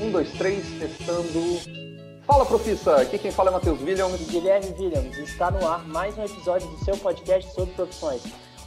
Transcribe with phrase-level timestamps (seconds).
[0.00, 1.40] Um, dois, três, testando.
[2.26, 2.96] Fala, profissa!
[2.96, 4.26] Aqui quem fala é Matheus Williams.
[4.28, 5.16] Guilherme Williams.
[5.18, 8.22] Está no ar mais um episódio do seu podcast sobre profissões.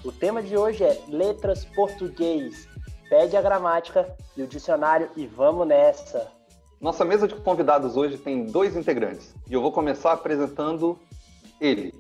[0.06, 2.68] O tema de hoje é Letras Português.
[3.10, 6.32] Pede a gramática e o dicionário e vamos nessa!
[6.80, 9.36] Nossa mesa de convidados hoje tem dois integrantes.
[9.50, 10.98] E eu vou começar apresentando
[11.60, 11.94] ele,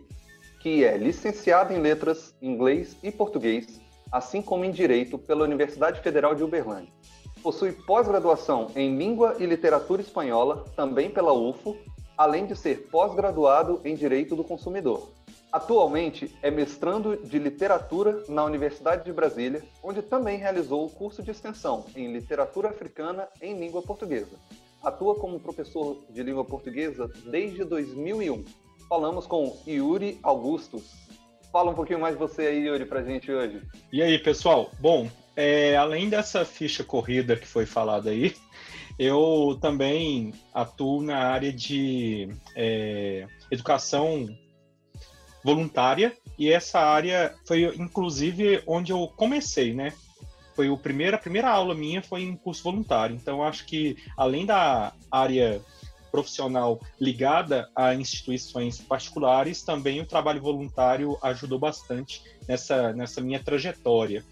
[0.62, 3.82] que é licenciado em Letras, Inglês e Português,
[4.12, 6.94] assim como em Direito pela Universidade Federal de Uberlândia.
[7.41, 11.77] Possui pós-graduação em Língua e Literatura Espanhola, também pela UFO,
[12.17, 15.09] além de ser pós-graduado em Direito do Consumidor.
[15.52, 21.31] Atualmente é mestrando de Literatura na Universidade de Brasília, onde também realizou o curso de
[21.31, 24.38] extensão em Literatura Africana em Língua Portuguesa.
[24.84, 28.43] Atua como professor de língua portuguesa desde 2001.
[28.90, 31.07] Falamos com Yuri Augustus.
[31.51, 33.62] Fala um pouquinho mais você aí, Yuri, pra gente hoje.
[33.91, 34.70] E aí, pessoal?
[34.79, 35.07] Bom,
[35.38, 38.36] é, além dessa ficha corrida que foi falada aí,
[38.98, 44.27] eu também atuo na área de é, educação
[45.44, 49.94] voluntária e essa área foi inclusive onde eu comecei, né?
[50.55, 53.16] Foi o primeiro, a primeira aula minha foi em curso voluntário.
[53.16, 55.62] Então acho que além da área
[56.12, 64.25] profissional ligada a instituições particulares, também o trabalho voluntário ajudou bastante nessa, nessa minha trajetória.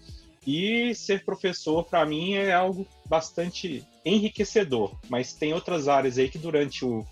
[0.46, 4.94] E ser professor, para mim, é algo bastante enriquecedor.
[5.08, 7.04] Mas tem outras áreas aí que durante o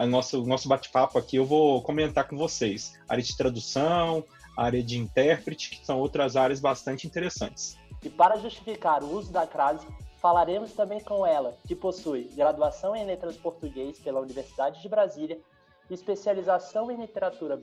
[0.00, 2.98] a nosso, nosso bate-papo aqui eu vou comentar com vocês.
[3.06, 4.24] Área de tradução,
[4.56, 7.76] área de intérprete, que são outras áreas bastante interessantes.
[8.02, 13.04] E para justificar o uso da crase, falaremos também com ela, que possui graduação em
[13.04, 15.38] Letras Português pela Universidade de Brasília,
[15.90, 17.62] especialização em Literatura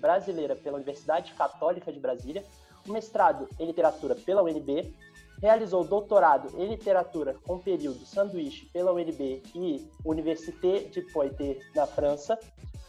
[0.00, 2.44] Brasileira pela Universidade Católica de Brasília,
[2.90, 4.94] mestrado em literatura pela UNB,
[5.40, 12.38] realizou doutorado em literatura com período sanduíche pela UNB e Université de Poitiers na França.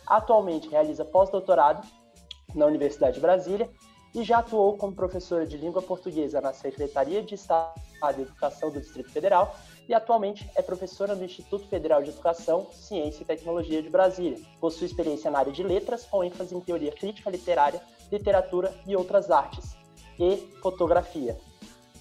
[0.06, 1.88] Atualmente realiza pós-doutorado
[2.56, 3.70] na Universidade de Brasília
[4.16, 7.80] e já atuou como professora de língua portuguesa na Secretaria de Estado
[8.16, 9.56] de Educação do Distrito Federal
[9.88, 14.40] e atualmente é professora no Instituto Federal de Educação, Ciência e Tecnologia de Brasília.
[14.60, 17.82] Possui experiência na área de letras, com ênfase em teoria crítica literária,
[18.12, 19.79] literatura e outras artes
[20.20, 21.38] e fotografia.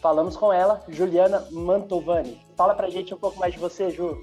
[0.01, 2.41] Falamos com ela, Juliana Mantovani.
[2.57, 4.21] Fala pra gente um pouco mais de você, Ju.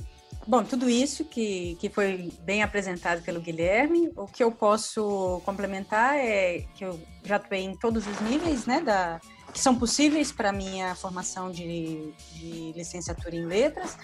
[0.48, 6.16] Bom, tudo isso que, que foi bem apresentado pelo Guilherme, o que eu posso complementar
[6.18, 9.20] é que eu já atuei em todos os níveis, né, da,
[9.52, 13.98] que são possíveis para minha formação de, de licenciatura em letras,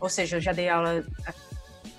[0.00, 1.02] ou seja, eu já dei aula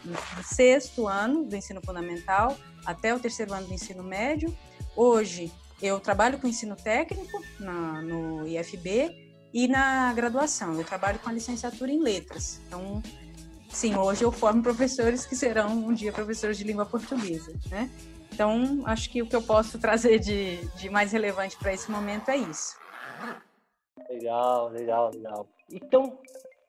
[0.03, 2.55] do sexto ano do ensino fundamental
[2.85, 4.55] até o terceiro ano do ensino médio.
[4.95, 5.51] Hoje
[5.83, 9.13] eu trabalho com ensino técnico na, no IFB
[9.53, 10.73] e na graduação.
[10.75, 12.61] Eu trabalho com a licenciatura em letras.
[12.66, 13.03] Então,
[13.69, 17.89] sim, hoje eu formo professores que serão um dia professores de língua portuguesa, né?
[18.31, 22.29] Então, acho que o que eu posso trazer de, de mais relevante para esse momento
[22.29, 22.77] é isso.
[24.09, 25.47] Legal, legal, legal.
[25.69, 26.17] Então,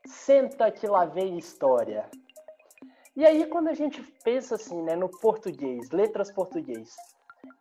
[0.04, 2.10] senta que lá vem história.
[3.16, 6.96] E aí, quando a gente pensa assim, né, no português, letras português,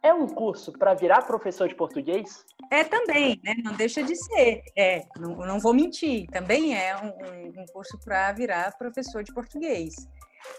[0.02, 2.46] é um curso para virar professor de português?
[2.72, 3.56] É também, né?
[3.64, 4.64] Não deixa de ser.
[4.76, 6.28] É, não, não vou mentir.
[6.28, 9.94] Também é um, um curso para virar professor de português.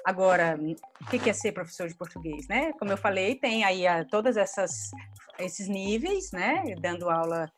[0.04, 2.72] Agora, o que é ser professor de português, né?
[2.78, 4.70] Como eu falei, tem aí a, todas essas
[5.38, 6.62] esses níveis, né?
[6.80, 7.50] Dando aula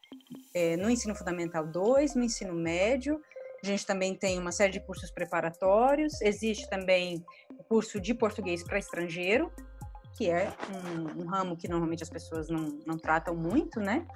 [0.54, 3.21] é, no ensino fundamental 2, no ensino médio.
[3.62, 6.21] A gente também tem uma série de cursos preparatórios.
[6.21, 7.25] Existe também
[7.59, 9.53] o curso de português para estrangeiro,
[10.16, 14.06] que é um, um, ramo que normalmente as pessoas não, não tratam muito, né?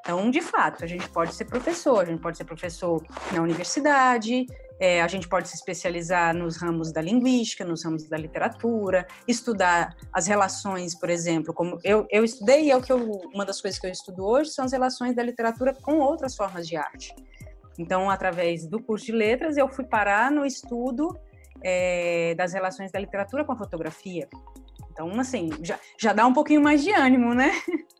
[0.00, 4.46] Então, de fato, a gente pode ser professor, a gente pode ser professor na universidade,
[4.80, 9.94] é, a gente pode se especializar nos ramos da linguística, nos ramos da literatura, estudar
[10.10, 12.98] as relações, por exemplo, como eu, eu estudei e é o que eu,
[13.34, 16.66] uma das coisas que eu estudo hoje são as relações da literatura com outras formas
[16.66, 17.14] de arte.
[17.78, 21.14] Então, através do curso de letras, eu fui parar no estudo
[21.62, 24.28] é, das relações da literatura com a fotografia.
[25.00, 27.52] Então, assim, já, já dá um pouquinho mais de ânimo, né?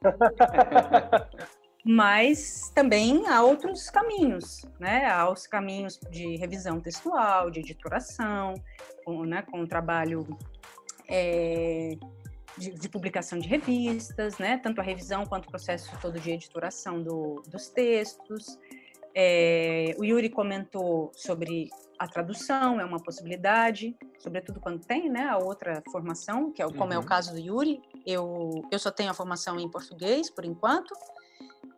[1.82, 5.06] Mas também há outros caminhos, né?
[5.06, 8.52] Há os caminhos de revisão textual, de editoração,
[9.02, 10.26] com, né, com o trabalho
[11.08, 11.96] é,
[12.58, 14.58] de, de, publicação de revistas, né?
[14.58, 18.58] Tanto a revisão quanto o processo todo de editoração do, dos textos.
[19.14, 21.68] É, o Yuri comentou sobre
[21.98, 26.84] a tradução, é uma possibilidade, sobretudo quando tem né, a outra formação, que é como
[26.84, 26.92] uhum.
[26.92, 27.06] é o uhum.
[27.06, 27.82] caso do Yuri.
[28.06, 30.94] Eu, eu só tenho a formação em português, por enquanto.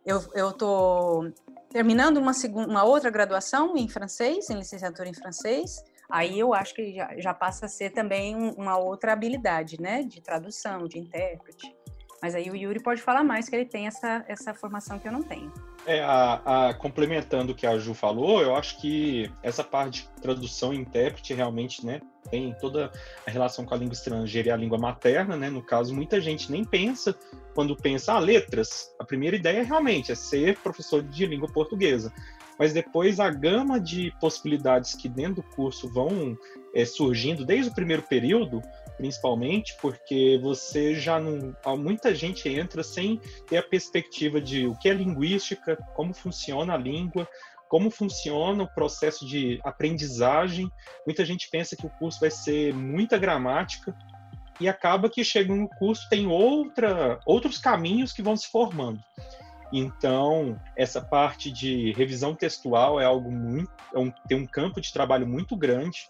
[0.05, 1.31] Eu estou
[1.69, 6.73] terminando uma, segunda, uma outra graduação em francês, em licenciatura em francês, aí eu acho
[6.75, 11.75] que já, já passa a ser também uma outra habilidade, né, de tradução, de intérprete.
[12.21, 15.11] Mas aí o Yuri pode falar mais, que ele tem essa, essa formação que eu
[15.11, 15.51] não tenho.
[15.85, 20.21] É, a, a, complementando o que a Ju falou, eu acho que essa parte de
[20.21, 21.99] tradução e intérprete realmente, né,
[22.29, 22.91] tem toda
[23.27, 25.49] a relação com a língua estrangeira e a língua materna, né?
[25.49, 27.15] No caso, muita gente nem pensa,
[27.53, 32.13] quando pensa, ah, letras, a primeira ideia realmente é ser professor de língua portuguesa.
[32.57, 36.37] Mas depois a gama de possibilidades que dentro do curso vão
[36.73, 38.61] é, surgindo desde o primeiro período,
[38.97, 41.55] principalmente porque você já não.
[41.77, 46.77] Muita gente entra sem ter a perspectiva de o que é linguística, como funciona a
[46.77, 47.27] língua,
[47.67, 50.69] como funciona o processo de aprendizagem.
[51.05, 53.95] Muita gente pensa que o curso vai ser muita gramática
[54.59, 58.99] e acaba que chega no curso tem outra, outros caminhos que vão se formando.
[59.73, 64.93] Então, essa parte de revisão textual é algo muito, é um, tem um campo de
[64.93, 66.07] trabalho muito grande.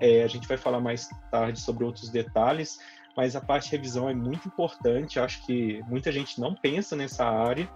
[0.00, 2.78] É, a gente vai falar mais tarde sobre outros detalhes,
[3.16, 5.20] mas a parte de revisão é muito importante.
[5.20, 7.68] Acho que muita gente não pensa nessa área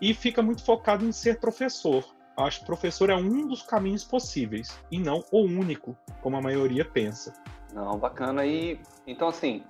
[0.00, 2.04] e fica muito focado em ser professor.
[2.36, 6.84] Acho que professor é um dos caminhos possíveis e não o único, como a maioria
[6.84, 7.32] pensa.
[7.74, 8.46] Não, bacana.
[8.46, 9.64] E então assim,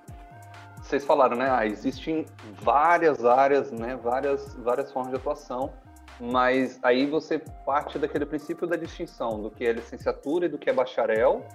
[0.81, 1.49] vocês falaram, né?
[1.49, 2.25] Ah, existem
[2.61, 3.95] várias áreas, né?
[3.95, 5.73] Várias, várias formas de atuação.
[6.19, 10.69] Mas aí você parte daquele princípio da distinção do que é licenciatura e do que
[10.69, 11.45] é bacharel,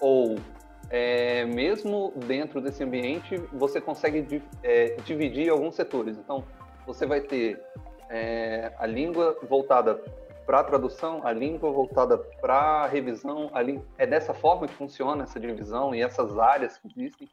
[0.00, 0.36] ou
[0.90, 6.18] é, mesmo dentro desse ambiente você consegue é, dividir alguns setores.
[6.18, 6.44] Então
[6.84, 7.62] você vai ter
[8.10, 9.94] é, a língua voltada
[10.44, 13.50] para a tradução, a língua voltada para a revisão.
[13.54, 13.62] A.
[13.96, 17.28] É dessa forma que funciona essa divisão e essas áreas que existem?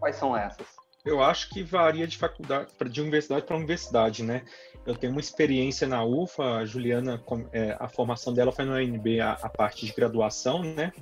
[0.00, 0.66] Quais são essas?
[1.04, 4.42] Eu acho que varia de faculdade, de universidade para universidade, né?
[4.86, 7.22] Eu tenho uma experiência na UFA, a Juliana,
[7.52, 10.92] é, a formação dela foi na UNB, a, a parte de graduação, né?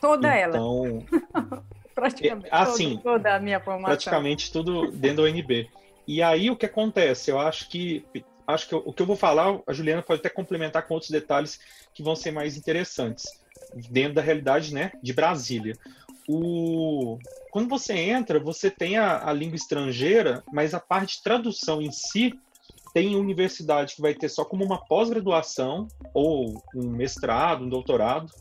[0.00, 1.06] Toda então,
[1.42, 1.62] ela.
[1.94, 2.46] praticamente.
[2.46, 3.86] É, assim, toda, a minha formação.
[3.86, 5.68] Praticamente tudo dentro da UNB.
[6.06, 7.30] E aí o que acontece?
[7.30, 8.04] Eu acho que
[8.46, 11.58] acho que o que eu vou falar, a Juliana pode até complementar com outros detalhes
[11.92, 13.24] que vão ser mais interessantes
[13.90, 15.74] dentro da realidade, né, de Brasília.
[16.28, 17.18] O
[17.50, 21.90] quando você entra, você tem a, a língua estrangeira, mas a parte de tradução em
[21.90, 22.38] si
[22.96, 28.32] tem universidade que vai ter só como uma pós-graduação ou um mestrado, um doutorado.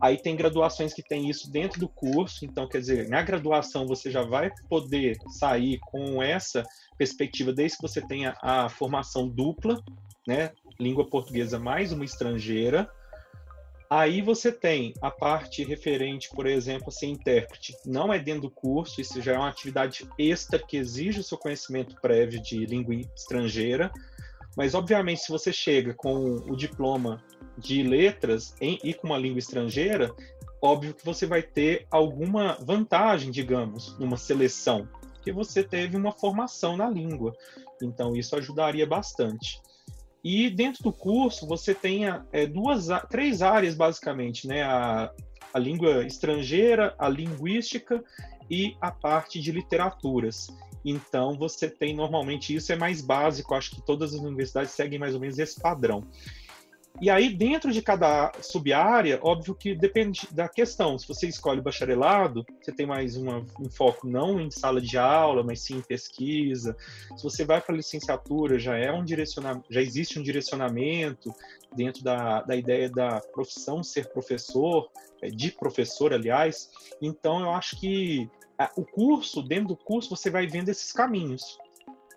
[0.00, 4.08] Aí tem graduações que tem isso dentro do curso, então quer dizer, na graduação você
[4.08, 6.62] já vai poder sair com essa
[6.96, 9.82] perspectiva desde que você tenha a formação dupla,
[10.24, 12.88] né, língua portuguesa mais uma estrangeira.
[13.90, 17.74] Aí você tem a parte referente, por exemplo, a ser intérprete.
[17.84, 21.36] Não é dentro do curso, isso já é uma atividade extra que exige o seu
[21.36, 23.90] conhecimento prévio de língua estrangeira.
[24.56, 27.20] Mas, obviamente, se você chega com o diploma
[27.58, 30.14] de letras em, e com uma língua estrangeira,
[30.62, 36.76] óbvio que você vai ter alguma vantagem, digamos, numa seleção, porque você teve uma formação
[36.76, 37.32] na língua.
[37.82, 39.60] Então, isso ajudaria bastante.
[40.22, 42.02] E dentro do curso você tem
[42.32, 44.62] é, duas, três áreas basicamente, né?
[44.62, 45.10] A,
[45.52, 48.02] a língua estrangeira, a linguística
[48.50, 50.48] e a parte de literaturas.
[50.84, 55.14] Então você tem normalmente isso é mais básico, acho que todas as universidades seguem mais
[55.14, 56.06] ou menos esse padrão.
[56.98, 60.98] E aí, dentro de cada sub-área, óbvio que depende da questão.
[60.98, 65.42] Se você escolhe bacharelado, você tem mais uma, um foco não em sala de aula,
[65.42, 66.76] mas sim em pesquisa.
[67.16, 71.32] Se você vai para a licenciatura, já é um direcionamento, já existe um direcionamento
[71.74, 74.90] dentro da, da ideia da profissão ser professor,
[75.22, 76.70] é, de professor, aliás.
[77.00, 78.28] Então, eu acho que
[78.76, 81.58] o curso, dentro do curso, você vai vendo esses caminhos.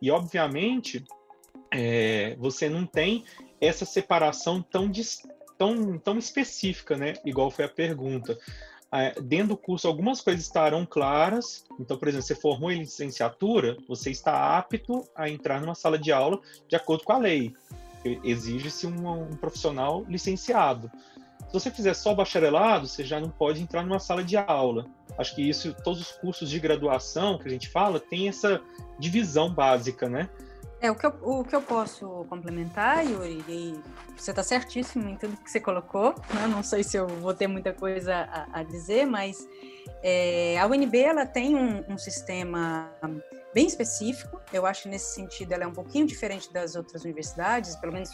[0.02, 1.06] E, obviamente,
[1.72, 3.24] é, você não tem
[3.66, 4.92] essa separação tão,
[5.58, 7.14] tão, tão específica, né?
[7.26, 8.38] Igual foi a pergunta.
[8.92, 11.66] É, dentro do curso, algumas coisas estarão claras.
[11.80, 16.12] Então, por exemplo, você formou em licenciatura, você está apto a entrar numa sala de
[16.12, 17.54] aula de acordo com a lei.
[18.24, 20.92] Exige-se um, um profissional licenciado.
[21.48, 24.86] Se você fizer só bacharelado, você já não pode entrar numa sala de aula.
[25.18, 28.62] Acho que isso, todos os cursos de graduação que a gente fala, tem essa
[29.00, 30.30] divisão básica, né?
[30.84, 33.82] É, o que eu, o que eu posso complementar, Yuri, e
[34.18, 36.46] você está certíssimo em tudo que você colocou, né?
[36.46, 39.48] não sei se eu vou ter muita coisa a, a dizer, mas
[40.04, 42.92] é, a UNB ela tem um, um, sistema
[43.54, 47.94] bem específico, eu acho nesse sentido ela é um pouquinho diferente das outras universidades, pelo
[47.94, 48.12] menos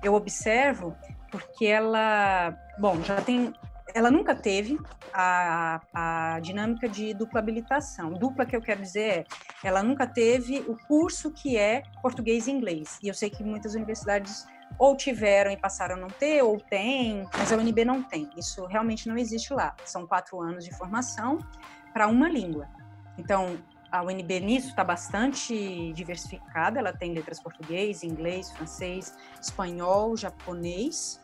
[0.00, 0.96] eu observo,
[1.32, 3.52] porque ela, bom, já tem
[3.92, 4.78] ela nunca teve
[5.12, 8.12] a, a dinâmica de dupla habilitação.
[8.12, 9.24] Dupla que eu quero dizer é,
[9.62, 12.98] ela nunca teve o curso que é português e inglês.
[13.02, 14.46] E eu sei que muitas universidades
[14.78, 18.28] ou tiveram e passaram a não ter, ou tem, mas a UNB não tem.
[18.36, 19.74] Isso realmente não existe lá.
[19.84, 21.38] São quatro anos de formação
[21.92, 22.68] para uma língua.
[23.16, 23.56] Então,
[23.94, 31.23] a UNB nisso está bastante diversificada, ela tem letras português, inglês, francês, espanhol, japonês.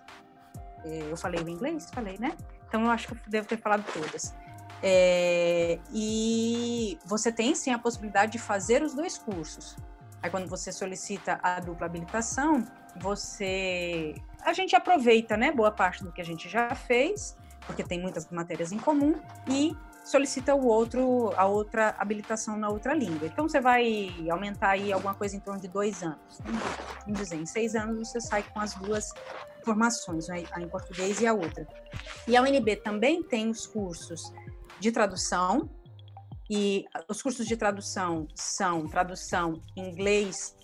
[0.85, 1.89] Eu falei o inglês?
[1.93, 2.37] Falei, né?
[2.69, 4.35] Então eu acho que eu devo ter falado todas.
[4.83, 9.77] É, e você tem sim a possibilidade de fazer os dois cursos.
[10.23, 12.65] Aí quando você solicita a dupla habilitação,
[12.97, 18.01] você a gente aproveita, né, boa parte do que a gente já fez, porque tem
[18.01, 19.15] muitas matérias em comum
[19.49, 19.77] e
[20.11, 23.27] solicita o outro, a outra habilitação na outra língua.
[23.27, 26.41] Então você vai aumentar aí alguma coisa em torno de dois anos.
[27.05, 29.13] Vamos dizer, em seis anos você sai com as duas
[29.65, 30.45] formações, né?
[30.53, 31.67] a em português e a outra.
[32.27, 34.33] E a UNB também tem os cursos
[34.81, 35.71] de tradução,
[36.51, 40.57] e os cursos de tradução são tradução inglês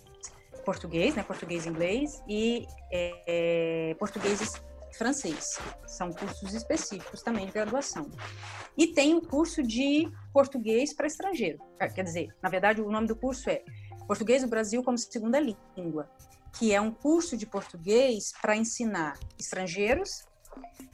[0.64, 4.60] português, né, português inglês e é, português
[4.96, 5.58] francês.
[5.86, 8.10] São cursos específicos também de graduação.
[8.76, 11.58] E tem o curso de português para estrangeiro.
[11.78, 13.62] É, quer dizer, na verdade, o nome do curso é
[14.06, 16.08] Português do Brasil como Segunda Língua,
[16.58, 20.24] que é um curso de português para ensinar estrangeiros,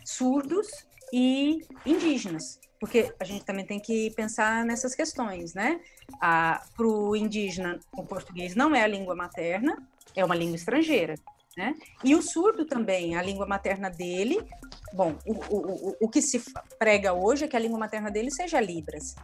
[0.05, 0.69] surdos
[1.13, 2.59] e indígenas.
[2.81, 5.81] Porque a gente também tem que pensar nessas questões, né?
[6.19, 9.77] Para o indígena, o português não é a língua materna,
[10.17, 11.15] é uma língua estrangeira.
[11.57, 11.75] Né?
[12.03, 14.39] E o surdo também, a língua materna dele,
[14.95, 16.43] bom, o, o, o, o que se
[16.79, 19.15] prega hoje é que a língua materna dele seja Libras.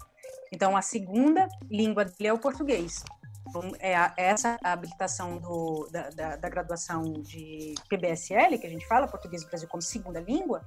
[0.53, 3.03] Então, a segunda língua dele é o português.
[3.49, 8.71] Então, é, a, essa a habilitação do, da, da, da, graduação de PBSL, que a
[8.71, 10.63] gente fala, Português do Brasil como segunda língua,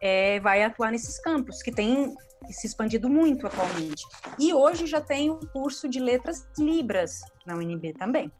[0.00, 2.14] é, vai atuar nesses campos, que tem
[2.50, 4.04] se expandido muito atualmente.
[4.38, 8.30] E hoje já tem o curso de letras Libras na UNB também.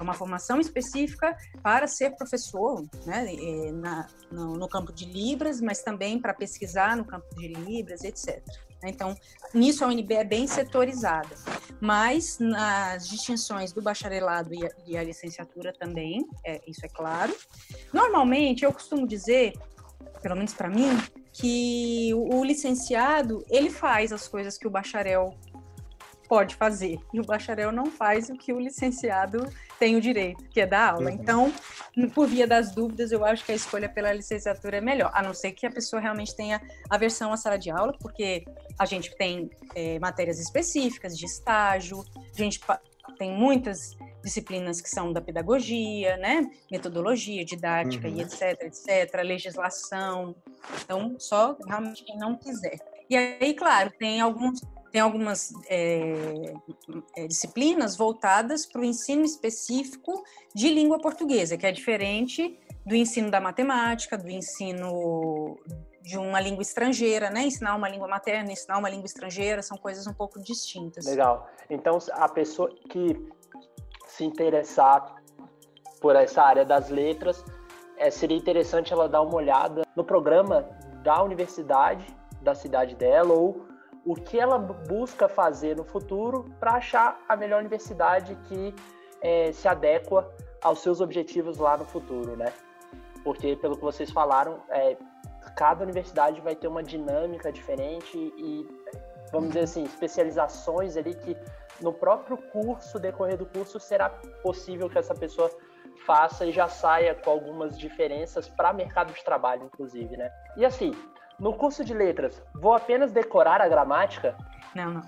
[0.00, 3.26] É uma formação específica para ser professor né,
[3.74, 8.42] na, no, no, campo de Libras, mas também para pesquisar no campo de Libras, etc.
[8.82, 9.14] Então,
[9.52, 11.28] nisso a UNB é bem setorizada,
[11.82, 17.36] mas nas distinções do bacharelado e a, e a licenciatura também, é, isso é claro.
[17.92, 19.52] Normalmente, eu costumo dizer,
[20.22, 20.96] pelo menos para mim,
[21.30, 25.34] que o, o licenciado ele faz as coisas que o bacharel
[26.30, 27.00] pode fazer.
[27.12, 30.92] E o bacharel não faz o que o licenciado tem o direito, que é dar
[30.92, 31.10] aula.
[31.10, 31.16] Uhum.
[31.16, 31.52] Então,
[32.14, 35.34] por via das dúvidas, eu acho que a escolha pela licenciatura é melhor, a não
[35.34, 38.44] ser que a pessoa realmente tenha aversão à sala de aula, porque
[38.78, 42.60] a gente tem é, matérias específicas de estágio, a gente
[43.18, 46.48] tem muitas disciplinas que são da pedagogia, né?
[46.70, 48.14] Metodologia, didática uhum.
[48.14, 50.36] e etc, etc, legislação.
[50.84, 52.78] Então, só realmente quem não quiser.
[53.08, 56.52] E aí, claro, tem alguns tem algumas é,
[57.16, 60.22] é, disciplinas voltadas para o ensino específico
[60.54, 65.58] de língua portuguesa, que é diferente do ensino da matemática, do ensino
[66.02, 67.42] de uma língua estrangeira, né?
[67.42, 71.04] Ensinar uma língua materna, ensinar uma língua estrangeira, são coisas um pouco distintas.
[71.06, 71.48] Legal.
[71.68, 73.16] Então, a pessoa que
[74.08, 75.22] se interessar
[76.00, 77.44] por essa área das letras,
[77.96, 80.68] é, seria interessante ela dar uma olhada no programa
[81.02, 82.04] da universidade
[82.40, 83.66] da cidade dela ou
[84.04, 88.74] o que ela busca fazer no futuro para achar a melhor universidade que
[89.20, 92.52] é, se adequa aos seus objetivos lá no futuro, né?
[93.22, 94.96] Porque, pelo que vocês falaram, é,
[95.54, 98.66] cada universidade vai ter uma dinâmica diferente e,
[99.30, 101.36] vamos dizer assim, especializações ali que
[101.80, 104.08] no próprio curso, decorrer do curso, será
[104.42, 105.50] possível que essa pessoa
[106.06, 110.30] faça e já saia com algumas diferenças para mercado de trabalho, inclusive, né?
[110.56, 110.92] E assim,
[111.40, 114.36] no curso de letras, vou apenas decorar a gramática?
[114.74, 115.02] Não, não.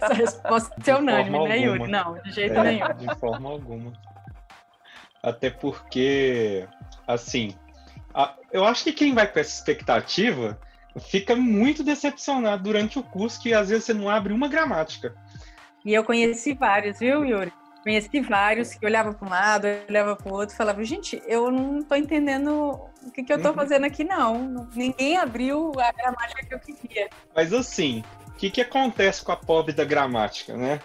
[0.00, 1.90] Essa resposta é unânime, né, Yuri?
[1.90, 2.94] Não, de jeito é, nenhum.
[2.94, 3.92] De forma alguma.
[5.22, 6.66] Até porque,
[7.06, 7.54] assim,
[8.14, 10.58] a, eu acho que quem vai com essa expectativa
[11.00, 15.14] fica muito decepcionado durante o curso, que às vezes você não abre uma gramática.
[15.84, 17.52] E eu conheci vários, viu, Yuri?
[17.82, 21.80] Conheci vários que olhava para um lado, olhava para o outro, falava, gente, eu não
[21.80, 23.56] estou entendendo o que, que eu estou uhum.
[23.56, 24.68] fazendo aqui, não.
[24.74, 27.08] Ninguém abriu a gramática que eu queria.
[27.34, 30.80] Mas assim, o que, que acontece com a pobre da gramática, né?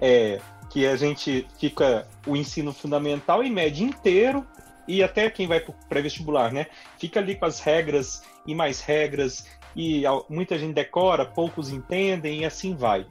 [0.00, 4.46] É que a gente fica o ensino fundamental e médio inteiro
[4.86, 6.66] e até quem vai para pré-vestibular, né?
[6.96, 12.44] Fica ali com as regras e mais regras e muita gente decora, poucos entendem e
[12.44, 13.06] assim vai.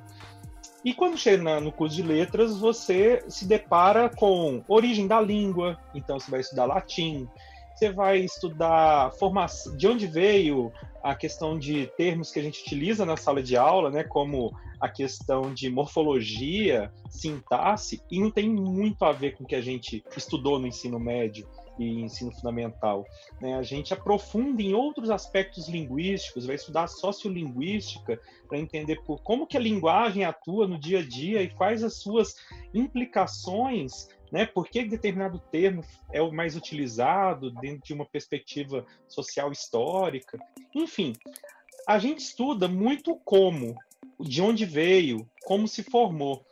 [0.83, 6.17] E quando chega no curso de letras, você se depara com origem da língua, então
[6.19, 7.27] você vai estudar latim,
[7.79, 10.69] você vai estudar formação, de onde veio
[11.01, 14.89] a questão de termos que a gente utiliza na sala de aula, né, como a
[14.89, 20.03] questão de morfologia, sintaxe, e não tem muito a ver com o que a gente
[20.15, 21.47] estudou no ensino médio.
[21.79, 23.05] e ensino fundamental.
[23.39, 23.55] Né?
[23.55, 28.19] A gente aprofunda em outros aspectos linguísticos, vai estudar sociolinguística
[28.49, 31.93] para entender por como que a linguagem atua no dia a dia e quais as
[31.93, 32.35] suas
[32.73, 34.45] implicações né?
[34.45, 40.37] Por que determinado termo é o mais utilizado dentro de uma perspectiva social histórica?
[40.73, 41.13] Enfim,
[41.87, 43.75] a gente estuda muito como,
[44.19, 46.45] de onde veio, como se formou.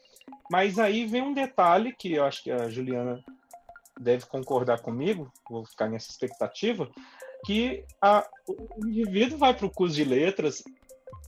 [0.49, 3.23] Mas aí vem um detalhe que eu acho que a Juliana
[3.99, 6.89] deve concordar comigo, vou ficar nessa expectativa,
[7.45, 10.63] que a, o indivíduo vai para o curso de letras,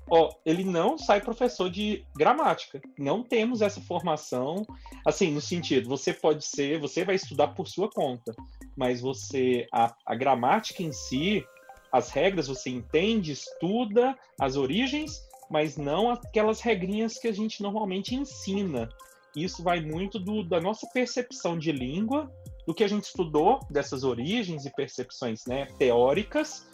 [0.09, 2.81] ó, ele não sai professor de gramática.
[2.97, 4.65] Não temos essa formação,
[5.05, 8.33] assim, no sentido, você pode ser, você vai estudar por sua conta,
[8.75, 11.43] mas você, a, a gramática em si,
[11.91, 18.15] as regras você entende, estuda as origens, mas não aquelas regrinhas que a gente normalmente
[18.15, 18.89] ensina.
[19.35, 22.31] Isso vai muito do, da nossa percepção de língua,
[22.65, 26.67] do que a gente estudou dessas origens e percepções né, teóricas,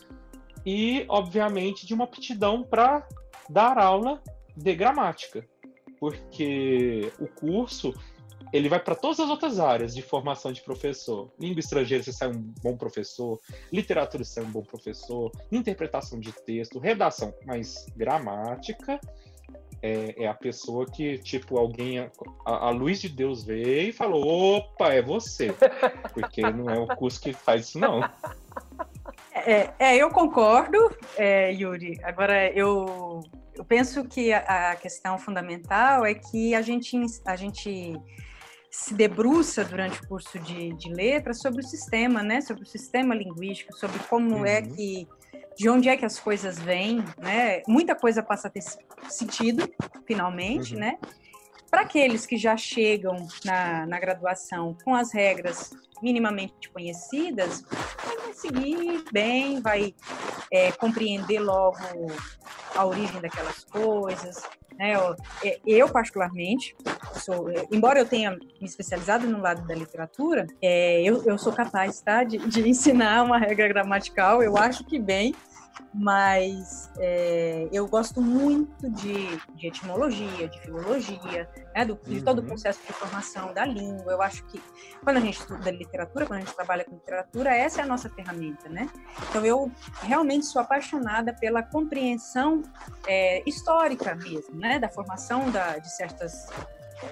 [0.65, 3.07] e, obviamente, de uma aptidão para
[3.49, 4.21] dar aula
[4.55, 5.47] de gramática.
[5.99, 7.93] Porque o curso
[8.51, 11.31] ele vai para todas as outras áreas de formação de professor.
[11.39, 13.39] Língua estrangeira, você sai um bom professor.
[13.71, 15.31] Literatura, você sai um bom professor.
[15.51, 17.33] Interpretação de texto, redação.
[17.45, 18.99] Mas gramática
[19.81, 21.99] é, é a pessoa que, tipo, alguém.
[21.99, 22.11] A,
[22.45, 25.53] a, luz de Deus veio e falou: opa, é você.
[26.13, 27.99] Porque não é o curso que faz isso, não.
[29.45, 30.77] É, é eu concordo,
[31.15, 31.99] é, Yuri.
[32.03, 33.21] Agora, eu,
[33.53, 37.95] eu penso que a, a questão fundamental é que a gente, a gente
[38.71, 42.41] se debruça durante o curso de, de letras sobre o sistema, né?
[42.41, 44.45] Sobre o sistema linguístico, sobre como é uhum.
[44.45, 45.07] é que
[45.55, 47.61] de onde é que as coisas vêm, né?
[47.67, 48.63] Muita coisa passa a ter
[49.07, 49.69] sentido,
[50.05, 50.81] finalmente, uhum.
[50.81, 50.97] né?
[51.75, 57.65] Para aqueles que já chegam na, na graduação com as regras minimamente conhecidas,
[58.23, 59.93] vai seguir bem, vai
[60.49, 61.77] é, compreender logo
[62.73, 64.41] a origem daquelas coisas,
[64.79, 64.93] né?
[65.43, 66.73] É, eu, particularmente,
[67.15, 71.51] sou, é, embora eu tenha me especializado no lado da literatura, é, eu, eu sou
[71.51, 75.35] capaz tá, de, de ensinar uma regra gramatical, eu acho que bem,
[75.97, 82.41] mas é, eu gosto muito de, de, etimologia, de filologia, né, do, de todo o
[82.41, 82.47] uhum.
[82.47, 84.11] processo de formação da língua.
[84.11, 84.61] Eu acho que
[85.01, 88.09] quando a gente estuda literatura, quando a gente trabalha com literatura, essa é a nossa
[88.09, 88.89] ferramenta, né?
[89.29, 92.61] Então eu realmente sou apaixonada pela compreensão
[93.07, 96.49] é, histórica mesmo, né, da formação da, de certas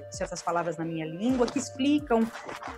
[0.09, 2.25] certas palavras na minha língua que explicam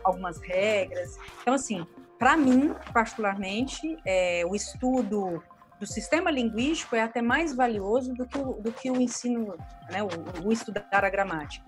[0.03, 1.17] algumas regras.
[1.41, 1.85] Então assim,
[2.17, 5.41] para mim, particularmente, é, o estudo
[5.79, 9.55] do sistema linguístico é até mais valioso do que o, do que o ensino,
[9.89, 11.65] né, o, o estudar a gramática.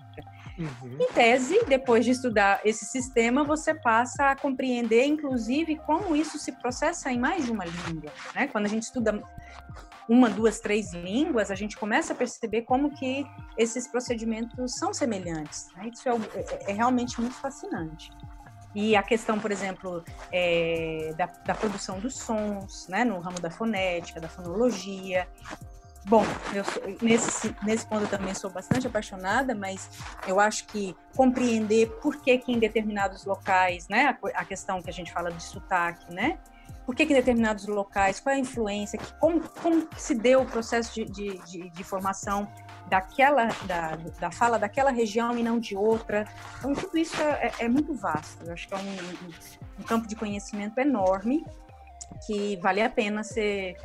[0.58, 0.96] Uhum.
[1.00, 6.52] Em tese, depois de estudar esse sistema, você passa a compreender, inclusive, como isso se
[6.52, 8.12] processa em mais de uma língua.
[8.34, 8.48] Né?
[8.48, 9.22] Quando a gente estuda
[10.08, 13.24] uma, duas, três línguas, a gente começa a perceber como que
[13.56, 15.68] esses procedimentos são semelhantes.
[15.76, 15.90] Né?
[15.92, 18.10] Isso é, é, é realmente muito fascinante.
[18.74, 23.50] E a questão, por exemplo, é, da, da, produção dos sons, né, no ramo da
[23.50, 25.26] fonética, da fonologia.
[26.04, 29.90] Bom, sou, nesse, nesse ponto eu também sou bastante apaixonada, mas
[30.26, 34.88] eu acho que compreender por que, que em determinados locais, né, a, a questão que
[34.88, 36.38] a gente fala de sotaque, né,
[36.84, 40.94] por que, que determinados locais, qual é a influência, como, como se deu o processo
[40.94, 42.48] de, de, de, de formação
[42.88, 46.26] daquela da, da fala daquela região e não de outra.
[46.58, 48.44] Então tudo isso é, é, é muito vasto.
[48.44, 51.44] Eu acho que é um, um, campo de conhecimento enorme
[52.26, 53.76] que vale a pena ser,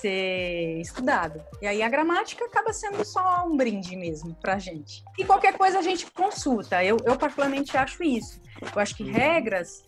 [0.00, 1.42] ser estudado.
[1.60, 5.04] E aí a gramática acaba sendo só um brinde mesmo para a gente.
[5.18, 6.82] E qualquer coisa a gente consulta.
[6.82, 8.40] Eu, eu particularmente acho isso.
[8.74, 9.12] Eu acho que uhum.
[9.12, 9.84] regras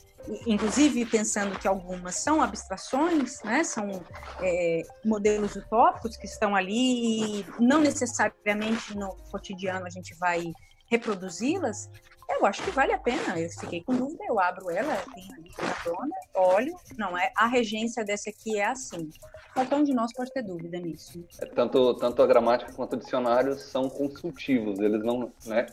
[0.46, 4.02] inclusive pensando que algumas são abstrações, né, são
[4.40, 10.52] é, modelos utópicos que estão ali e não necessariamente no cotidiano a gente vai
[10.90, 11.90] reproduzi-las,
[12.28, 13.38] eu acho que vale a pena.
[13.38, 17.46] Eu fiquei com dúvida, eu abro ela, tenho ali na dona, olho, não é, a
[17.46, 19.08] regência dessa aqui é assim.
[19.54, 21.24] Qualquer um de nós pode ter dúvida nisso.
[21.54, 25.66] Tanto, tanto a gramática quanto o dicionário são consultivos, eles não, né,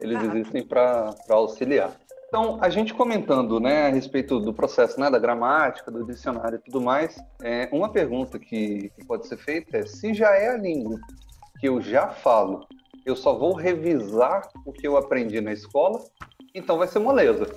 [0.00, 0.24] eles ah.
[0.24, 1.94] existem para auxiliar.
[2.32, 6.62] Então, a gente comentando né, a respeito do processo né, da gramática, do dicionário e
[6.62, 10.56] tudo mais, é, uma pergunta que, que pode ser feita é: se já é a
[10.56, 10.98] língua
[11.60, 12.66] que eu já falo,
[13.04, 16.02] eu só vou revisar o que eu aprendi na escola,
[16.54, 17.54] então vai ser moleza.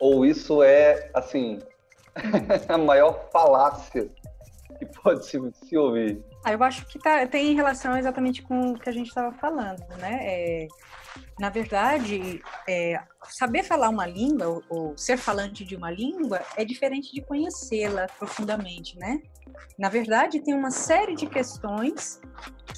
[0.00, 1.58] Ou isso é, assim,
[2.70, 4.08] a maior falácia
[4.78, 6.24] que pode se, se ouvir?
[6.42, 9.86] Ah, eu acho que tá, tem relação exatamente com o que a gente estava falando,
[9.98, 10.20] né?
[10.22, 10.68] É,
[11.38, 12.98] na verdade, é,
[13.28, 18.06] saber falar uma língua ou, ou, ser falante de uma língua é diferente de conhecê-la
[18.18, 19.20] profundamente, né?
[19.78, 22.20] Na verdade, tem uma série de questões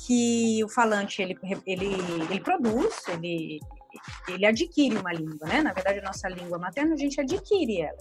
[0.07, 1.95] que o falante ele, ele,
[2.31, 3.61] ele produz, ele,
[4.29, 5.63] ele adquire uma língua, né?
[5.63, 7.99] Na verdade, a nossa língua materna, a gente adquire ela.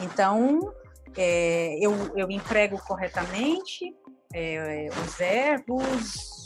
[0.00, 0.72] Então,
[1.16, 3.94] é, eu, eu emprego corretamente
[4.34, 6.43] é, os verbos,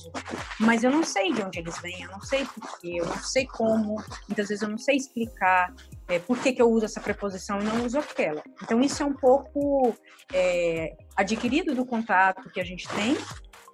[0.58, 3.46] mas eu não sei de onde eles vêm, eu não sei porquê, eu não sei
[3.46, 5.74] como, muitas vezes eu não sei explicar
[6.08, 8.42] é, por que, que eu uso essa preposição e não uso aquela.
[8.62, 9.94] Então, isso é um pouco
[10.32, 13.14] é, adquirido do contato que a gente tem,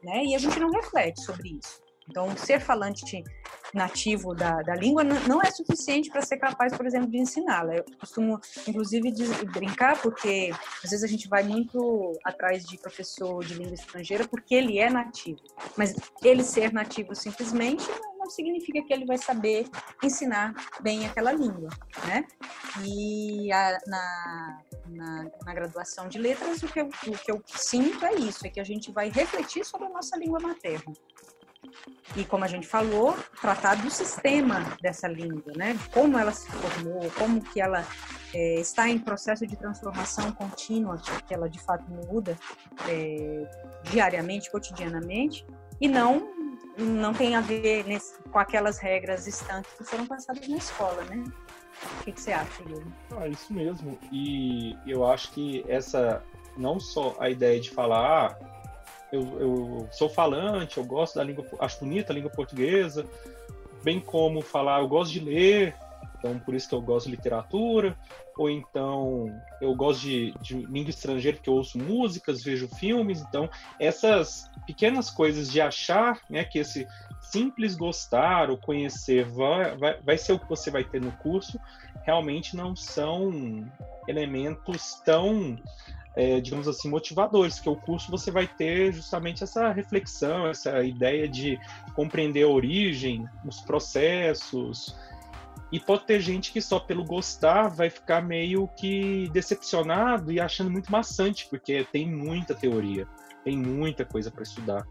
[0.03, 0.25] né?
[0.25, 1.84] E a gente não reflete sobre isso.
[2.09, 3.25] Então, ser falante
[3.73, 7.77] nativo da, da língua não é suficiente para ser capaz, por exemplo, de ensiná-la.
[7.77, 8.39] Eu costumo,
[8.69, 9.13] inclusive,
[9.53, 10.51] brincar, porque
[10.83, 14.89] às vezes a gente vai muito atrás de professor de língua estrangeira porque ele é
[14.89, 15.41] nativo.
[15.77, 17.85] Mas ele ser nativo simplesmente
[18.19, 19.67] não significa que ele vai saber
[20.03, 21.69] ensinar bem aquela língua,
[22.07, 22.25] né?
[22.83, 28.05] E a, na, na, na, graduação de letras, o que, eu, o que eu sinto
[28.07, 30.95] é isso, é que a gente vai refletir sobre a nossa língua materna
[32.17, 35.75] e, como a gente falou, tratar do sistema dessa língua, né?
[35.75, 37.85] De como ela se formou, como que ela
[38.33, 42.39] é, está em processo de transformação contínua, que ela de fato muda
[42.89, 43.49] é,
[43.85, 45.47] diariamente, cotidianamente,
[45.81, 46.33] e não
[46.77, 51.23] não tem a ver nesse, com aquelas regras estanques que foram passadas na escola, né?
[52.01, 52.93] O que, que você acha, Guilherme?
[53.17, 53.99] Ah, isso mesmo.
[54.11, 56.23] E eu acho que essa,
[56.57, 58.54] não só a ideia de falar, ah,
[59.15, 63.07] eu, eu sou falante, eu gosto da língua, acho bonita a língua portuguesa,
[63.83, 65.75] bem como falar, eu gosto de ler,
[66.19, 67.97] então por isso que eu gosto de literatura,
[68.37, 69.27] ou então
[69.61, 73.49] eu gosto de, de língua estrangeira porque eu ouço músicas, vejo filmes, então
[73.79, 76.87] essas pequenas coisas de achar né, que esse
[77.21, 81.61] simples gostar ou conhecer vai, vai, vai ser o que você vai ter no curso,
[82.05, 83.31] realmente não são
[84.09, 85.57] elementos tão
[86.17, 91.29] é, digamos assim, motivadores, porque o curso você vai ter justamente essa reflexão, essa ideia
[91.29, 91.59] de
[91.95, 94.97] compreender a origem, os processos.
[95.73, 100.71] E pode ter gente que só pelo gostar vai ficar meio que decepcionado e achando
[100.71, 103.09] muito maçante, porque tem muita teoria,
[103.43, 104.87] tem muita coisa para estudar.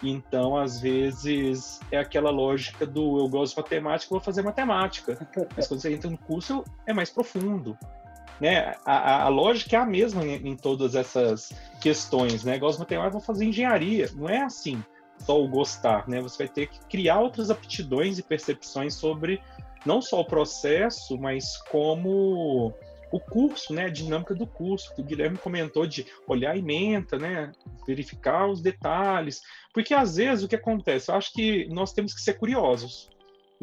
[0.00, 5.28] Então, às vezes, é aquela lógica do eu gosto de matemática, vou fazer matemática.
[5.56, 7.76] Mas quando você entra no curso, é mais profundo
[8.40, 12.58] né, a, a, lógica é a mesma em, em todas essas questões, né?
[12.58, 14.10] Gosto de matemática, vou fazer engenharia.
[14.14, 14.82] Não é assim,
[15.18, 16.20] só o gostar, né?
[16.20, 19.40] Você vai ter que criar outras aptidões e percepções sobre
[19.84, 22.74] não só o processo, mas como
[23.12, 27.52] o curso, né, a dinâmica do curso, o Guilherme comentou de olhar a ementa, né,
[27.86, 29.42] verificar os detalhes,
[29.72, 33.10] porque às vezes o que acontece, eu acho que nós temos que ser curiosos,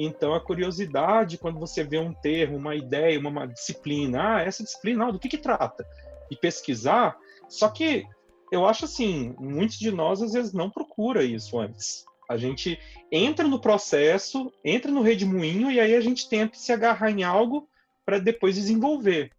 [0.01, 4.63] então, a curiosidade, quando você vê um termo, uma ideia, uma, uma disciplina, ah, essa
[4.63, 5.85] disciplina, do que, que trata?
[6.31, 7.17] E pesquisar,
[7.49, 8.07] só que
[8.49, 12.05] eu acho assim, muitos de nós às vezes não procura isso antes.
[12.29, 12.79] A gente
[13.11, 17.67] entra no processo, entra no redemoinho e aí a gente tenta se agarrar em algo
[18.05, 19.31] para depois desenvolver.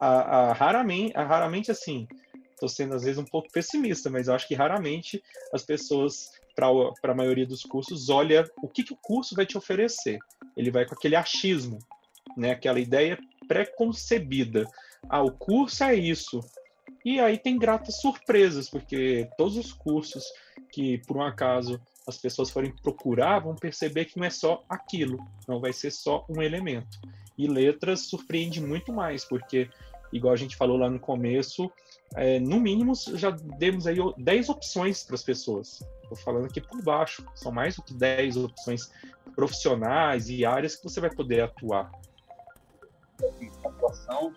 [0.00, 2.08] A, a, raramente, a, raramente assim,
[2.50, 7.12] estou sendo às vezes um pouco pessimista, mas eu acho que raramente as pessoas para
[7.12, 10.18] a maioria dos cursos, olha o que, que o curso vai te oferecer.
[10.56, 11.78] Ele vai com aquele achismo,
[12.36, 12.52] né?
[12.52, 14.66] aquela ideia pré-concebida.
[15.08, 16.40] Ah, o curso é isso.
[17.04, 20.24] E aí tem gratas surpresas, porque todos os cursos
[20.72, 25.18] que, por um acaso, as pessoas forem procurar, vão perceber que não é só aquilo,
[25.46, 26.98] não vai ser só um elemento.
[27.36, 29.68] E letras surpreende muito mais, porque,
[30.12, 31.70] igual a gente falou lá no começo,
[32.14, 35.80] é, no mínimo já demos aí 10 opções para as pessoas.
[36.14, 38.92] Estou falando aqui por baixo, são mais do que 10 opções
[39.34, 41.90] profissionais e áreas que você vai poder atuar.
[43.64, 44.32] Atuação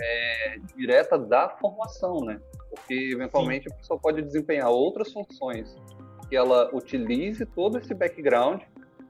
[0.00, 2.40] é, direta da formação, né?
[2.70, 3.74] Porque eventualmente Sim.
[3.74, 5.74] a pessoa pode desempenhar outras funções
[6.28, 8.62] que ela utilize todo esse background,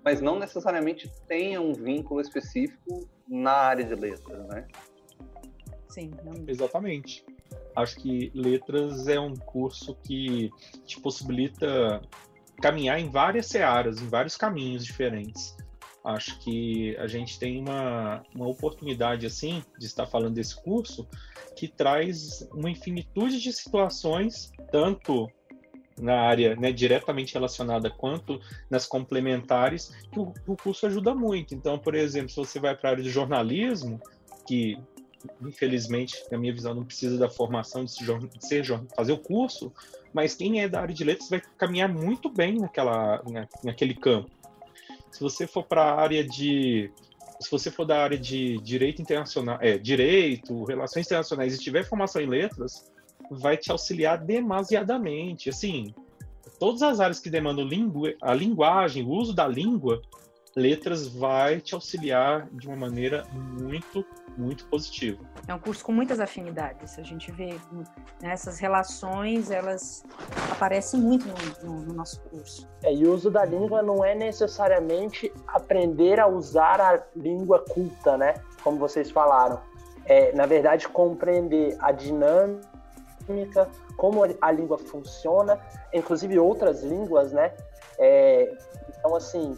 [0.03, 4.67] mas não necessariamente tenha um vínculo específico na área de letras, né?
[5.89, 6.13] Sim,
[6.47, 7.25] exatamente.
[7.75, 10.51] Acho que letras é um curso que
[10.85, 12.01] te possibilita
[12.61, 15.57] caminhar em várias searas, em vários caminhos diferentes.
[16.05, 21.07] Acho que a gente tem uma, uma oportunidade, assim, de estar falando desse curso,
[21.55, 25.31] que traz uma infinitude de situações, tanto
[26.01, 31.55] na área né, diretamente relacionada quanto nas complementares, que o, o curso ajuda muito.
[31.55, 34.01] Então, por exemplo, se você vai para a área de jornalismo,
[34.47, 34.79] que
[35.43, 37.93] infelizmente, na minha visão, não precisa da formação de
[38.41, 39.73] ser fazer o curso,
[40.13, 44.31] mas quem é da área de letras vai caminhar muito bem naquela, na, naquele campo.
[45.11, 46.91] Se você for para a área de
[47.41, 52.21] se você for da área de direito internacional, é, direito, relações internacionais e tiver formação
[52.21, 52.93] em letras,
[53.31, 55.49] vai te auxiliar demasiadamente.
[55.49, 55.95] Assim,
[56.59, 60.03] todas as áreas que demandam lingu a linguagem, o uso da língua,
[60.57, 64.05] letras vai te auxiliar de uma maneira muito,
[64.37, 65.23] muito positiva.
[65.47, 66.99] É um curso com muitas afinidades.
[66.99, 67.59] A gente vê
[68.21, 70.05] né, essas relações, elas
[70.51, 72.69] aparecem muito no, no, no nosso curso.
[72.83, 78.17] É, e o uso da língua não é necessariamente aprender a usar a língua culta,
[78.17, 78.35] né?
[78.63, 79.61] Como vocês falaram.
[80.07, 82.61] É, na verdade, compreender a dinâmica,
[83.97, 85.61] como a língua funciona,
[85.93, 87.53] inclusive outras línguas, né?
[87.99, 88.53] É,
[88.89, 89.57] então, assim,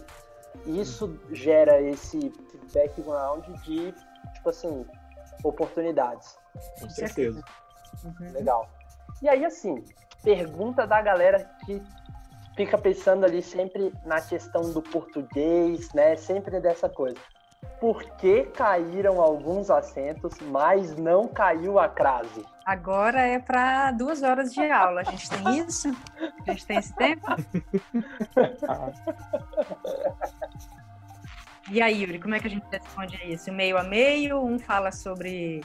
[0.67, 2.33] isso gera esse
[2.73, 3.93] background de,
[4.35, 4.87] tipo assim,
[5.43, 6.37] oportunidades.
[6.81, 7.43] Com certeza.
[8.05, 8.33] Uhum.
[8.33, 8.69] Legal.
[9.21, 9.85] E aí, assim,
[10.23, 11.83] pergunta da galera que
[12.57, 16.17] fica pensando ali sempre na questão do português, né?
[16.17, 17.19] Sempre dessa coisa.
[17.81, 22.45] Por que caíram alguns acentos, mas não caiu a crase?
[22.65, 25.01] Agora é para duas horas de aula.
[25.01, 25.89] A gente tem isso?
[26.47, 27.27] A gente tem esse tempo?
[31.71, 33.51] E aí, Yuri, como é que a gente responde a isso?
[33.53, 35.63] Meio a meio, um fala sobre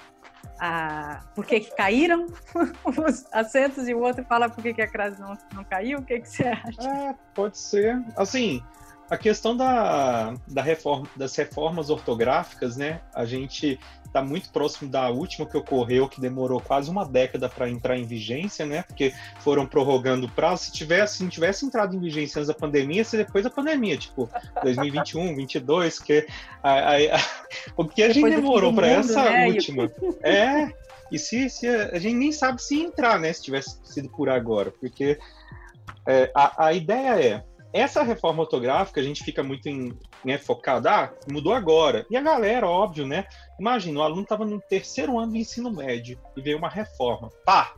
[0.59, 2.27] a, por que, que caíram
[2.85, 5.99] os assentos e o outro fala por que, que a crase não, não caiu.
[5.99, 6.81] O que, que você acha?
[6.81, 8.01] É, pode ser.
[8.15, 8.63] Assim,
[9.09, 13.01] a questão da, da reforma, das reformas ortográficas, né?
[13.13, 17.69] A gente está muito próximo da última que ocorreu, que demorou quase uma década para
[17.69, 18.83] entrar em vigência, né?
[18.83, 20.65] Porque foram prorrogando o prazo.
[20.65, 23.97] Se tivesse, se não tivesse entrado em vigência antes da pandemia, seria depois da pandemia,
[23.97, 24.29] tipo
[24.63, 26.27] 2021, 2022, que
[26.61, 27.19] a, a, a,
[27.77, 29.47] o que a gente demorou para essa né?
[29.47, 29.89] última.
[30.21, 30.73] É,
[31.11, 33.31] e se, se a gente nem sabe se entrar, né?
[33.31, 35.17] Se tivesse sido por agora, porque
[36.05, 40.87] é, a, a ideia é essa reforma ortográfica, a gente fica muito em, né, focado,
[40.87, 42.05] ah, mudou agora.
[42.09, 43.25] E a galera, óbvio, né?
[43.59, 47.29] Imagina, o aluno estava no terceiro ano do ensino médio e veio uma reforma.
[47.45, 47.73] Pá!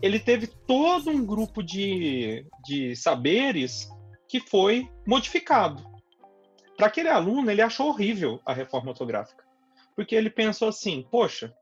[0.00, 3.88] Ele teve todo um grupo de, de saberes
[4.28, 5.82] que foi modificado.
[6.76, 9.44] Para aquele aluno, ele achou horrível a reforma ortográfica.
[9.96, 11.52] Porque ele pensou assim: poxa,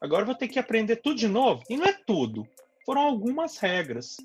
[0.00, 1.62] agora eu vou ter que aprender tudo de novo.
[1.68, 2.48] E não é tudo.
[2.86, 4.16] Foram algumas regras.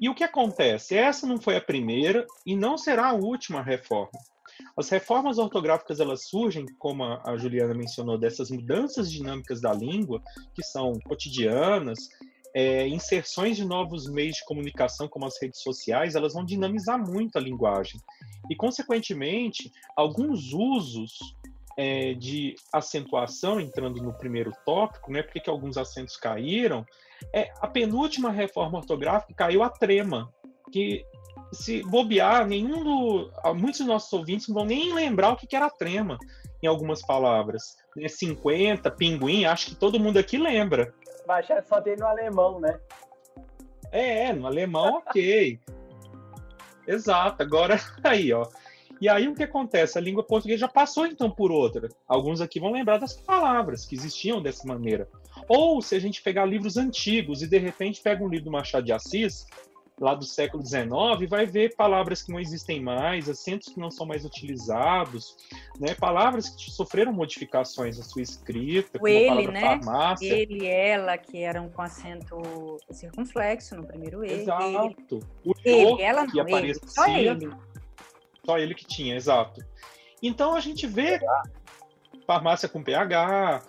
[0.00, 0.96] E o que acontece?
[0.96, 4.18] Essa não foi a primeira e não será a última reforma.
[4.76, 10.22] As reformas ortográficas elas surgem, como a Juliana mencionou, dessas mudanças dinâmicas da língua,
[10.54, 11.98] que são cotidianas,
[12.54, 17.36] é, inserções de novos meios de comunicação, como as redes sociais, elas vão dinamizar muito
[17.36, 18.00] a linguagem.
[18.48, 21.18] E, consequentemente, alguns usos
[21.76, 26.86] é, de acentuação, entrando no primeiro tópico, né, porque que alguns acentos caíram,
[27.32, 30.32] é, a penúltima reforma ortográfica caiu a trema,
[30.72, 31.04] que
[31.52, 35.70] se bobear, nenhum do, muitos dos nossos ouvintes não vão nem lembrar o que era
[35.70, 36.18] trema
[36.62, 37.76] em algumas palavras.
[38.08, 40.92] 50, né, pinguim, acho que todo mundo aqui lembra.
[41.26, 42.78] Baixar só tem no alemão, né?
[43.92, 45.60] É, no alemão, ok.
[46.86, 47.42] Exato.
[47.42, 48.46] Agora, aí, ó.
[49.00, 49.98] E aí o que acontece?
[49.98, 51.88] A língua portuguesa já passou então por outra.
[52.06, 55.08] Alguns aqui vão lembrar das palavras que existiam dessa maneira.
[55.48, 58.84] Ou se a gente pegar livros antigos e de repente pega um livro do Machado
[58.84, 59.46] de Assis,
[60.00, 64.04] lá do século XIX, vai ver palavras que não existem mais, acentos que não são
[64.04, 65.36] mais utilizados,
[65.78, 65.94] né?
[65.94, 69.60] palavras que sofreram modificações na sua escrita, o como ele, né?
[69.60, 70.34] farmácia.
[70.34, 74.42] Ele, ela, que eram com acento circunflexo no primeiro ele.
[74.42, 75.20] Exato.
[75.44, 77.50] O ele, ela não, que aparecia, ele, só ele.
[78.44, 79.64] Só ele que tinha, exato.
[80.22, 81.20] Então a gente vê
[82.26, 83.62] farmácia com PH,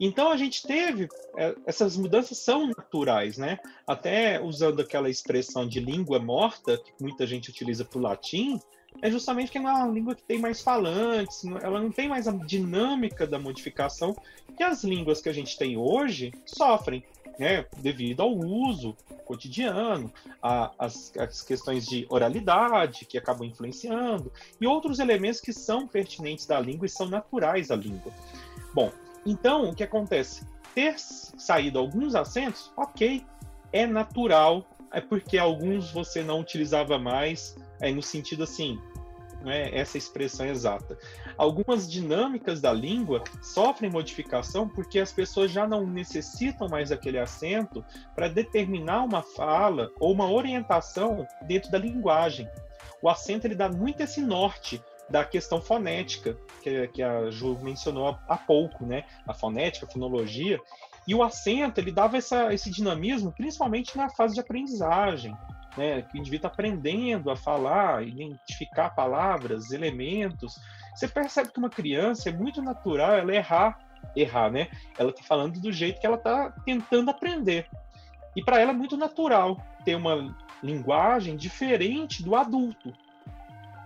[0.00, 3.58] então a gente teve é, essas mudanças são naturais, né?
[3.86, 8.60] Até usando aquela expressão de língua morta que muita gente utiliza para o latim,
[9.02, 12.32] é justamente que é uma língua que tem mais falantes, ela não tem mais a
[12.32, 14.16] dinâmica da modificação
[14.56, 17.04] que as línguas que a gente tem hoje sofrem,
[17.38, 17.66] né?
[17.78, 24.98] Devido ao uso cotidiano, a, as, as questões de oralidade que acabam influenciando e outros
[24.98, 28.12] elementos que são pertinentes da língua e são naturais à língua.
[28.74, 28.90] Bom,
[29.24, 30.46] então, o que acontece?
[30.74, 33.24] Ter saído alguns acentos, ok,
[33.72, 38.78] é natural, é porque alguns você não utilizava mais, é no sentido assim,
[39.42, 40.98] não é essa expressão exata.
[41.36, 47.84] Algumas dinâmicas da língua sofrem modificação porque as pessoas já não necessitam mais daquele acento
[48.14, 52.48] para determinar uma fala ou uma orientação dentro da linguagem.
[53.00, 58.08] O acento ele dá muito esse norte da questão fonética, que, que a Ju mencionou
[58.08, 59.04] há, há pouco, né?
[59.26, 60.60] A fonética, a fonologia.
[61.06, 65.36] E o acento, ele dava essa, esse dinamismo, principalmente na fase de aprendizagem,
[65.76, 66.02] né?
[66.02, 70.60] Que o indivíduo está aprendendo a falar, identificar palavras, elementos.
[70.94, 73.78] Você percebe que uma criança é muito natural ela errar,
[74.14, 74.68] errar, né?
[74.98, 77.66] Ela está falando do jeito que ela está tentando aprender.
[78.36, 82.92] E para ela é muito natural ter uma linguagem diferente do adulto.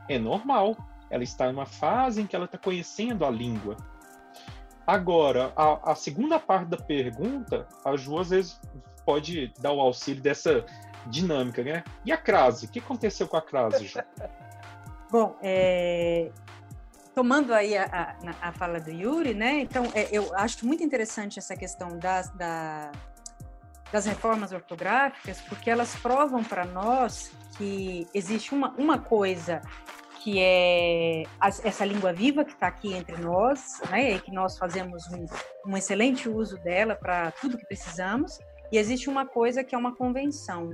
[0.09, 0.77] É normal.
[1.13, 3.77] Ela está em uma fase em que ela está conhecendo a língua.
[4.87, 8.61] Agora, a, a, segunda parte da pergunta, a Ju às vezes
[9.05, 10.65] pode dar o auxílio dessa
[11.07, 11.85] dinâmica, né?
[12.03, 12.65] E a crase?
[12.65, 14.01] O que aconteceu com a crase, Ju?
[15.13, 16.33] Bom, é,
[17.15, 19.61] tomando aí a, a, a, fala do Yuri, né?
[19.61, 22.91] Então, é, eu acho muito interessante essa questão das, da,
[23.93, 29.61] das reformas ortográficas, porque elas provam para nós que existe uma, uma coisa
[30.23, 35.05] que é essa língua viva que está aqui entre nós, né, e que nós fazemos
[35.09, 35.27] um,
[35.73, 38.39] um excelente uso dela para tudo que precisamos,
[38.71, 40.71] e existe uma coisa que é uma convenção,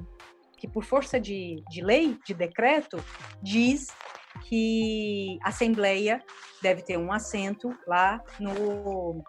[0.56, 3.02] que por força de, de lei, de decreto,
[3.42, 3.88] diz
[4.42, 6.22] que a Assembleia
[6.62, 9.24] deve ter um assento lá no,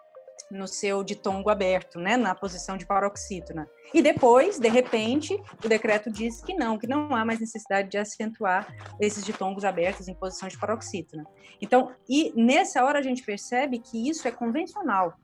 [0.50, 3.68] no seu ditongo aberto, né, na posição de paroxítona.
[3.94, 7.98] E depois, de repente, o decreto diz que não, que não há mais necessidade de
[7.98, 8.66] acentuar
[9.00, 11.24] esses ditongos abertos em posição de paroxítona.
[11.60, 15.14] Então, e nessa hora a gente percebe que isso é convencional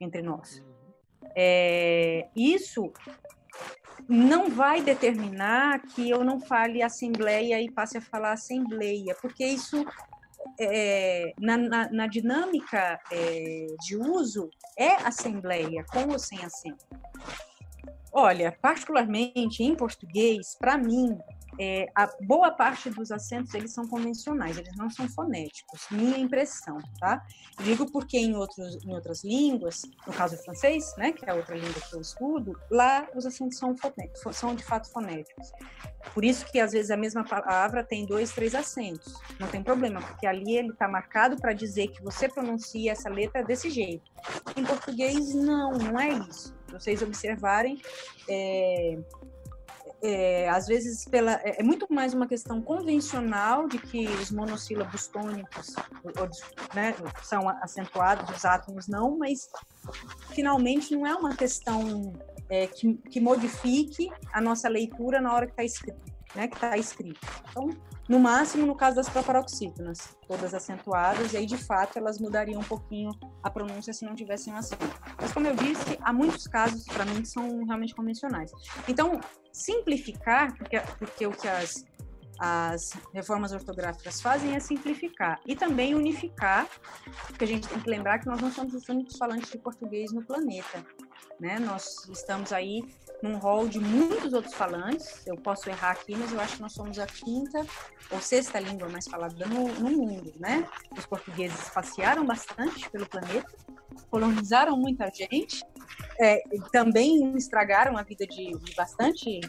[0.00, 0.62] entre nós.
[1.34, 2.92] É, isso
[4.08, 9.84] não vai determinar que eu não fale assembleia e passe a falar assembleia, porque isso
[10.60, 16.84] é, na, na, na, dinâmica é, de uso é assembleia, com ou sem acento.
[18.12, 21.18] Olha, particularmente em português, para mim,
[21.58, 26.78] é, a boa parte dos acentos eles são convencionais, eles não são fonéticos, minha impressão,
[26.98, 27.24] tá?
[27.62, 31.34] Digo porque em, outros, em outras línguas, no caso do francês, né, que é a
[31.34, 35.52] outra língua que eu estudo, lá os acentos são, fonéticos, são de fato fonéticos.
[36.14, 40.00] Por isso que às vezes a mesma palavra tem dois, três acentos, não tem problema,
[40.00, 44.10] porque ali ele está marcado para dizer que você pronuncia essa letra desse jeito.
[44.56, 46.56] Em português, não, não é isso.
[46.66, 47.80] Se vocês observarem,
[48.28, 48.98] é,
[50.02, 55.08] é, às vezes pela, é, é muito mais uma questão convencional de que os monossílabos
[55.08, 55.74] tônicos
[56.74, 59.48] né, são acentuados, os átomos não, mas
[60.30, 62.12] finalmente não é uma questão
[62.48, 66.00] é, que, que, modifique a nossa leitura na hora que está escrito,
[66.34, 67.20] né, que está escrito.
[67.50, 67.70] Então,
[68.08, 72.64] no máximo no caso das proparoxítonas, todas acentuadas, e aí de fato elas mudariam um
[72.64, 73.10] pouquinho
[73.42, 74.86] a pronúncia se não tivessem acento.
[75.20, 78.50] Mas como eu disse, há muitos casos para mim que são realmente convencionais.
[78.88, 79.20] Então,
[79.52, 81.84] simplificar, porque, porque o que as,
[82.38, 86.68] as reformas ortográficas fazem é simplificar e também unificar,
[87.26, 90.12] porque a gente tem que lembrar que nós não somos os únicos falantes de português
[90.12, 90.84] no planeta,
[91.40, 91.58] né?
[91.58, 92.82] Nós estamos aí
[93.22, 95.26] num rol de muitos outros falantes.
[95.26, 97.66] Eu posso errar aqui, mas eu acho que nós somos a quinta
[98.10, 100.66] ou sexta língua mais falada no, no mundo, né?
[100.96, 103.52] Os portugueses passearam bastante pelo planeta,
[104.10, 105.62] colonizaram muita gente,
[106.20, 109.40] é, também estragaram a vida de, de bastante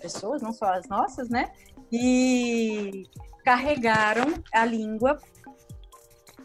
[0.00, 1.52] pessoas, não só as nossas, né?
[1.92, 3.04] E
[3.44, 5.18] carregaram a língua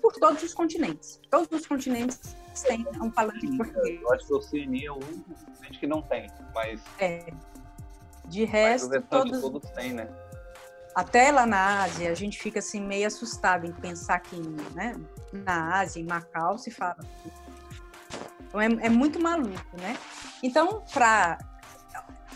[0.01, 1.19] por todos os continentes.
[1.29, 4.01] Todos os continentes têm um falante de português.
[4.01, 6.81] Eu acho que a Oceania é o único continente que não tem, mas...
[6.99, 7.31] É.
[8.25, 9.41] De resto, todos...
[9.41, 10.07] todos têm, né?
[10.93, 14.35] Até lá na Ásia, a gente fica assim meio assustado em pensar que
[14.75, 14.93] né,
[15.31, 16.97] na Ásia, em Macau, se fala.
[18.47, 19.97] Então é, é muito maluco, né?
[20.43, 21.37] Então, para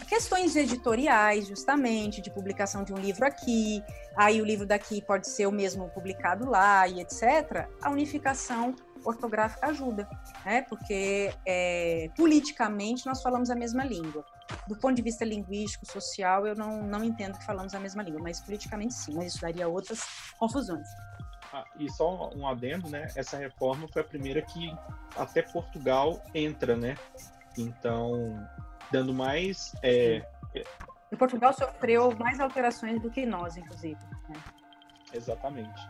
[0.08, 3.84] questões editoriais, justamente, de publicação de um livro aqui,
[4.16, 8.74] aí o livro daqui pode ser o mesmo publicado lá e etc., a unificação
[9.06, 10.08] ortográfica ajuda,
[10.44, 10.64] né?
[10.64, 14.26] Porque é, politicamente nós falamos a mesma língua.
[14.68, 18.22] Do ponto de vista linguístico, social, eu não, não entendo que falamos a mesma língua,
[18.22, 20.02] mas politicamente sim, mas isso daria outras
[20.38, 20.88] confusões.
[21.54, 23.08] Ah, e só um adendo, né?
[23.16, 24.76] Essa reforma foi a primeira que
[25.16, 26.96] até Portugal entra, né?
[27.58, 28.46] Então,
[28.92, 29.74] dando mais.
[29.82, 30.26] É...
[31.12, 34.00] E Portugal sofreu mais alterações do que nós, inclusive.
[34.30, 34.36] Né?
[35.14, 35.82] Exatamente.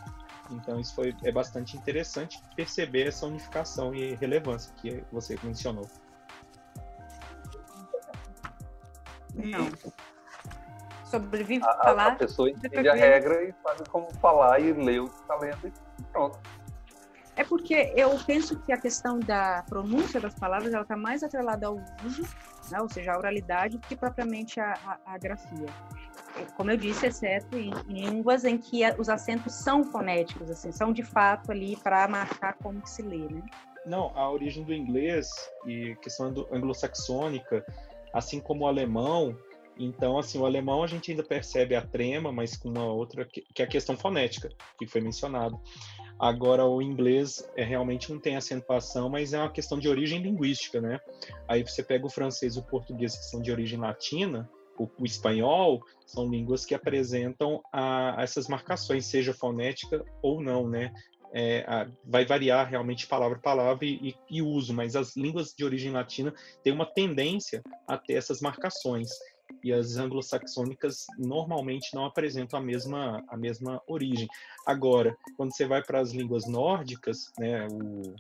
[0.52, 5.88] Então isso foi é bastante interessante perceber essa unificação e relevância que você mencionou.
[9.34, 9.70] Não.
[11.06, 12.14] Sobrevive a, falar.
[12.14, 15.68] A pessoa entende a regra e sabe como falar e lê o que está lendo
[15.68, 16.40] e pronto.
[17.36, 21.68] É porque eu penso que a questão da pronúncia das palavras ela está mais atrelada
[21.68, 21.76] ao
[22.06, 22.24] uso
[22.72, 22.82] né?
[22.82, 24.74] ou seja, a oralidade, do que propriamente a,
[25.06, 25.68] a, a grafia.
[26.58, 30.92] Como eu disse, exceto em, em, línguas em que os acentos são fonéticos, assim, são
[30.92, 33.42] de fato ali para marcar como que se lê, né?
[33.86, 35.30] Não, a origem do inglês
[35.66, 37.66] e questão anglo-saxônica,
[38.14, 39.38] assim como o alemão,
[39.78, 43.44] então, assim, o alemão a gente ainda percebe a trema, mas com uma outra, que
[43.62, 45.60] é a questão fonética, que foi mencionado.
[46.20, 50.80] Agora, o inglês é realmente não tem acentuação, mas é uma questão de origem linguística,
[50.80, 51.00] né?
[51.48, 55.06] Aí você pega o francês e o português, que são de origem latina, o, o
[55.06, 60.94] espanhol, são línguas que apresentam a, a essas marcações, seja fonética ou não, né?
[61.34, 65.54] É, a, vai variar realmente palavra a palavra e, e, e, uso, mas as línguas
[65.54, 69.10] de origem latina têm uma tendência a ter essas marcações
[69.66, 74.28] e as anglo-saxônicas normalmente não apresentam a mesma, a mesma origem.
[74.64, 78.14] Agora, quando você vai para as línguas nórdicas, né, o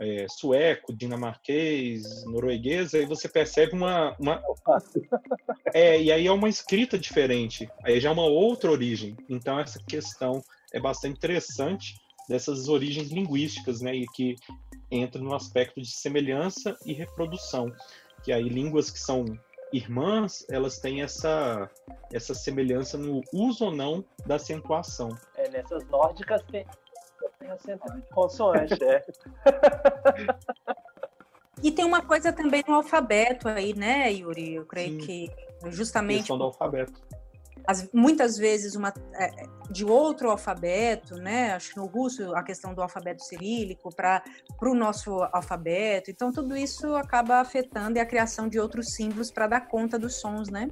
[0.00, 4.42] é, sueco, dinamarquês, norueguês, aí você percebe uma, uma...
[5.74, 9.16] É, e aí é uma escrita diferente, aí já é uma outra origem.
[9.28, 10.40] Então essa questão
[10.72, 14.34] é bastante interessante dessas origens linguísticas, né, e que
[14.90, 17.70] entra no aspecto de semelhança e reprodução,
[18.22, 19.26] que aí línguas que são
[19.76, 21.68] irmãs, elas têm essa,
[22.12, 25.10] essa semelhança no uso ou não da acentuação.
[25.36, 26.64] É, nessas nórdicas tem,
[27.38, 29.04] tem acento de consoante, é.
[31.62, 34.54] E tem uma coisa também no alfabeto aí, né, Yuri?
[34.54, 35.06] Eu creio Sim.
[35.06, 35.30] que
[35.70, 36.16] justamente.
[36.16, 36.92] A questão do alfabeto
[37.66, 39.30] as, muitas vezes uma, é,
[39.70, 41.52] de outro alfabeto, né?
[41.52, 44.22] Acho que no russo a questão do alfabeto cirílico para
[44.62, 46.10] o nosso alfabeto.
[46.10, 50.48] Então tudo isso acaba afetando a criação de outros símbolos para dar conta dos sons,
[50.48, 50.68] né?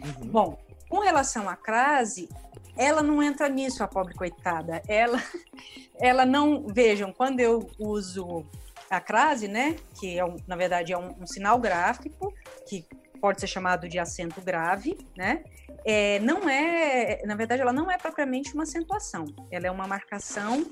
[0.00, 0.28] Uhum.
[0.28, 0.58] Bom,
[0.88, 2.28] com relação à crase,
[2.76, 4.82] ela não entra nisso, a pobre coitada.
[4.86, 5.22] Ela,
[6.00, 8.44] ela não vejam quando eu uso
[8.88, 9.76] a crase, né?
[9.98, 12.32] Que é um, na verdade é um, um sinal gráfico
[12.66, 12.86] que
[13.22, 15.42] pode ser chamado de acento grave, né?
[15.84, 20.64] é, não é, na verdade, ela não é propriamente uma acentuação, ela é uma marcação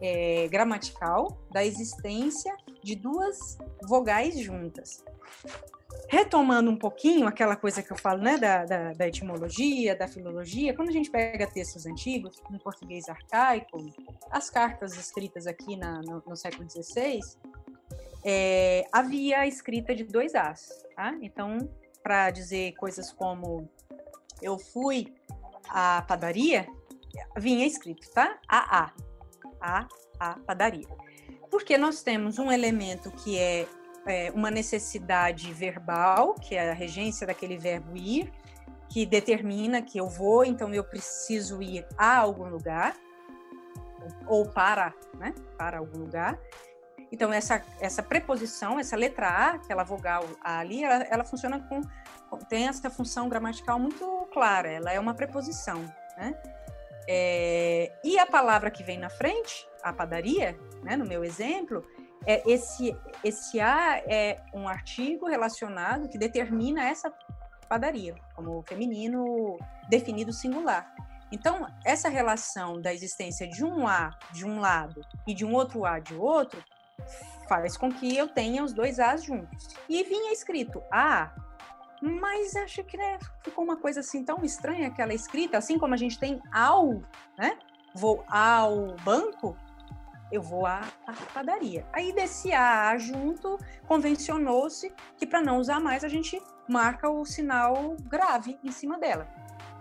[0.00, 5.04] é, gramatical da existência de duas vogais juntas.
[6.08, 10.74] Retomando um pouquinho aquela coisa que eu falo, né, da, da, da etimologia, da filologia,
[10.74, 13.78] quando a gente pega textos antigos, em português arcaico,
[14.30, 17.20] as cartas escritas aqui na, no, no século XVI,
[18.24, 21.16] é, havia a escrita de dois As, tá?
[21.22, 21.70] Então,
[22.02, 23.68] para dizer coisas como
[24.42, 25.14] eu fui
[25.68, 26.66] à padaria,
[27.36, 28.38] vinha escrito, tá?
[28.48, 28.92] AA.
[29.60, 29.86] A,
[30.18, 30.88] a padaria.
[31.50, 33.66] Porque nós temos um elemento que é,
[34.06, 38.32] é uma necessidade verbal, que é a regência daquele verbo ir,
[38.88, 42.96] que determina que eu vou, então eu preciso ir a algum lugar,
[44.26, 45.34] ou para, né?
[45.58, 46.38] Para algum lugar.
[47.12, 51.80] Então, essa, essa preposição, essa letra A, aquela vogal A ali, ela, ela funciona com.
[52.48, 55.82] tem essa função gramatical muito clara, ela é uma preposição.
[56.16, 56.40] Né?
[57.08, 61.84] É, e a palavra que vem na frente, a padaria, né, no meu exemplo,
[62.26, 67.12] é esse, esse A é um artigo relacionado que determina essa
[67.68, 69.58] padaria, como feminino
[69.88, 70.94] definido singular.
[71.32, 75.84] Então, essa relação da existência de um A de um lado e de um outro
[75.84, 76.62] A de outro
[77.48, 79.68] faz com que eu tenha os dois As juntos.
[79.88, 81.32] E vinha escrito A,
[82.00, 85.96] mas acho que né, ficou uma coisa assim tão estranha aquela escrita, assim como a
[85.96, 87.02] gente tem ao,
[87.36, 87.58] né?
[87.94, 89.56] Vou ao banco,
[90.30, 91.84] eu vou à, à padaria.
[91.92, 97.96] Aí desse A junto, convencionou-se que para não usar mais a gente marca o sinal
[98.02, 99.26] grave em cima dela.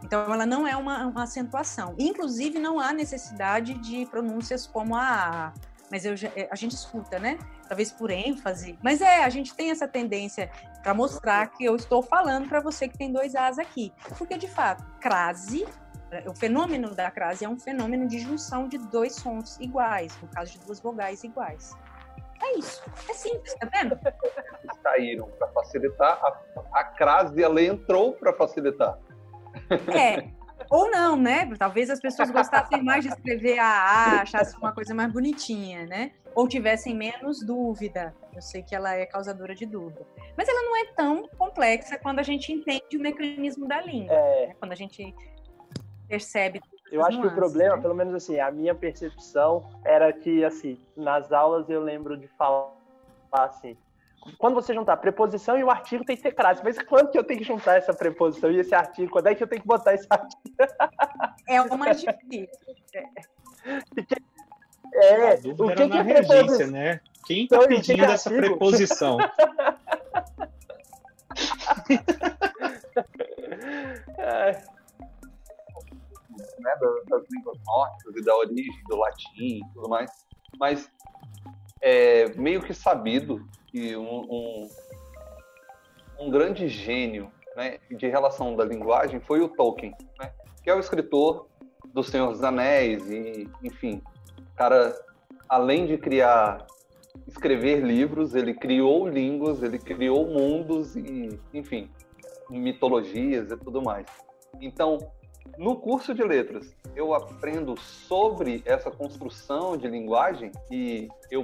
[0.03, 1.93] Então, ela não é uma, uma acentuação.
[1.99, 5.53] Inclusive, não há necessidade de pronúncias como a
[5.91, 7.37] mas eu, é, a gente escuta, né?
[7.67, 8.77] Talvez por ênfase.
[8.83, 10.49] Mas é, a gente tem essa tendência
[10.81, 13.93] para mostrar que eu estou falando para você que tem dois As aqui.
[14.17, 15.65] Porque, de fato, crase,
[16.27, 20.53] o fenômeno da crase é um fenômeno de junção de dois sons iguais, no caso
[20.53, 21.75] de duas vogais iguais.
[22.41, 22.81] É isso.
[23.09, 23.99] É simples, tá vendo?
[24.81, 26.19] Saíram para facilitar.
[26.23, 28.97] A, a crase, ela entrou para facilitar.
[29.93, 30.29] É,
[30.69, 31.49] ou não, né?
[31.57, 36.11] Talvez as pessoas gostassem mais de escrever a A, achassem uma coisa mais bonitinha, né?
[36.35, 38.13] Ou tivessem menos dúvida.
[38.35, 40.05] Eu sei que ela é causadora de dúvida.
[40.37, 44.13] Mas ela não é tão complexa quando a gente entende o mecanismo da língua.
[44.13, 44.47] É...
[44.47, 44.55] Né?
[44.59, 45.13] Quando a gente
[46.07, 46.61] percebe.
[46.91, 47.81] Eu acho que o problema, né?
[47.81, 52.73] pelo menos assim, a minha percepção era que, assim, nas aulas eu lembro de falar
[53.31, 53.77] assim,
[54.37, 56.61] quando você juntar a preposição e o artigo tem que ter crase.
[56.63, 59.11] Mas quando que eu tenho que juntar essa preposição e esse artigo?
[59.11, 60.55] Quando é que eu tenho que botar esse artigo?
[61.47, 62.49] É o mais difícil.
[64.93, 67.01] É, o que, que é regência, né?
[67.25, 69.17] Quem está então, pedindo que essa preposição?
[74.17, 74.63] é.
[76.59, 76.71] Né,
[77.07, 80.11] das línguas nórdicas e da origem do latim e tudo mais.
[80.59, 80.91] Mas
[81.81, 84.69] é meio que sabido que um, um,
[86.19, 90.31] um grande gênio né, de relação da linguagem foi o Tolkien, né,
[90.63, 91.47] que é o escritor
[91.93, 94.01] do Senhor dos Anéis e, enfim,
[94.55, 94.93] cara,
[95.47, 96.65] além de criar,
[97.27, 101.89] escrever livros, ele criou línguas, ele criou mundos e, enfim,
[102.49, 104.05] mitologias e tudo mais.
[104.59, 104.97] Então,
[105.57, 111.43] no curso de letras, eu aprendo sobre essa construção de linguagem e eu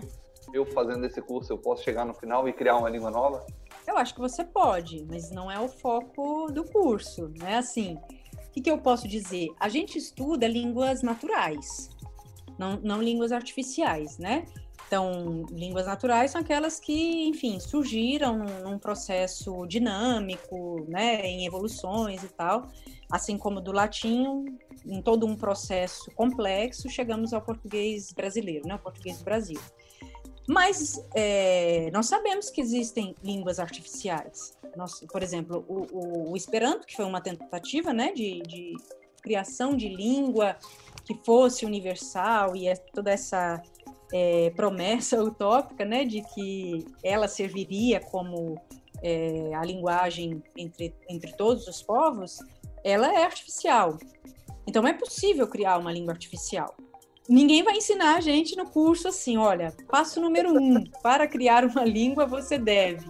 [0.54, 3.46] eu fazendo esse curso eu posso chegar no final e criar uma língua nova?
[3.88, 7.58] Eu acho que você pode, mas não é o foco do curso, né?
[7.58, 7.98] Assim,
[8.34, 9.50] o que, que eu posso dizer?
[9.60, 11.89] A gente estuda línguas naturais,
[12.58, 14.46] não, não línguas artificiais, né?
[14.88, 22.28] Então, línguas naturais são aquelas que, enfim, surgiram num, processo dinâmico, né, em evoluções e
[22.28, 22.68] tal,
[23.12, 24.46] assim como do latim,
[24.86, 29.60] em todo um processo complexo, chegamos ao português brasileiro, né, o português do Brasil.
[30.48, 34.54] Mas é, nós sabemos que existem línguas artificiais.
[34.76, 38.74] Nós, por exemplo, o, o, o, Esperanto, que foi uma tentativa né, de, de
[39.22, 40.56] criação de língua
[41.04, 43.62] que fosse universal e é toda essa
[44.14, 48.60] é, promessa utópica, né, de que ela serviria como
[49.02, 52.38] é, a linguagem entre, entre todos os povos,
[52.84, 53.98] ela é artificial.
[54.68, 56.76] Então é possível criar uma língua artificial.
[57.28, 61.84] Ninguém vai ensinar a gente no curso assim, olha, passo número um, para criar uma
[61.86, 63.05] língua você deve.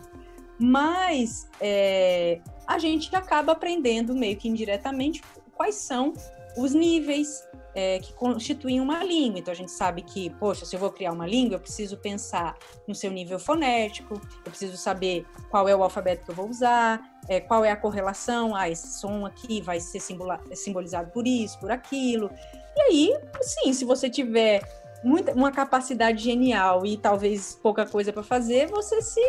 [0.57, 5.22] Mas é, a gente acaba aprendendo meio que indiretamente
[5.53, 6.13] quais são
[6.57, 7.45] os níveis
[7.76, 9.39] é, que constituem uma língua.
[9.39, 12.57] Então a gente sabe que, poxa, se eu vou criar uma língua, eu preciso pensar
[12.88, 17.01] no seu nível fonético, eu preciso saber qual é o alfabeto que eu vou usar,
[17.28, 21.70] é, qual é a correlação, ah, esse som aqui vai ser simbolizado por isso, por
[21.70, 22.32] aquilo.
[22.76, 24.62] E aí, sim, se você tiver
[25.04, 29.22] muita, uma capacidade genial e talvez pouca coisa para fazer, você se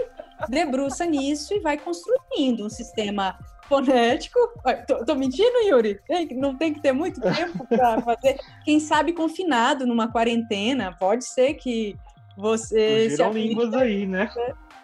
[0.49, 3.39] debruça nisso e vai construindo um sistema
[3.69, 4.39] fonético.
[4.87, 6.01] Tô, tô, mentindo, Yuri?
[6.33, 8.41] Não tem que ter muito tempo para fazer.
[8.65, 11.97] Quem sabe confinado numa quarentena, pode ser que
[12.37, 13.11] você.
[13.11, 14.31] Surgiram se línguas aí, né?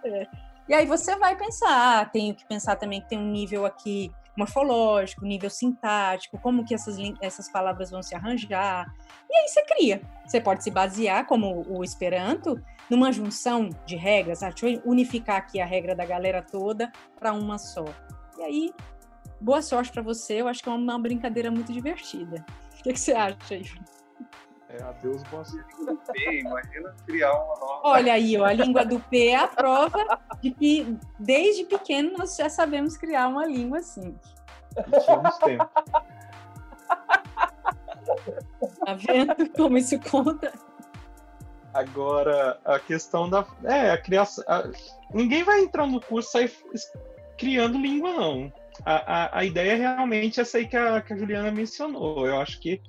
[0.04, 0.26] É.
[0.68, 4.12] E aí você vai pensar, ah, tenho que pensar também que tem um nível aqui
[4.36, 8.92] morfológico, nível sintático, como que essas, essas palavras vão se arranjar.
[9.30, 10.02] E aí você cria.
[10.26, 14.42] Você pode se basear, como o Esperanto, numa junção de regras.
[14.42, 17.84] Ah, deixa eu unificar aqui a regra da galera toda para uma só.
[18.38, 18.74] E aí,
[19.40, 20.40] boa sorte para você.
[20.40, 22.44] Eu acho que é uma brincadeira muito divertida.
[22.78, 23.64] O que, que você acha aí?
[24.72, 25.74] É, adeus, boa sorte.
[26.40, 27.80] Imagina criar uma nova.
[27.84, 32.36] Olha aí, ó, a língua do P é a prova de que desde pequeno nós
[32.36, 34.16] já sabemos criar uma língua assim.
[35.04, 35.70] Tínhamos tempo.
[38.84, 40.52] Tá vendo como isso conta?
[41.74, 43.46] Agora, a questão da.
[43.64, 44.44] É, a criação.
[44.48, 44.70] A...
[45.12, 46.52] Ninguém vai entrar no curso e sair
[47.36, 48.52] criando língua, não.
[48.86, 52.26] A, a, a ideia é realmente essa aí que a, que a Juliana mencionou.
[52.26, 52.80] Eu acho que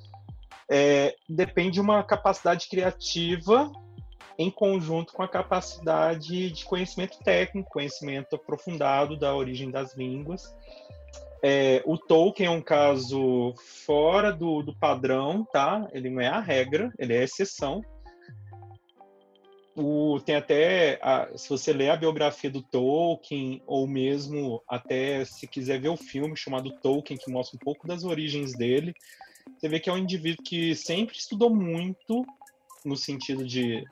[0.70, 3.72] é, depende de uma capacidade criativa
[4.38, 10.54] em conjunto com a capacidade de conhecimento técnico, conhecimento aprofundado da origem das línguas.
[11.42, 13.54] É, o Tolkien é um caso
[13.86, 15.88] fora do, do padrão, tá?
[15.92, 17.82] Ele não é a regra, ele é a exceção.
[19.76, 25.48] O, tem até, a, se você ler a biografia do Tolkien, ou mesmo até se
[25.48, 28.94] quiser ver o filme chamado Tolkien, que mostra um pouco das origens dele,
[29.58, 32.26] você vê que é um indivíduo que sempre estudou muito
[32.84, 33.84] no sentido de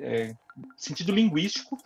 [0.00, 0.34] é,
[0.76, 1.76] sentido linguístico,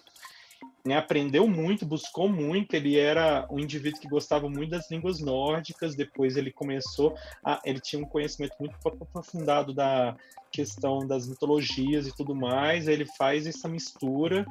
[0.85, 2.75] né, aprendeu muito, buscou muito.
[2.75, 5.95] Ele era um indivíduo que gostava muito das línguas nórdicas.
[5.95, 10.16] Depois ele começou a, ele tinha um conhecimento muito aprofundado da
[10.51, 12.89] questão das mitologias e tudo mais.
[12.89, 14.47] Ele faz essa mistura.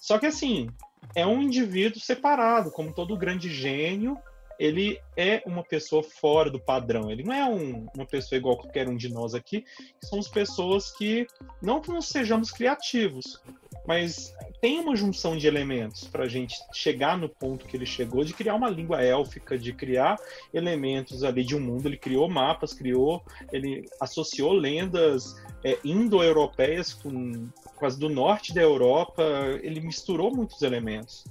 [0.00, 0.68] Só que assim
[1.14, 4.16] é um indivíduo separado, como todo grande gênio.
[4.58, 7.10] Ele é uma pessoa fora do padrão.
[7.10, 9.62] Ele não é um, uma pessoa igual qualquer um de nós aqui.
[10.00, 11.26] Que somos pessoas que
[11.62, 13.40] não que não sejamos criativos,
[13.86, 18.24] mas tem uma junção de elementos para a gente chegar no ponto que ele chegou
[18.24, 20.16] de criar uma língua élfica, de criar
[20.52, 21.86] elementos ali de um mundo.
[21.86, 28.62] Ele criou mapas, criou, ele associou lendas é, indo-europeias com, com as do norte da
[28.62, 29.22] Europa.
[29.62, 31.24] Ele misturou muitos elementos.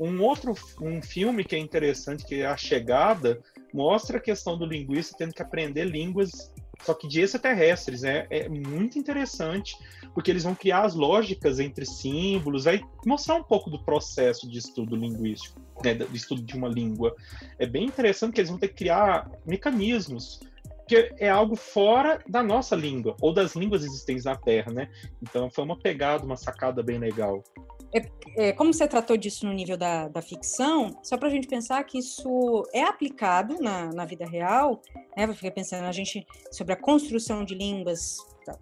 [0.00, 3.40] Um outro um filme que é interessante, que é A Chegada,
[3.72, 6.50] mostra a questão do linguista tendo que aprender línguas
[6.82, 8.26] só que de extraterrestres, né?
[8.30, 9.76] É muito interessante,
[10.14, 14.58] porque eles vão criar as lógicas entre símbolos, vai mostrar um pouco do processo de
[14.58, 15.94] estudo linguístico, né?
[15.94, 17.14] Do estudo de uma língua.
[17.58, 20.40] É bem interessante que eles vão ter que criar mecanismos
[20.88, 24.90] que é algo fora da nossa língua, ou das línguas existentes na Terra, né?
[25.22, 27.44] Então foi uma pegada, uma sacada bem legal.
[27.92, 31.48] É, é, como você tratou disso no nível da, da ficção, só para a gente
[31.48, 34.80] pensar que isso é aplicado na, na vida real,
[35.16, 35.24] né?
[35.24, 38.18] Eu fiquei pensando a gente sobre a construção de línguas,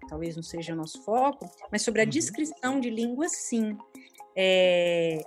[0.09, 2.11] talvez não seja o nosso foco, mas sobre a uhum.
[2.11, 3.76] descrição de línguas, sim.
[4.35, 5.20] É,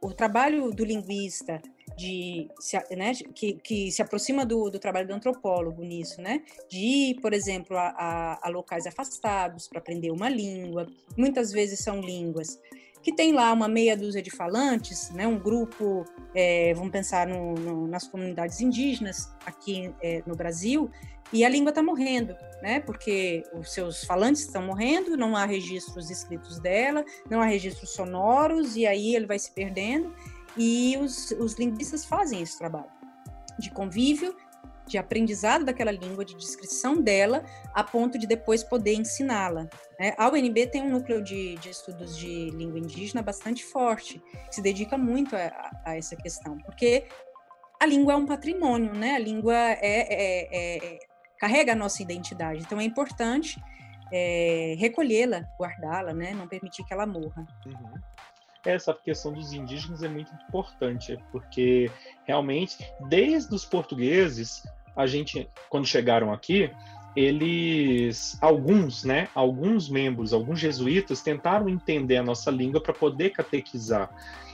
[0.00, 1.60] o trabalho do linguista
[1.96, 2.48] de
[2.96, 6.42] né, que, que se aproxima do, do, trabalho do antropólogo nisso, né?
[6.70, 10.86] De ir, por exemplo, a, a, a locais afastados para aprender uma língua.
[11.16, 12.58] Muitas vezes são línguas
[13.02, 15.26] que tem lá uma meia dúzia de falantes, né?
[15.26, 20.90] Um grupo, é, vamos pensar no, no, nas comunidades indígenas aqui é, no Brasil,
[21.32, 22.80] e a língua está morrendo, né?
[22.80, 28.76] Porque os seus falantes estão morrendo, não há registros escritos dela, não há registros sonoros,
[28.76, 30.14] e aí ele vai se perdendo.
[30.56, 32.90] E os, os linguistas fazem esse trabalho
[33.58, 34.34] de convívio,
[34.88, 39.68] de aprendizado daquela língua, de descrição dela, a ponto de depois poder ensiná-la.
[39.98, 40.14] Né?
[40.16, 44.62] A UNB tem um núcleo de, de, estudos de língua indígena bastante forte, que se
[44.62, 47.06] dedica muito a, a, essa questão, porque
[47.80, 49.14] a língua é um patrimônio, né?
[49.14, 50.48] A língua é, é,
[50.96, 50.98] é,
[51.38, 53.62] carrega a nossa identidade, então é importante
[54.12, 56.32] é, recolhê-la, guardá-la, né?
[56.34, 57.46] Não permitir que ela morra.
[57.64, 58.17] Uhum
[58.64, 61.90] essa questão dos indígenas é muito importante, porque
[62.24, 62.76] realmente,
[63.08, 64.62] desde os portugueses,
[64.96, 66.70] a gente, quando chegaram aqui,
[67.16, 74.10] eles, alguns, né, alguns membros, alguns jesuítas tentaram entender a nossa língua para poder catequizar.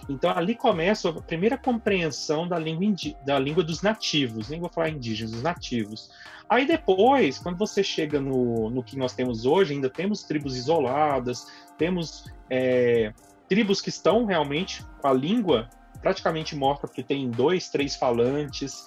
[0.09, 2.95] Então ali começa a primeira compreensão da língua,
[3.25, 6.11] da língua dos nativos, vou falar indígenas, dos nativos.
[6.49, 11.47] Aí depois, quando você chega no, no que nós temos hoje, ainda temos tribos isoladas,
[11.79, 13.13] temos é,
[13.55, 15.71] tribos que estão realmente com a língua
[16.03, 18.85] praticamente morta, porque tem dois, três falantes,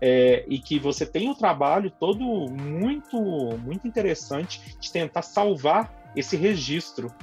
[0.00, 3.16] é, e que você tem o um trabalho todo muito,
[3.58, 7.14] muito interessante de tentar salvar esse registro,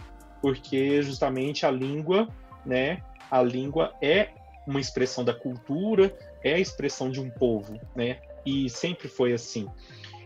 [0.41, 2.29] porque justamente a língua,
[2.65, 4.29] né, a língua é
[4.65, 9.67] uma expressão da cultura, é a expressão de um povo, né, e sempre foi assim.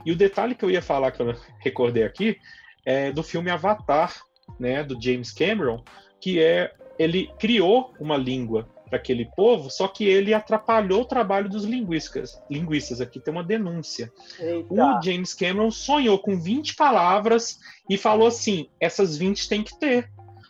[0.06, 2.38] E o detalhe que eu ia falar, que eu recordei aqui,
[2.86, 4.22] é do filme Avatar,
[4.60, 5.84] né, do James Cameron,
[6.20, 11.48] que é ele criou uma língua para aquele povo, só que ele atrapalhou o trabalho
[11.48, 12.42] dos linguistas.
[12.50, 14.12] Linguistas, aqui tem uma denúncia.
[14.40, 14.74] Eita.
[14.74, 17.60] O James Cameron sonhou com 20 palavras
[17.90, 20.10] e falou assim: essas 20 tem que ter.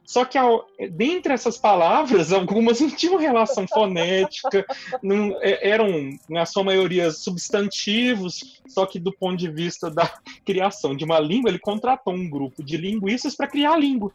[0.09, 4.65] Só que ao, dentre essas palavras, algumas não tinham relação fonética,
[5.03, 10.11] não, é, eram, na sua maioria, substantivos, só que do ponto de vista da
[10.43, 14.11] criação de uma língua, ele contratou um grupo de linguistas para criar a língua.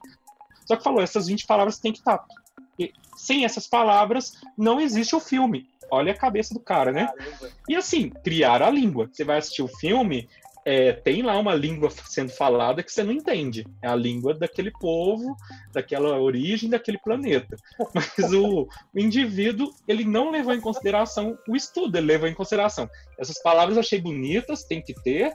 [0.64, 2.18] Só que falou, essas 20 palavras tem que estar.
[2.18, 2.26] Tá.
[2.78, 5.68] E, sem essas palavras, não existe o filme.
[5.90, 7.08] Olha a cabeça do cara, né?
[7.68, 9.08] E assim, criar a língua.
[9.12, 10.28] Você vai assistir o filme,
[10.64, 13.66] é, tem lá uma língua sendo falada que você não entende.
[13.82, 15.36] É a língua daquele povo,
[15.72, 17.56] daquela origem, daquele planeta.
[17.94, 22.88] Mas o, o, indivíduo, ele não levou em consideração o estudo, ele levou em consideração.
[23.18, 25.34] Essas palavras eu achei bonitas, tem que ter.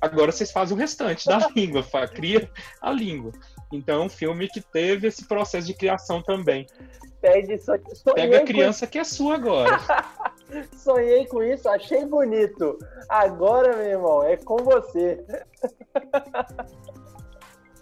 [0.00, 3.32] Agora vocês fazem o restante da língua, cria a língua.
[3.72, 6.66] Então, é um filme que teve esse processo de criação também.
[7.20, 7.92] Pede aqui.
[8.14, 8.92] Pega a criança com...
[8.92, 9.78] que é sua agora.
[10.76, 12.78] Sonhei com isso, achei bonito.
[13.08, 15.24] Agora, meu irmão, é com você.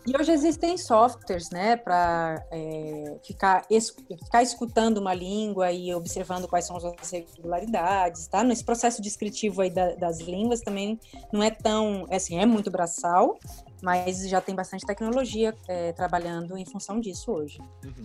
[0.09, 6.49] E hoje existem softwares, né, para é, ficar, es, ficar escutando uma língua e observando
[6.49, 8.43] quais são as regularidades, tá?
[8.43, 10.99] Nesse processo descritivo aí da, das línguas também
[11.31, 13.39] não é tão, assim, é muito braçal,
[13.83, 17.59] mas já tem bastante tecnologia é, trabalhando em função disso hoje.
[17.85, 18.05] Uhum.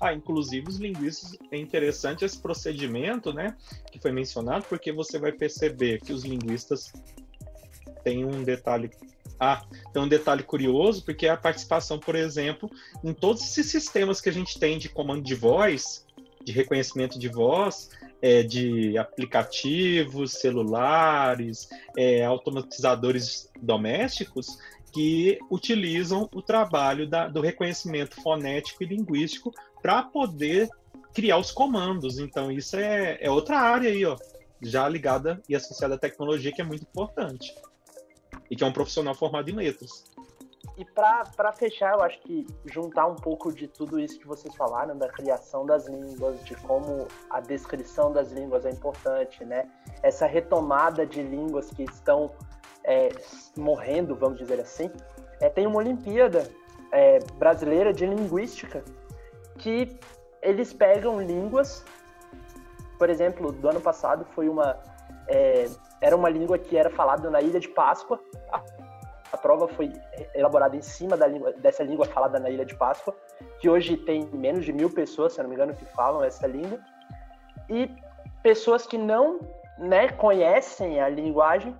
[0.00, 3.56] Ah, inclusive os linguistas, é interessante esse procedimento, né,
[3.90, 6.92] que foi mencionado, porque você vai perceber que os linguistas
[8.02, 8.90] têm um detalhe
[9.38, 12.70] ah, tem um detalhe curioso, porque é a participação, por exemplo,
[13.02, 16.06] em todos esses sistemas que a gente tem de comando de voz,
[16.44, 17.90] de reconhecimento de voz,
[18.22, 21.68] é, de aplicativos, celulares,
[21.98, 24.46] é, automatizadores domésticos,
[24.92, 29.52] que utilizam o trabalho da, do reconhecimento fonético e linguístico
[29.82, 30.68] para poder
[31.12, 32.18] criar os comandos.
[32.18, 34.16] Então, isso é, é outra área aí, ó,
[34.60, 37.52] já ligada e associada à tecnologia, que é muito importante
[38.50, 40.04] e que é um profissional formado em letras.
[40.76, 44.96] E para fechar, eu acho que juntar um pouco de tudo isso que vocês falaram,
[44.96, 49.68] da criação das línguas, de como a descrição das línguas é importante, né?
[50.02, 52.30] Essa retomada de línguas que estão
[52.84, 53.10] é,
[53.56, 54.90] morrendo, vamos dizer assim,
[55.40, 56.48] é, tem uma Olimpíada
[56.90, 58.82] é, brasileira de linguística
[59.58, 59.98] que
[60.40, 61.84] eles pegam línguas,
[62.98, 64.78] por exemplo, do ano passado foi uma
[65.28, 65.68] é,
[66.00, 68.20] era uma língua que era falada na Ilha de Páscoa.
[69.32, 69.92] A, a prova foi
[70.34, 73.14] elaborada em cima língua, dessa língua falada na Ilha de Páscoa,
[73.58, 76.78] que hoje tem menos de mil pessoas, se não me engano, que falam essa língua.
[77.68, 77.90] E
[78.42, 79.40] pessoas que não
[79.78, 81.76] né, conhecem a linguagem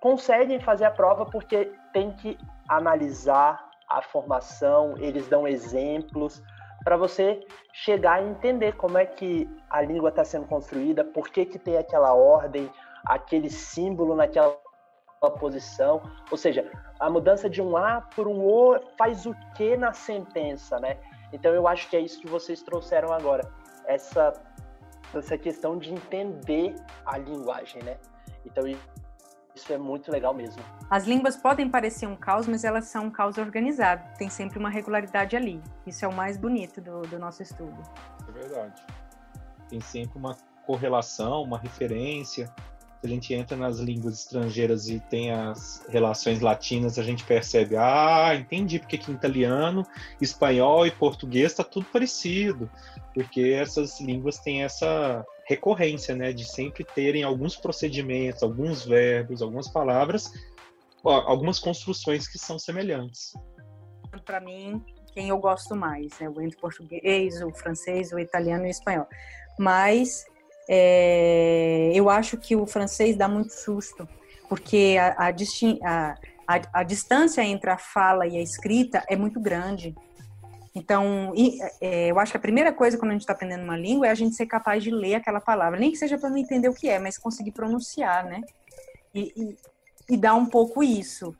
[0.00, 6.42] conseguem fazer a prova porque tem que analisar a formação, eles dão exemplos
[6.84, 7.40] para você
[7.72, 11.76] chegar e entender como é que a língua está sendo construída, por que, que tem
[11.76, 12.70] aquela ordem,
[13.04, 14.56] aquele símbolo naquela
[15.28, 16.00] posição.
[16.30, 20.78] Ou seja, a mudança de um A por um O faz o que na sentença,
[20.78, 20.96] né?
[21.32, 23.50] Então eu acho que é isso que vocês trouxeram agora.
[23.84, 24.32] Essa,
[25.14, 27.98] essa questão de entender a linguagem, né?
[28.46, 28.64] Então
[29.54, 30.62] isso é muito legal mesmo.
[30.88, 34.02] As línguas podem parecer um caos, mas elas são um caos organizado.
[34.16, 35.60] Tem sempre uma regularidade ali.
[35.86, 37.76] Isso é o mais bonito do, do nosso estudo.
[38.26, 38.82] É verdade.
[39.68, 42.50] Tem sempre uma correlação, uma referência.
[43.00, 47.74] Se a gente entra nas línguas estrangeiras e tem as relações latinas, a gente percebe,
[47.76, 49.86] ah, entendi porque que italiano,
[50.20, 52.70] espanhol e português está tudo parecido,
[53.14, 59.66] porque essas línguas têm essa recorrência, né, de sempre terem alguns procedimentos, alguns verbos, algumas
[59.66, 60.30] palavras,
[61.02, 63.32] algumas construções que são semelhantes.
[64.26, 64.84] Para mim,
[65.14, 69.06] quem eu gosto mais, né, o entre português, o francês, o italiano e o espanhol.
[69.58, 70.24] Mas
[70.72, 74.08] é, eu acho que o francês dá muito susto,
[74.48, 76.16] porque a, a,
[76.46, 79.96] a, a, distância entre a fala e a escrita é muito grande.
[80.72, 81.32] Então,
[81.80, 84.10] é, eu acho que a primeira coisa quando a gente está aprendendo uma língua é
[84.10, 86.74] a gente ser capaz de ler aquela palavra, nem que seja para não entender o
[86.74, 88.40] que é, mas conseguir pronunciar, né?
[89.12, 91.34] E, e, e dar um pouco isso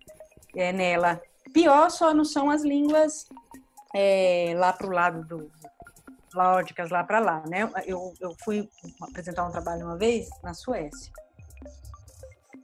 [0.57, 1.22] é, nela.
[1.55, 3.28] Pior só não são as línguas
[3.95, 5.51] é, lá para o lado do
[6.35, 7.70] lógicas lá para lá, né?
[7.87, 8.68] Eu, eu fui
[9.03, 11.12] apresentar um trabalho uma vez na Suécia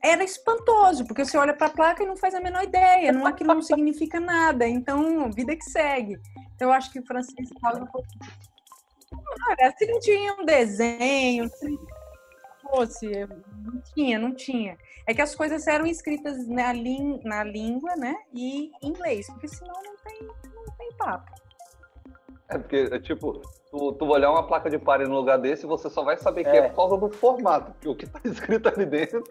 [0.02, 3.26] era espantoso, porque você olha para a placa e não faz a menor ideia, não
[3.26, 6.16] aquilo não significa nada, então vida que segue.
[6.54, 8.08] Então, eu acho que o francês causa um pouco.
[9.48, 11.78] Olha, se não tinha um desenho, se
[12.62, 14.78] fosse, não tinha, não tinha.
[15.06, 16.72] É que as coisas eram escritas na,
[17.24, 18.14] na língua, né?
[18.32, 21.30] E em inglês, porque senão não tem, não tem papo.
[22.48, 25.90] É porque, é tipo, tu, tu olhar uma placa de pare no lugar desse, você
[25.90, 28.68] só vai saber que é, é por causa do formato, porque o que está escrito
[28.68, 29.24] ali dentro.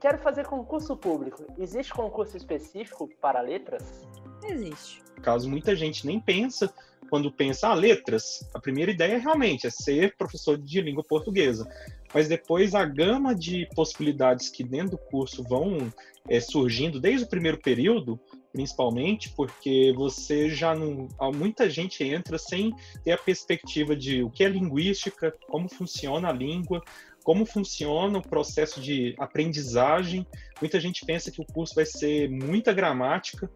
[0.00, 1.44] Quero fazer concurso público.
[1.58, 4.06] Existe concurso específico para letras?
[4.44, 6.72] Existe caso muita gente nem pensa
[7.10, 8.48] quando pensa ah, letras.
[8.54, 11.68] A primeira ideia realmente é ser professor de língua portuguesa,
[12.14, 15.92] mas depois a gama de possibilidades que dentro do curso vão
[16.28, 18.18] é, surgindo desde o primeiro período,
[18.56, 24.42] principalmente porque você já não, muita gente entra sem ter a perspectiva de o que
[24.42, 26.82] é linguística, como funciona a língua,
[27.22, 30.26] como funciona o processo de aprendizagem.
[30.58, 33.50] Muita gente pensa que o curso vai ser muita gramática,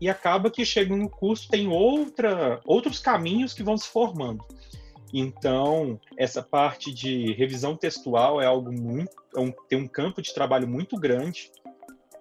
[0.00, 4.44] e acaba que chega no curso tem outra, outros caminhos que vão se formando.
[5.14, 9.12] Então, essa parte de revisão textual é algo muito.
[9.36, 11.52] É um, tem um campo de trabalho muito grande.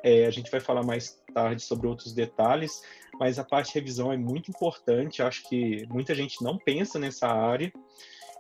[0.04, 2.82] É, a gente vai falar mais tarde sobre outros detalhes,
[3.20, 5.22] mas a parte de revisão é muito importante.
[5.22, 7.72] Acho que muita gente não pensa nessa área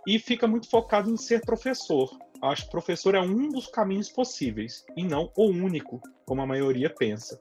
[0.07, 2.09] e fica muito focado em ser professor.
[2.41, 6.89] Acho que professor é um dos caminhos possíveis e não o único, como a maioria
[6.89, 7.39] pensa.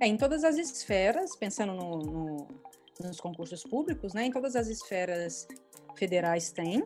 [0.00, 2.48] É, em todas as esferas, pensando no, no,
[3.00, 4.24] nos concursos públicos, né?
[4.24, 5.46] Em todas as esferas
[5.96, 6.84] federais tem,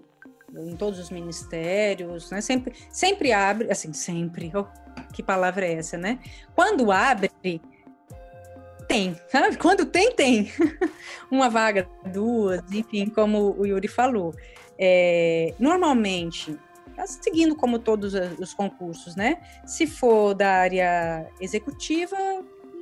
[0.56, 2.40] em todos os ministérios, né?
[2.40, 4.50] Sempre, sempre abre, assim, sempre.
[4.54, 4.66] Oh,
[5.12, 6.18] que palavra é essa, né?
[6.54, 7.30] Quando abre,
[8.88, 9.16] tem.
[9.28, 9.56] Sabe?
[9.56, 10.52] Quando tem, tem.
[11.30, 14.34] Uma vaga, duas, enfim, como o Yuri falou.
[14.78, 16.58] É, normalmente,
[16.94, 19.40] tá seguindo como todos os concursos, né?
[19.64, 22.16] Se for da área executiva,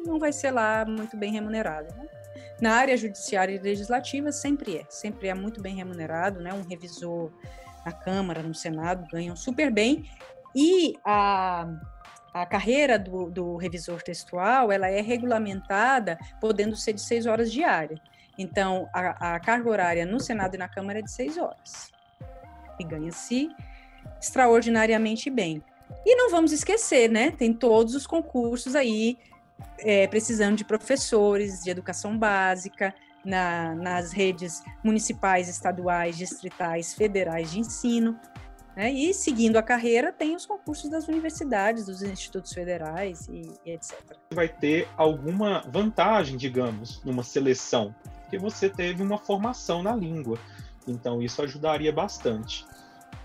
[0.04, 1.94] não vai ser lá muito bem remunerado.
[1.94, 2.08] Né?
[2.60, 6.52] Na área judiciária e legislativa sempre é, sempre é muito bem remunerado, né?
[6.52, 7.32] Um revisor
[7.84, 10.10] na Câmara, no Senado ganham super bem
[10.54, 11.66] e a
[12.32, 18.00] a carreira do, do, revisor textual ela é regulamentada podendo ser de seis horas diária.
[18.38, 21.90] Então, a, a carga horária no Senado e na Câmara é de seis horas.
[22.78, 23.50] E ganha-se
[24.20, 25.62] extraordinariamente bem.
[26.06, 27.32] E não vamos esquecer, né?
[27.32, 29.18] Tem todos os concursos aí
[29.78, 32.94] é, precisando de professores de educação básica
[33.24, 38.18] na, nas redes municipais, estaduais, distritais, federais de ensino.
[38.76, 38.92] Né?
[38.92, 43.98] E seguindo a carreira, tem os concursos das universidades, dos institutos federais e, e etc.
[44.32, 50.38] Vai ter alguma vantagem, digamos, numa seleção, porque você teve uma formação na língua.
[50.86, 52.64] Então, isso ajudaria bastante.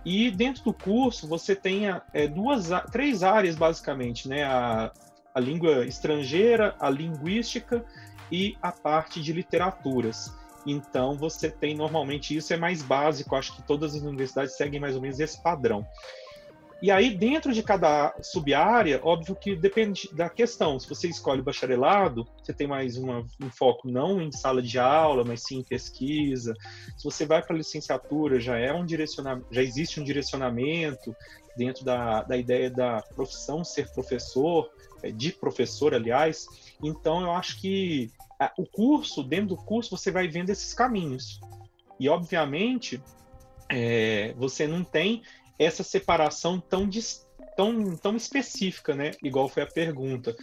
[0.03, 4.43] E dentro do curso você tem é, duas, três áreas basicamente, né?
[4.43, 4.91] A,
[5.35, 7.85] a língua estrangeira, a linguística
[8.31, 10.33] e a parte de literaturas.
[10.65, 14.95] Então você tem normalmente isso é mais básico, acho que todas as universidades seguem mais
[14.95, 15.85] ou menos esse padrão.
[16.81, 20.77] E aí, dentro de cada sub-área, óbvio que depende da questão.
[20.77, 25.23] Se você escolhe bacharelado, você tem mais uma, um foco não em sala de aula,
[25.23, 26.53] mas sim em pesquisa.
[26.97, 31.15] Se você vai para licenciatura, já é um já existe um direcionamento
[31.55, 34.69] dentro da, da ideia da profissão ser professor,
[35.11, 36.47] de professor, aliás.
[36.83, 38.11] Então, eu acho que
[38.57, 41.39] o curso, dentro do curso, você vai vendo esses caminhos.
[41.99, 43.01] E, obviamente,
[43.69, 45.23] é, você não tem
[45.57, 46.89] essa separação tão,
[47.55, 49.11] tão, tão específica, né?
[49.23, 50.35] Igual foi a pergunta.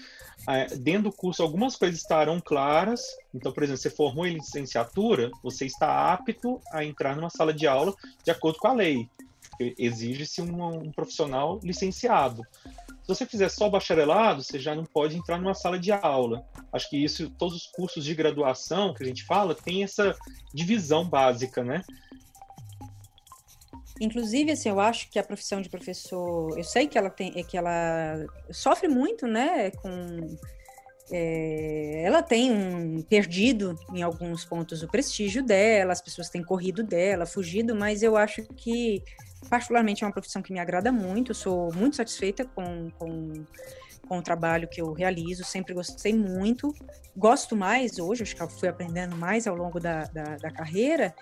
[0.48, 3.02] É, dentro do curso, algumas coisas estarão claras.
[3.34, 7.66] Então, por exemplo, você formou em licenciatura, você está apto a entrar numa sala de
[7.66, 7.94] aula
[8.24, 9.08] de acordo com a lei.
[9.78, 12.42] Exige-se um, um profissional licenciado.
[13.02, 16.46] Se você fizer só bacharelado, você já não pode entrar numa sala de aula.
[16.72, 20.14] Acho que isso, todos os cursos de graduação que a gente fala, tem essa
[20.54, 21.82] divisão básica, né?
[24.00, 27.42] Inclusive, assim, eu acho que a profissão de professor, eu sei que ela tem, é
[27.42, 30.36] que ela sofre muito, né, com
[31.10, 36.82] é, ela tem um, perdido em alguns pontos o prestígio dela, as pessoas têm corrido
[36.82, 39.02] dela, fugido, mas eu acho que
[39.48, 43.32] particularmente é uma profissão que me agrada muito, sou muito satisfeita com, com,
[44.08, 46.74] com o trabalho que eu realizo, sempre gostei muito,
[47.16, 51.14] gosto mais hoje, acho que eu fui aprendendo mais ao longo da, da, da carreira,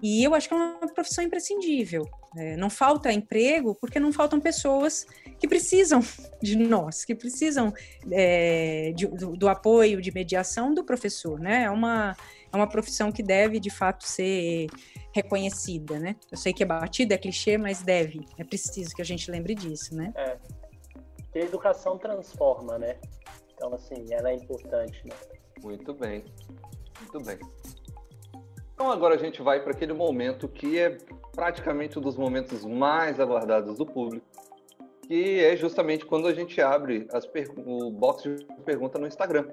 [0.00, 2.08] e eu acho que é uma profissão imprescindível.
[2.36, 5.06] É, não falta emprego porque não faltam pessoas
[5.38, 6.00] que precisam
[6.42, 7.72] de nós, que precisam
[8.10, 11.64] é, de, do, do, apoio, de mediação do professor, né?
[11.64, 12.16] É uma,
[12.52, 14.68] é uma profissão que deve, de fato, ser
[15.14, 16.16] reconhecida, né?
[16.30, 18.26] Eu sei que é batida, é clichê, mas deve.
[18.38, 20.12] É preciso que a gente lembre disso, né?
[20.16, 20.36] É.
[21.32, 22.96] Que a educação transforma, né?
[23.54, 25.14] Então, assim, ela é importante, né?
[25.62, 26.24] Muito bem.
[27.00, 27.38] Muito bem.
[28.74, 30.98] Então agora a gente vai para aquele momento que é
[31.32, 34.26] praticamente um dos momentos mais aguardados do público,
[35.06, 37.06] que é justamente quando a gente abre
[37.64, 39.48] o box de pergunta no Instagram.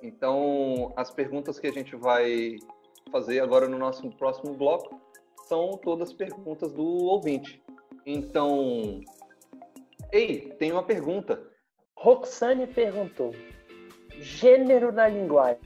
[0.00, 2.56] Então, as perguntas que a gente vai
[3.10, 5.00] fazer agora no nosso próximo bloco
[5.46, 7.62] são todas perguntas do ouvinte.
[8.04, 9.00] Então,
[10.12, 11.40] ei, tem uma pergunta.
[11.96, 13.34] Roxane perguntou:
[14.18, 15.62] gênero na linguagem.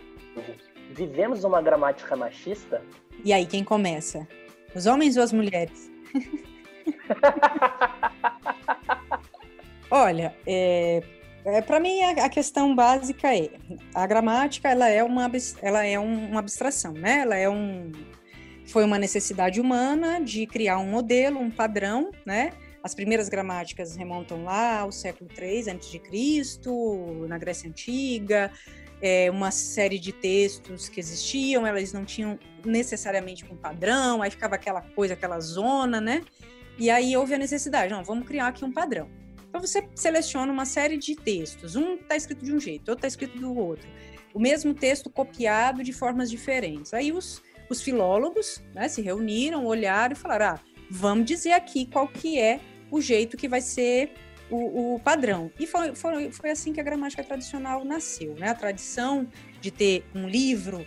[0.90, 2.82] Vivemos uma gramática machista?
[3.24, 4.28] E aí, quem começa?
[4.74, 5.90] Os homens ou as mulheres?
[9.90, 11.02] Olha, é,
[11.44, 13.50] é, para mim a, a, questão básica é
[13.94, 15.30] a gramática ela é uma
[15.60, 17.20] ela é um, uma abstração, né?
[17.20, 17.90] Ela é um
[18.66, 22.52] foi uma necessidade humana de criar um modelo, um padrão, né?
[22.82, 28.50] As primeiras gramáticas remontam lá ao século III Cristo, na Grécia antiga,
[29.00, 34.54] é, uma série de textos que existiam, elas não tinham necessariamente um padrão, aí ficava
[34.54, 36.22] aquela coisa, aquela zona, né?
[36.78, 39.08] E aí houve a necessidade, não, vamos criar aqui um padrão.
[39.52, 43.06] Então você seleciona uma série de textos, um está escrito de um jeito, outro está
[43.06, 43.86] escrito do outro,
[44.32, 46.94] o mesmo texto copiado de formas diferentes.
[46.94, 52.08] Aí os, os filólogos né, se reuniram, olharam e falaram, ah, vamos dizer aqui qual
[52.08, 54.14] que é o jeito que vai ser
[54.48, 55.52] o, o padrão.
[55.60, 58.48] E foi, foi, foi assim que a gramática tradicional nasceu, né?
[58.48, 59.28] A tradição
[59.60, 60.86] de ter um livro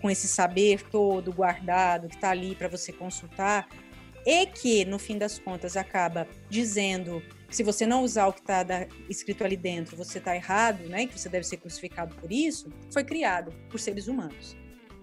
[0.00, 3.68] com esse saber todo guardado, que está ali para você consultar,
[4.24, 8.64] e que, no fim das contas, acaba dizendo se você não usar o que está
[9.08, 11.06] escrito ali dentro, você está errado, né?
[11.06, 14.56] que você deve ser crucificado por isso, foi criado por seres humanos.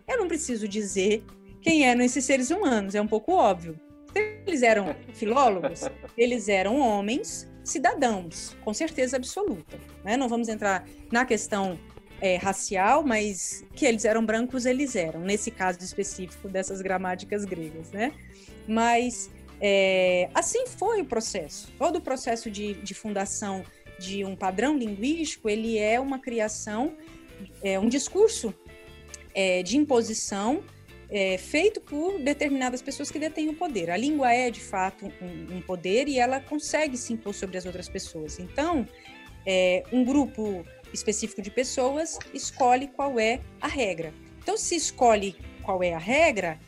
[0.07, 1.23] Eu não preciso dizer
[1.61, 3.79] quem eram esses seres humanos, é um pouco óbvio.
[4.13, 5.81] Eles eram filólogos,
[6.15, 9.77] eles eram homens cidadãos, com certeza absoluta.
[10.03, 10.15] Né?
[10.15, 11.77] Não vamos entrar na questão
[12.21, 17.91] é, racial, mas que eles eram brancos, eles eram, nesse caso específico dessas gramáticas gregas.
[17.91, 18.13] Né?
[18.67, 19.29] Mas
[19.59, 21.71] é, assim foi o processo.
[21.77, 23.63] Todo o processo de, de fundação
[23.99, 26.95] de um padrão linguístico, ele é uma criação,
[27.63, 28.53] é um discurso
[29.33, 30.63] é, de imposição
[31.09, 33.89] é, feito por determinadas pessoas que detêm o poder.
[33.89, 37.65] A língua é, de fato, um, um poder e ela consegue se impor sobre as
[37.65, 38.39] outras pessoas.
[38.39, 38.87] Então,
[39.45, 44.13] é, um grupo específico de pessoas escolhe qual é a regra.
[44.41, 46.59] Então, se escolhe qual é a regra,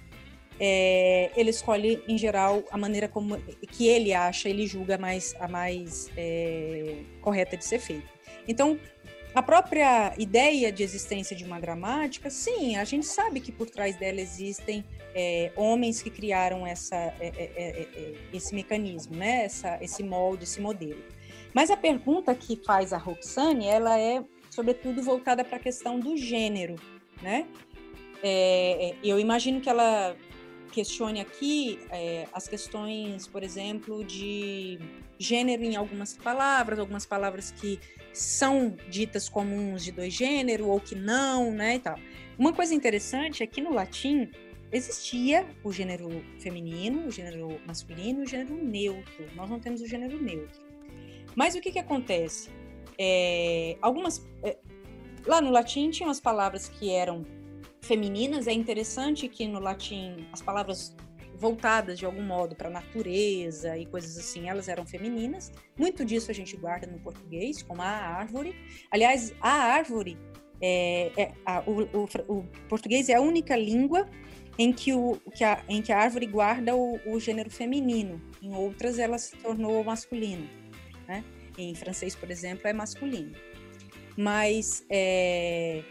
[0.59, 3.37] é, ele escolhe, em geral, a maneira como
[3.71, 8.07] que ele acha, ele julga mais, a mais é, correta de ser feita.
[8.47, 8.79] Então,
[9.35, 13.95] a própria ideia de existência de uma gramática, sim, a gente sabe que por trás
[13.95, 14.83] dela existem
[15.13, 19.45] é, homens que criaram essa, é, é, é, esse mecanismo, né?
[19.45, 21.03] essa, esse molde, esse modelo.
[21.53, 26.17] Mas a pergunta que faz a Roxane, ela é, sobretudo, voltada para a questão do
[26.17, 26.75] gênero.
[27.21, 27.47] Né?
[29.03, 30.15] eu imagino que ela
[30.71, 34.79] questione aqui é, as questões, por exemplo, de
[35.17, 37.79] gênero em algumas palavras, algumas palavras que
[38.13, 41.99] são ditas comuns de dois gêneros ou que não, né, e tal.
[42.37, 44.29] Uma coisa interessante é que no latim
[44.71, 49.25] existia o gênero feminino, o gênero masculino e o gênero neutro.
[49.35, 50.61] Nós não temos o gênero neutro.
[51.35, 52.49] Mas o que que acontece?
[52.97, 54.57] É, algumas é,
[55.25, 57.25] lá no latim tinham as palavras que eram
[57.81, 58.47] femininas.
[58.47, 60.95] É interessante que no latim as palavras
[61.37, 65.51] voltadas de algum modo para a natureza e coisas assim, elas eram femininas.
[65.77, 68.55] Muito disso a gente guarda no português, como a árvore.
[68.91, 70.17] Aliás, a árvore,
[70.59, 74.09] é, é a, o, o, o, português é a única língua
[74.57, 78.19] em que, o, que a, em que a árvore guarda o, o gênero feminino.
[78.41, 80.49] Em outras, ela se tornou masculino.
[81.07, 81.23] Né?
[81.57, 83.33] Em francês, por exemplo, é masculino.
[84.17, 85.83] Mas é,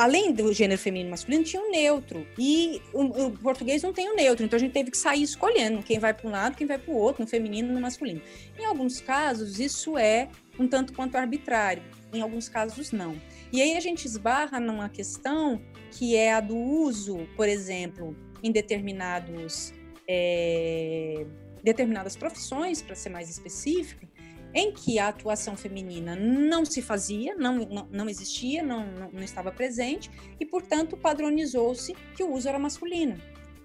[0.00, 2.26] além do gênero feminino e masculino, tinha o neutro.
[2.38, 5.82] E o, o, português não tem o neutro, então a gente teve que sair escolhendo
[5.82, 8.22] quem vai para um lado, quem vai para o outro, no feminino e no masculino.
[8.58, 11.82] Em alguns casos, isso é um tanto quanto arbitrário,
[12.14, 13.14] em alguns casos, não.
[13.52, 18.50] E aí a gente esbarra numa questão que é a do uso, por exemplo, em
[18.50, 19.74] determinados.
[20.08, 21.26] É,
[21.62, 24.06] determinadas profissões, para ser mais específico,
[24.54, 29.22] em que a atuação feminina não se fazia, não, não, não existia, não, não, não
[29.22, 33.16] estava presente, e, portanto, padronizou-se que o uso era masculino.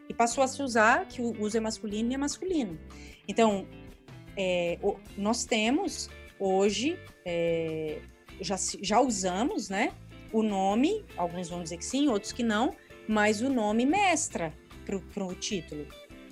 [0.07, 2.79] E passou a se usar que o uso é masculino e é masculino.
[3.27, 3.67] Então,
[4.37, 4.77] é,
[5.17, 6.09] nós temos
[6.39, 7.99] hoje, é,
[8.39, 9.91] já, já usamos né,
[10.31, 12.75] o nome, alguns vão dizer que sim, outros que não,
[13.07, 14.53] mas o nome mestra
[14.85, 15.87] para o título.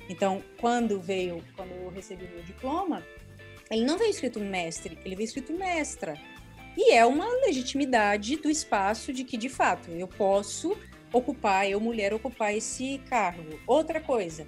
[0.10, 3.04] Então, quando veio, quando eu recebi o meu diploma,
[3.74, 6.18] ele não veio escrito mestre, ele veio escrito mestra.
[6.76, 10.76] E é uma legitimidade do espaço de que, de fato, eu posso
[11.12, 13.60] ocupar, eu, mulher, ocupar esse cargo.
[13.68, 14.48] Outra coisa,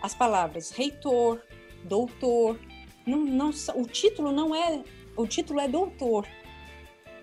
[0.00, 1.42] as palavras reitor,
[1.84, 2.58] doutor,
[3.06, 4.82] não, não, o título não é.
[5.16, 6.26] O título é doutor.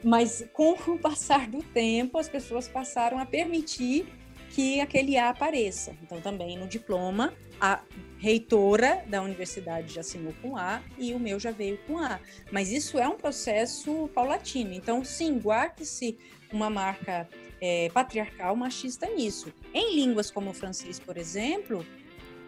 [0.03, 4.05] Mas com o passar do tempo, as pessoas passaram a permitir
[4.53, 5.95] que aquele A apareça.
[6.01, 7.81] Então, também no diploma, a
[8.17, 12.19] reitora da universidade já assinou com A e o meu já veio com A.
[12.51, 14.73] Mas isso é um processo paulatino.
[14.73, 16.17] Então, sim, guarde-se
[16.51, 17.27] uma marca
[17.61, 19.53] é, patriarcal machista nisso.
[19.73, 21.85] Em línguas como o francês, por exemplo,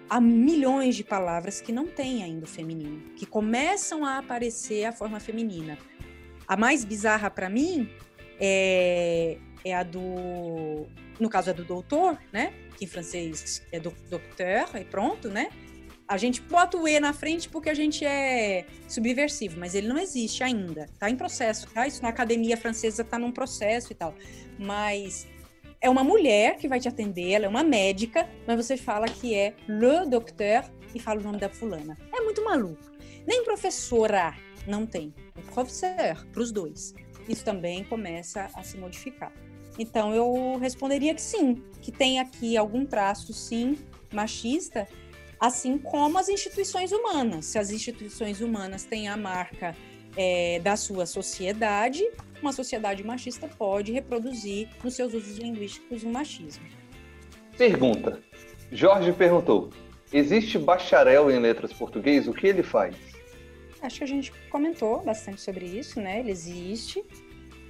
[0.09, 4.91] há milhões de palavras que não têm ainda o feminino, que começam a aparecer a
[4.91, 5.77] forma feminina.
[6.47, 7.89] A mais bizarra para mim
[8.39, 10.85] é, é a do,
[11.19, 12.53] no caso é do doutor, né?
[12.77, 15.49] Que em francês é do, docteur e pronto, né?
[16.07, 19.97] A gente bota o E na frente porque a gente é subversivo, mas ele não
[19.97, 20.87] existe ainda.
[20.99, 21.87] Tá em processo, tá?
[21.87, 24.13] Isso na academia francesa tá num processo e tal.
[24.59, 25.27] Mas
[25.79, 29.33] é uma mulher que vai te atender, ela é uma médica, mas você fala que
[29.33, 31.97] é le docteur e fala o nome da fulana.
[32.13, 32.91] É muito maluco.
[33.25, 34.35] Nem professora
[34.67, 35.13] não tem.
[35.35, 36.93] É professeur para os dois.
[37.27, 39.31] Isso também começa a se modificar.
[39.77, 43.77] Então eu responderia que sim, que tem aqui algum traço, sim,
[44.13, 44.87] machista,
[45.39, 47.45] assim como as instituições humanas.
[47.45, 49.75] Se as instituições humanas têm a marca
[50.15, 52.03] é, da sua sociedade,
[52.41, 56.65] uma sociedade machista pode reproduzir nos seus usos linguísticos o machismo.
[57.57, 58.21] Pergunta.
[58.71, 59.69] Jorge perguntou:
[60.11, 62.27] existe bacharel em letras português?
[62.27, 62.95] O que ele faz?
[63.81, 66.19] Acho que a gente comentou bastante sobre isso, né?
[66.19, 67.03] Ele existe.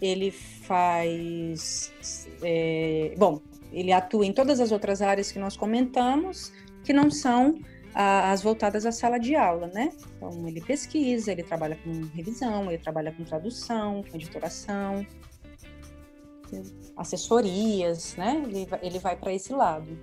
[0.04, 1.93] Ele faz.
[2.41, 3.41] É, bom,
[3.72, 6.51] ele atua em todas as outras áreas que nós comentamos
[6.84, 7.58] que não são
[7.95, 9.91] as voltadas à sala de aula, né?
[10.18, 15.06] Então, ele pesquisa, ele trabalha com revisão, ele trabalha com tradução, com editoração,
[16.97, 18.43] assessorias, né?
[18.47, 19.97] Ele, ele vai para esse lado.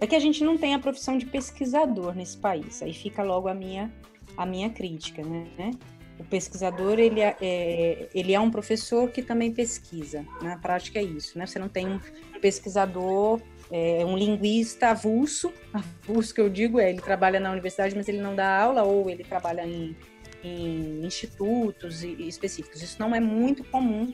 [0.00, 3.48] É que a gente não tem a profissão de pesquisador nesse país, aí fica logo
[3.48, 3.94] a minha,
[4.36, 5.70] a minha crítica, né?
[6.18, 11.02] O pesquisador, ele é, é ele é um professor que também pesquisa, na prática é
[11.02, 11.46] isso, né?
[11.46, 12.00] Você não tem um
[12.40, 13.40] pesquisador
[13.70, 18.20] é um linguista avulso, avulso que eu digo é, ele trabalha na universidade, mas ele
[18.20, 19.96] não dá aula, ou ele trabalha em,
[20.42, 22.82] em institutos específicos.
[22.82, 24.12] Isso não é muito comum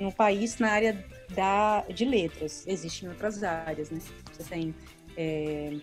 [0.00, 3.98] no país na área da, de letras, existe em outras áreas, né?
[4.32, 4.74] Você tem
[5.16, 5.76] é,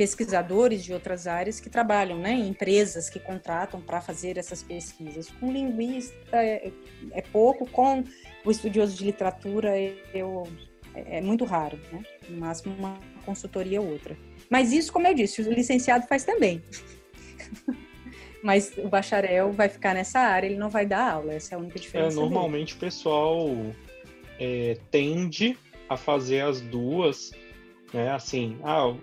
[0.00, 5.28] pesquisadores de outras áreas que trabalham, né, em empresas que contratam para fazer essas pesquisas.
[5.28, 6.72] Com linguista é,
[7.10, 8.02] é, pouco, com
[8.42, 9.78] o estudioso de literatura
[10.14, 10.48] eu,
[10.94, 12.02] é, é muito raro, né?
[12.30, 14.16] No máximo uma consultoria ou outra.
[14.48, 16.62] Mas isso, como eu disse, o licenciado faz também.
[18.42, 21.60] Mas o bacharel vai ficar nessa área, ele não vai dar aula, essa é a
[21.60, 22.16] única é, diferença.
[22.16, 22.78] É, normalmente dele.
[22.78, 23.48] o pessoal
[24.38, 25.58] é, tende
[25.90, 27.32] a fazer as duas,
[27.92, 28.10] né?
[28.12, 28.94] Assim, ah,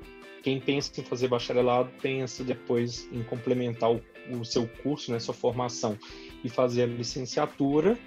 [0.47, 5.33] quem pensa em fazer bacharelado pensa depois em complementar o, o seu curso, né, sua
[5.33, 5.99] formação
[6.41, 7.99] e fazer a licenciatura,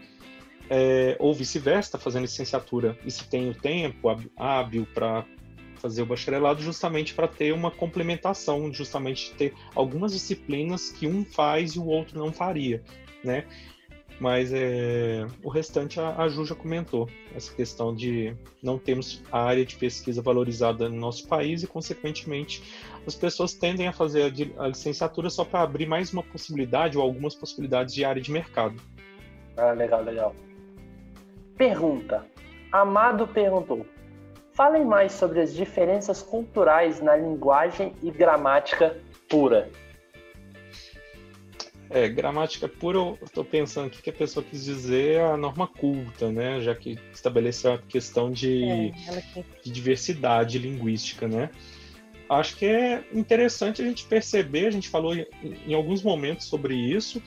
[0.71, 5.27] é, ou vice-versa, fazendo licenciatura e se tem o tempo hábil para
[5.75, 11.73] fazer o bacharelado, justamente para ter uma complementação, justamente ter algumas disciplinas que um faz
[11.73, 12.83] e o outro não faria,
[13.23, 13.45] né?
[14.21, 19.43] Mas é, o restante a, a Ju já comentou, essa questão de não termos a
[19.43, 22.63] área de pesquisa valorizada no nosso país e, consequentemente,
[23.07, 27.03] as pessoas tendem a fazer a, a licenciatura só para abrir mais uma possibilidade ou
[27.03, 28.77] algumas possibilidades de área de mercado.
[29.57, 30.35] Ah, legal, legal.
[31.57, 32.27] Pergunta.
[32.71, 33.87] Amado perguntou:
[34.53, 38.99] Falem mais sobre as diferenças culturais na linguagem e gramática
[39.31, 39.71] pura.
[41.93, 45.67] É, gramática pura, eu estou pensando o que a pessoa quis dizer é a norma
[45.67, 46.61] culta, né?
[46.61, 48.93] Já que estabeleceu a questão de, é,
[49.65, 51.51] de diversidade linguística, né?
[52.29, 55.27] Acho que é interessante a gente perceber, a gente falou em,
[55.67, 57.21] em alguns momentos sobre isso,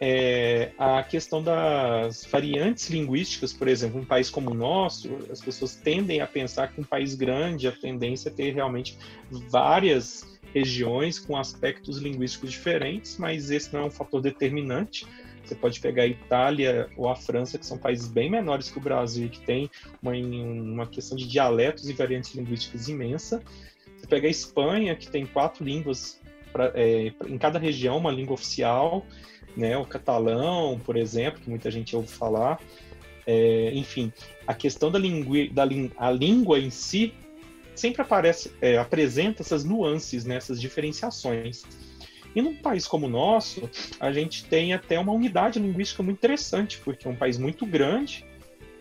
[0.00, 5.76] é, a questão das variantes linguísticas, por exemplo, um país como o nosso, as pessoas
[5.76, 8.96] tendem a pensar que um país grande, a tendência é ter realmente
[9.30, 15.06] várias regiões com aspectos linguísticos diferentes, mas esse não é um fator determinante.
[15.44, 18.80] Você pode pegar a Itália ou a França, que são países bem menores que o
[18.80, 19.70] Brasil, que tem
[20.02, 23.42] uma, uma questão de dialetos e variantes linguísticas imensa.
[23.96, 26.20] Você pega a Espanha, que tem quatro línguas
[26.52, 29.04] pra, é, em cada região, uma língua oficial,
[29.56, 29.76] né?
[29.76, 32.60] o catalão, por exemplo, que muita gente ouve falar.
[33.26, 34.12] É, enfim,
[34.46, 35.64] a questão da, língua, da
[35.96, 37.14] a língua em si
[37.80, 41.64] sempre aparece, é, apresenta essas nuances, né, essas diferenciações.
[42.34, 43.68] E num país como o nosso,
[43.98, 48.24] a gente tem até uma unidade linguística muito interessante, porque é um país muito grande,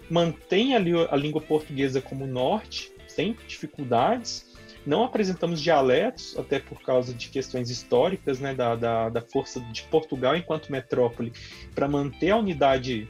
[0.09, 0.79] mantém a,
[1.09, 4.49] a língua portuguesa como norte, sem dificuldades,
[4.85, 9.83] não apresentamos dialetos, até por causa de questões históricas, né, da, da, da força de
[9.83, 11.33] Portugal enquanto metrópole,
[11.73, 13.07] para manter a unidade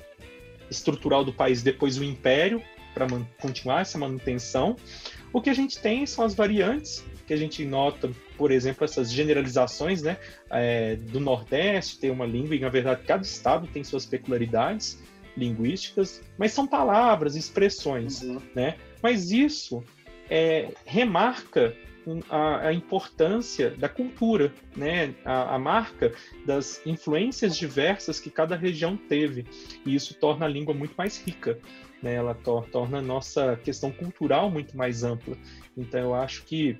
[0.70, 2.62] estrutural do país depois do Império,
[2.94, 3.08] para
[3.40, 4.76] continuar essa manutenção.
[5.32, 9.12] O que a gente tem são as variantes, que a gente nota, por exemplo, essas
[9.12, 10.18] generalizações né,
[10.50, 15.00] é, do Nordeste, tem uma língua, e na verdade cada estado tem suas peculiaridades
[15.38, 18.42] linguísticas, mas são palavras, expressões, uhum.
[18.56, 18.76] né?
[19.02, 19.84] Mas isso
[20.30, 21.76] é, remarca
[22.30, 25.14] a, a, importância da cultura, né?
[25.26, 26.14] A, a, marca
[26.46, 29.46] das influências diversas que cada região teve.
[29.86, 31.60] E isso torna a língua muito mais rica
[32.02, 32.16] né?
[32.16, 35.38] Ela to torna a nossa questão cultural muito mais ampla.
[35.78, 36.78] Então eu acho que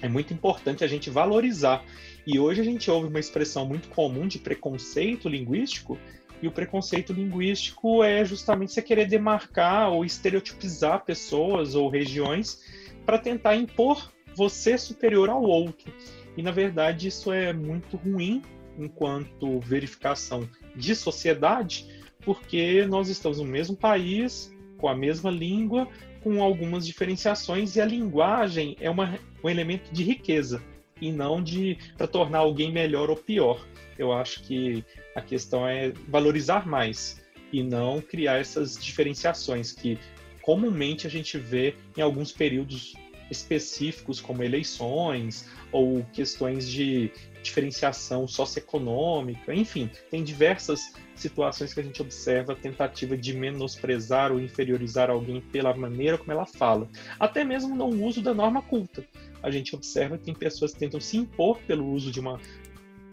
[0.00, 1.84] é muito importante a gente valorizar.
[2.26, 5.98] E hoje a gente ouve uma expressão muito comum de preconceito linguístico,
[6.40, 12.62] e o preconceito linguístico é justamente você querer demarcar ou estereotipizar pessoas ou regiões
[13.04, 15.92] para tentar impor você superior ao outro.
[16.36, 18.40] E na verdade isso é muito ruim
[18.78, 21.86] enquanto verificação de sociedade,
[22.20, 25.88] porque nós estamos no mesmo país, com a mesma língua,
[26.22, 30.62] com algumas diferenciações, e a linguagem é uma, um elemento de riqueza
[31.00, 33.66] e não de para tornar alguém melhor ou pior.
[33.98, 34.84] Eu acho que
[35.16, 37.20] a questão é valorizar mais
[37.52, 39.98] e não criar essas diferenciações que
[40.40, 42.94] comumente a gente vê em alguns períodos
[43.30, 47.10] específicos, como eleições ou questões de
[47.42, 54.40] diferenciação socioeconômica, enfim, tem diversas situações que a gente observa a tentativa de menosprezar ou
[54.40, 56.88] inferiorizar alguém pela maneira como ela fala,
[57.18, 59.04] até mesmo no uso da norma culta.
[59.42, 62.40] A gente observa que tem pessoas que tentam se impor pelo uso de uma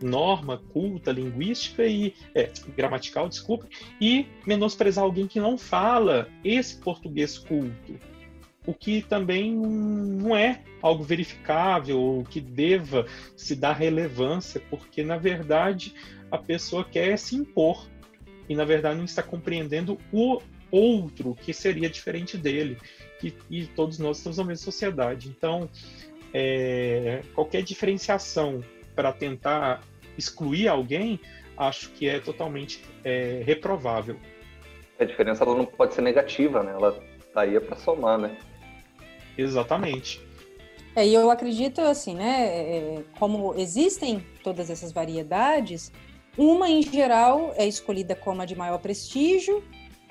[0.02, 3.68] norma culta, linguística e é, gramatical, desculpa,
[4.00, 7.98] e menosprezar alguém que não fala esse português culto
[8.66, 13.06] o que também não é algo verificável ou que deva
[13.36, 15.94] se dar relevância, porque na verdade
[16.32, 17.88] a pessoa quer se impor
[18.48, 22.78] e na verdade não está compreendendo o outro que seria diferente dele
[23.24, 25.30] e, e todos nós estamos na mesma sociedade.
[25.30, 25.70] Então,
[26.34, 28.64] é, qualquer diferenciação
[28.96, 29.82] para tentar
[30.18, 31.20] excluir alguém,
[31.58, 34.18] acho que é totalmente é, reprovável.
[35.00, 36.72] A diferença ela não pode ser negativa, né?
[36.72, 37.02] Ela
[37.36, 38.38] aí para somar, né?
[39.38, 40.22] Exatamente.
[40.95, 42.48] É, e eu acredito assim, né?
[42.48, 45.91] É, como existem todas essas variedades,
[46.38, 49.64] uma em geral é escolhida como a de maior prestígio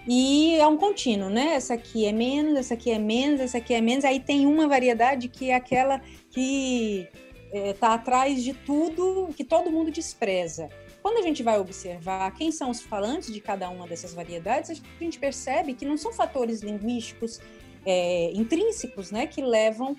[0.06, 1.54] e é um contínuo, né?
[1.54, 4.04] Essa aqui é menos, essa aqui é menos, essa aqui é menos.
[4.04, 7.08] Aí tem uma variedade que é aquela que
[7.50, 10.68] está é, tá atrás de tudo que todo mundo despreza.
[11.00, 15.04] Quando a gente vai observar quem são os falantes de cada uma dessas variedades, a
[15.04, 17.40] gente percebe que não são fatores linguísticos
[17.84, 19.96] é, intrínsecos, né, que levam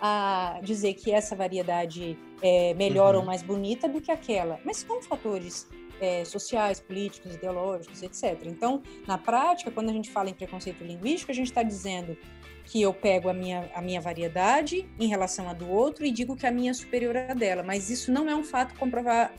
[0.00, 3.20] a dizer que essa variedade é melhor uhum.
[3.20, 5.66] ou mais bonita do que aquela, mas são fatores
[6.00, 8.38] é, sociais, políticos, ideológicos, etc.
[8.44, 12.16] Então, na prática, quando a gente fala em preconceito linguístico, a gente está dizendo
[12.64, 16.34] que eu pego a minha, a minha variedade em relação à do outro e digo
[16.36, 18.74] que a minha é superior à dela, mas isso não é um fato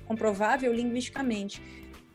[0.08, 1.62] comprovável linguisticamente.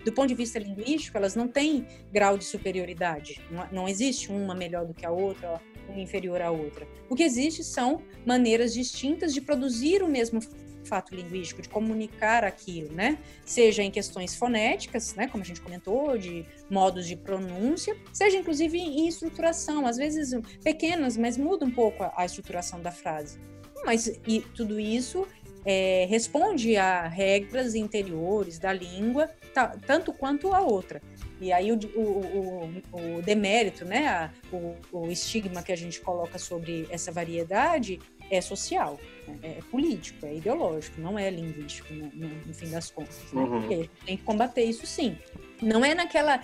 [0.04, 3.40] Do ponto de vista linguístico, elas não têm grau de superioridade.
[3.50, 6.86] Não, não existe uma melhor do que a outra, uma inferior à outra.
[7.08, 10.40] O que existe são maneiras distintas de produzir o mesmo
[10.84, 13.18] fato linguístico, de comunicar aquilo, né?
[13.44, 18.78] Seja em questões fonéticas, né, como a gente comentou, de modos de pronúncia, seja inclusive
[18.78, 20.30] em estruturação, às vezes
[20.62, 23.38] pequenas, mas muda um pouco a, a estruturação da frase.
[23.84, 25.26] Mas e tudo isso
[25.64, 29.28] é, responde a regras interiores da língua,
[29.86, 31.00] tanto quanto a outra.
[31.40, 34.30] E aí o, o, o, o demérito, né, a,
[34.92, 37.98] o, estigma que a gente coloca sobre essa variedade
[38.30, 42.90] é social, né, é, político, é ideológico, não é linguístico, no, no, no fim das
[42.90, 43.18] contas.
[43.32, 43.42] Né?
[43.42, 43.68] Uhum.
[44.04, 45.16] tem que combater isso sim.
[45.62, 46.42] Não é naquela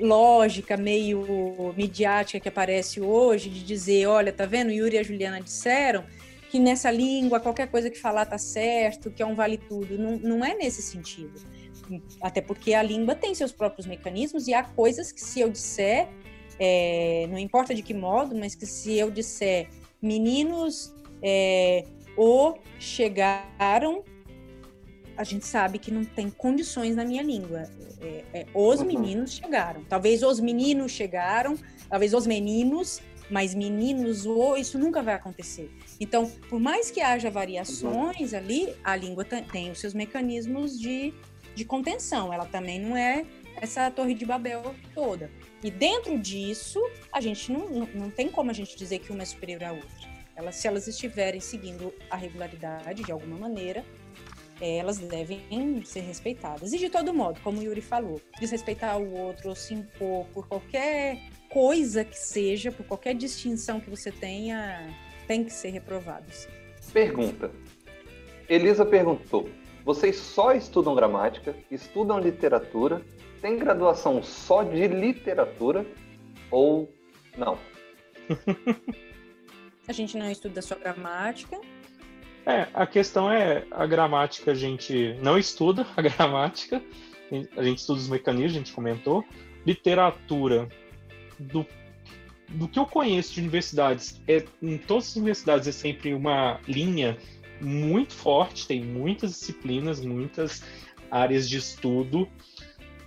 [0.00, 5.40] lógica meio midiática que aparece hoje de dizer, olha, tá vendo, Yuri e a Juliana
[5.40, 6.04] disseram
[6.52, 9.98] que nessa língua qualquer coisa que falar tá certo, que é um vale tudo.
[9.98, 11.40] Não, não é nesse sentido
[12.20, 16.08] até porque a língua tem seus próprios mecanismos e há coisas que se eu disser,
[16.58, 19.68] é, não importa de que modo, mas que se eu disser
[20.00, 21.84] meninos é,
[22.16, 24.04] ou chegaram,
[25.16, 27.64] a gente sabe que não tem condições na minha língua.
[28.00, 28.86] É, é, os uhum.
[28.86, 29.84] meninos chegaram.
[29.84, 31.56] Talvez os meninos chegaram,
[31.88, 33.00] talvez os meninos,
[33.30, 35.70] mas meninos, ou isso nunca vai acontecer.
[36.00, 41.14] Então, por mais que haja variações ali, a língua tem os seus mecanismos de
[41.54, 43.24] de contenção, ela também não é
[43.60, 45.30] essa torre de Babel toda.
[45.62, 46.80] E dentro disso,
[47.12, 49.72] a gente não, não, não tem como a gente dizer que uma é superior à
[49.72, 50.12] outra.
[50.34, 53.84] Elas, se elas estiverem seguindo a regularidade de alguma maneira,
[54.60, 55.40] é, elas devem
[55.84, 56.72] ser respeitadas.
[56.72, 60.48] E de todo modo, como o Yuri falou, desrespeitar o outro ou se impor por
[60.48, 61.20] qualquer
[61.52, 64.88] coisa que seja, por qualquer distinção que você tenha,
[65.26, 66.48] tem que ser reprovados.
[66.92, 67.50] Pergunta.
[68.48, 69.48] Elisa perguntou:
[69.84, 73.02] vocês só estudam gramática, estudam literatura,
[73.40, 75.86] tem graduação só de literatura
[76.50, 76.90] ou
[77.36, 77.58] não?
[79.86, 81.60] a gente não estuda só gramática.
[82.46, 86.82] É, a questão é a gramática a gente não estuda a gramática,
[87.56, 89.24] a gente estuda os mecanismos, a gente comentou.
[89.64, 90.68] Literatura,
[91.42, 91.66] do,
[92.48, 97.16] do que eu conheço de universidades, é, em todas as universidades é sempre uma linha
[97.60, 100.62] muito forte, tem muitas disciplinas, muitas
[101.10, 102.28] áreas de estudo.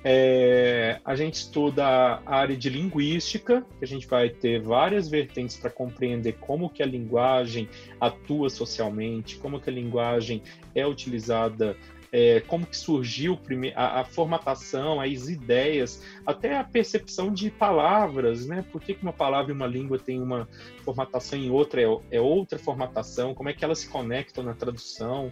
[0.07, 5.57] É, a gente estuda a área de linguística, que a gente vai ter várias vertentes
[5.57, 7.68] para compreender como que a linguagem
[7.99, 10.44] atua socialmente, como que a linguagem
[10.76, 11.76] é utilizada
[12.18, 13.38] é, como que surgiu
[13.76, 18.64] a, a, formatação, as ideias, até a percepção de palavras, né?
[18.72, 20.48] Por que, que uma palavra e uma língua tem uma
[20.86, 23.36] formatação e outra é, é outra formatação?
[23.36, 25.30] Como é que elas se conectam na tradução?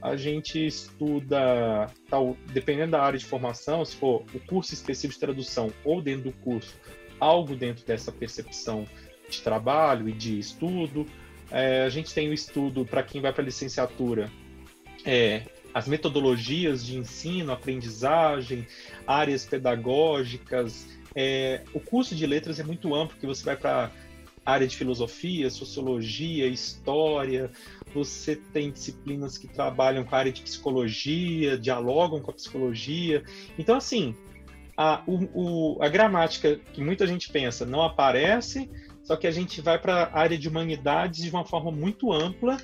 [0.00, 5.18] a gente estuda, tal, dependendo da área de formação, se for o curso específico de
[5.18, 6.78] tradução ou dentro do curso,
[7.18, 8.86] algo dentro dessa percepção
[9.28, 11.06] de trabalho e de estudo.
[11.50, 14.30] É, a gente tem o estudo para quem vai para a licenciatura,
[15.04, 15.42] é,
[15.76, 18.66] as metodologias de ensino, aprendizagem,
[19.06, 20.88] áreas pedagógicas.
[21.14, 23.90] É, o curso de letras é muito amplo, porque você vai para
[24.42, 27.50] área de filosofia, sociologia, história,
[27.92, 33.22] você tem disciplinas que trabalham com a área de psicologia, dialogam com a psicologia.
[33.58, 34.16] Então, assim,
[34.78, 38.70] a, o, o, a gramática que muita gente pensa não aparece,
[39.02, 42.56] só que a gente vai para a área de humanidades de uma forma muito ampla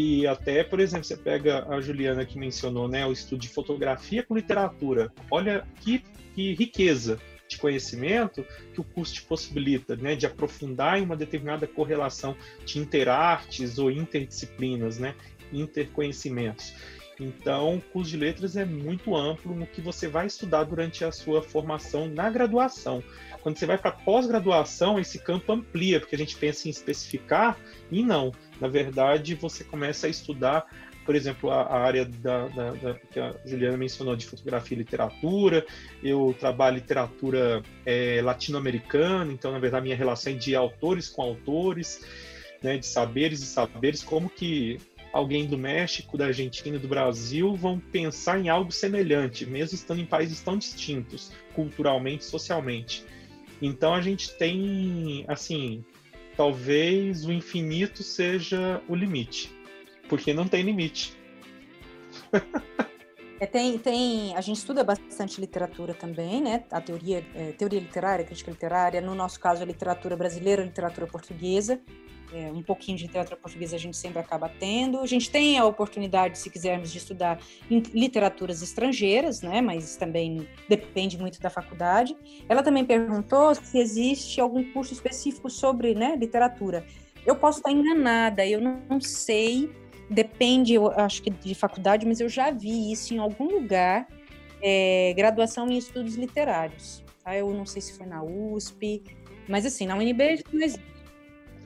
[0.00, 4.22] e até, por exemplo, você pega a Juliana que mencionou, né, o estudo de fotografia
[4.22, 5.12] com literatura.
[5.28, 6.04] Olha que,
[6.36, 7.18] que riqueza
[7.48, 12.78] de conhecimento que o curso te possibilita, né, de aprofundar em uma determinada correlação de
[12.78, 15.16] interartes ou interdisciplinas, né,
[15.52, 16.76] interconhecimentos.
[17.18, 21.10] Então, o curso de letras é muito amplo no que você vai estudar durante a
[21.10, 23.02] sua formação na graduação.
[23.42, 27.58] Quando você vai para pós-graduação, esse campo amplia, porque a gente pensa em especificar
[27.90, 28.32] e não.
[28.60, 30.66] Na verdade, você começa a estudar,
[31.04, 34.78] por exemplo, a, a área da, da, da, que a Juliana mencionou de fotografia e
[34.78, 35.64] literatura.
[36.02, 42.04] Eu trabalho literatura é, latino-americana, então, na verdade, minha relação é de autores com autores.
[42.60, 44.80] Né, de saberes e saberes, como que
[45.12, 50.06] alguém do México, da Argentina, do Brasil vão pensar em algo semelhante, mesmo estando em
[50.06, 53.04] países tão distintos, culturalmente, socialmente.
[53.60, 55.84] Então a gente tem, assim,
[56.36, 59.50] talvez o infinito seja o limite,
[60.08, 61.12] porque não tem limite.
[63.40, 66.64] É, tem, tem, a gente estuda bastante literatura também, né?
[66.70, 71.06] A teoria, é, teoria literária, crítica literária, no nosso caso a literatura brasileira, a literatura
[71.06, 71.80] portuguesa
[72.32, 75.00] é, um pouquinho de literatura portuguesa a gente sempre acaba tendo.
[75.00, 77.40] A gente tem a oportunidade, se quisermos, de estudar
[77.70, 79.60] literaturas estrangeiras, né?
[79.60, 82.16] Mas também depende muito da faculdade.
[82.48, 86.84] Ela também perguntou se existe algum curso específico sobre né, literatura.
[87.26, 89.70] Eu posso estar enganada, eu não sei.
[90.10, 94.08] Depende, eu acho que de faculdade, mas eu já vi isso em algum lugar.
[94.60, 97.04] É, graduação em estudos literários.
[97.22, 97.36] Tá?
[97.36, 99.04] Eu não sei se foi na USP,
[99.48, 100.98] mas assim, na UNB não existe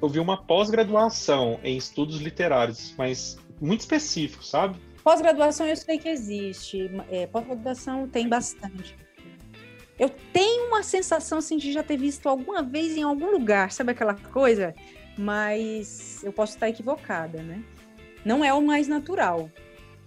[0.03, 4.77] eu vi uma pós-graduação em estudos literários, mas muito específico, sabe?
[5.05, 6.91] Pós-graduação eu sei que existe.
[7.09, 8.97] É, pós-graduação tem bastante.
[9.97, 13.93] Eu tenho uma sensação assim, de já ter visto alguma vez em algum lugar, sabe
[13.93, 14.75] aquela coisa?
[15.17, 17.63] Mas eu posso estar equivocada, né?
[18.25, 19.51] Não é o mais natural.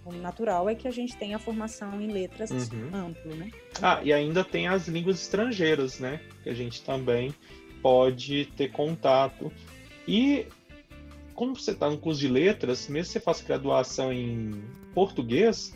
[0.04, 2.90] O natural é que a gente tenha a formação em letras uhum.
[2.94, 3.50] amplo, né?
[3.82, 6.20] Ah, e ainda tem as línguas estrangeiras, né?
[6.44, 7.34] Que a gente também
[7.82, 9.52] pode ter contato.
[10.06, 10.46] E
[11.34, 14.62] como você está no curso de letras, mesmo que você faça graduação em
[14.94, 15.74] português,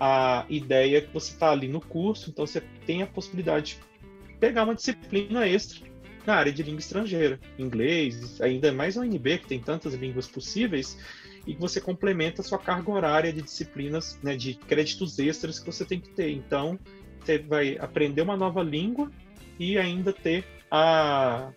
[0.00, 4.34] a ideia é que você está ali no curso, então você tem a possibilidade de
[4.38, 5.86] pegar uma disciplina extra
[6.26, 10.98] na área de língua estrangeira, inglês, ainda mais a UNB, que tem tantas línguas possíveis,
[11.46, 15.84] e você complementa a sua carga horária de disciplinas, né, de créditos extras que você
[15.84, 16.30] tem que ter.
[16.30, 16.78] Então,
[17.20, 19.10] você vai aprender uma nova língua
[19.58, 21.52] e ainda ter a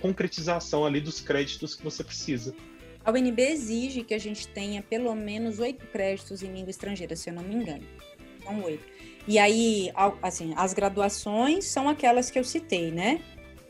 [0.00, 2.54] concretização ali dos créditos que você precisa.
[3.04, 7.30] A UNB exige que a gente tenha pelo menos oito créditos em língua estrangeira, se
[7.30, 7.84] eu não me engano.
[8.42, 8.84] São oito.
[9.26, 9.90] E aí,
[10.22, 13.20] assim, as graduações são aquelas que eu citei, né?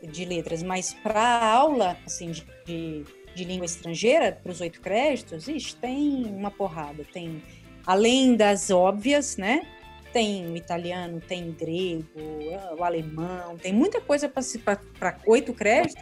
[0.03, 2.31] De letras, mas para aula, assim,
[2.65, 3.03] de,
[3.35, 7.05] de língua estrangeira, para os oito créditos, ixi, tem uma porrada.
[7.11, 7.43] Tem,
[7.85, 9.67] além das óbvias, né?
[10.13, 12.07] Tem o italiano, tem grego,
[12.77, 16.01] o alemão, tem muita coisa para oito créditos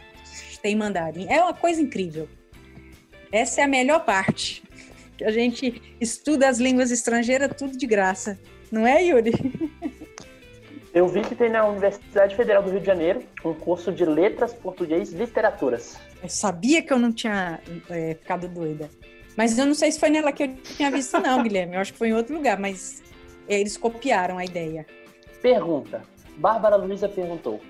[0.64, 1.26] tem mandarim.
[1.28, 2.26] É uma coisa incrível.
[3.30, 4.62] Essa é a melhor parte.
[5.18, 8.40] Que a gente estuda as línguas estrangeiras tudo de graça.
[8.72, 9.32] Não é, Yuri?
[10.94, 14.54] Eu vi que tem na Universidade Federal do Rio de Janeiro um curso de Letras
[14.54, 15.98] Português e Literaturas.
[16.22, 17.60] Eu sabia que eu não tinha
[17.90, 18.88] é, ficado doida.
[19.36, 21.74] Mas eu não sei se foi nela que eu tinha visto, não, Guilherme.
[21.74, 23.02] Eu acho que foi em outro lugar, mas
[23.48, 24.86] eles copiaram a ideia.
[25.42, 26.02] Pergunta.
[26.36, 27.60] Bárbara Luiza perguntou: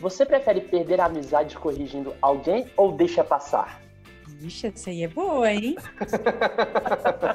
[0.00, 3.82] você prefere perder a amizade corrigindo alguém ou deixa passar?
[4.26, 5.76] Vixe, essa aí é boa, hein?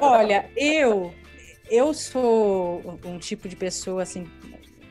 [0.02, 1.14] Olha, eu
[1.70, 4.28] eu sou um tipo de pessoa, assim,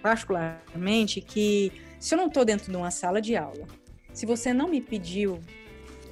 [0.05, 3.67] particularmente, que se eu não estou dentro de uma sala de aula,
[4.13, 5.41] se você não me pediu,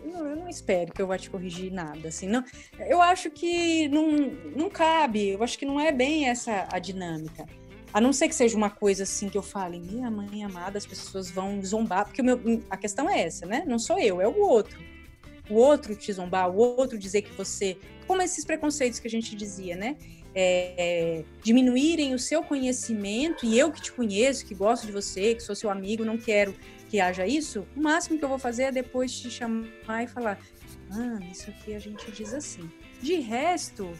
[0.02, 2.43] eu, eu não espero que eu vá te corrigir nada, assim, não.
[2.89, 4.10] Eu acho que não,
[4.56, 7.44] não cabe, eu acho que não é bem essa a dinâmica.
[7.93, 10.86] A não ser que seja uma coisa assim que eu fale, minha mãe amada, as
[10.86, 12.40] pessoas vão zombar, porque meu,
[12.70, 13.62] a questão é essa, né?
[13.66, 14.81] Não sou eu, é o outro.
[15.51, 17.77] O outro te zombar, o outro dizer que você.
[18.06, 19.98] Como esses preconceitos que a gente dizia, né?
[20.35, 25.43] É, diminuírem o seu conhecimento e eu que te conheço, que gosto de você, que
[25.43, 26.55] sou seu amigo, não quero
[26.89, 30.39] que haja isso, o máximo que eu vou fazer é depois te chamar e falar:
[30.91, 32.71] ah, isso aqui a gente diz assim.
[33.01, 33.91] De resto,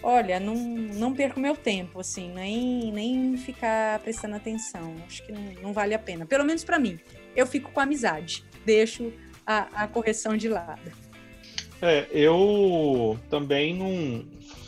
[0.00, 4.94] olha, não, não perco meu tempo, assim, nem, nem ficar prestando atenção.
[5.04, 6.24] Acho que não, não vale a pena.
[6.24, 7.00] Pelo menos para mim.
[7.34, 9.12] Eu fico com amizade, deixo
[9.44, 10.92] a, a correção de lado.
[11.82, 14.24] É, eu também não.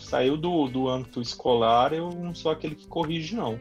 [0.09, 3.61] Saiu do, do âmbito escolar, eu não sou aquele que corrige, não.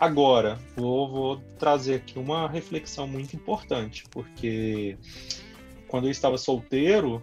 [0.00, 4.96] Agora, vou, vou trazer aqui uma reflexão muito importante, porque
[5.86, 7.22] quando eu estava solteiro,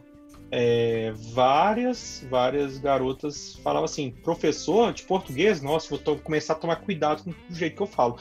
[0.52, 7.24] é, várias, várias garotas falavam assim, professor de português, nossa, vou começar a tomar cuidado
[7.24, 8.20] com o jeito que eu falo.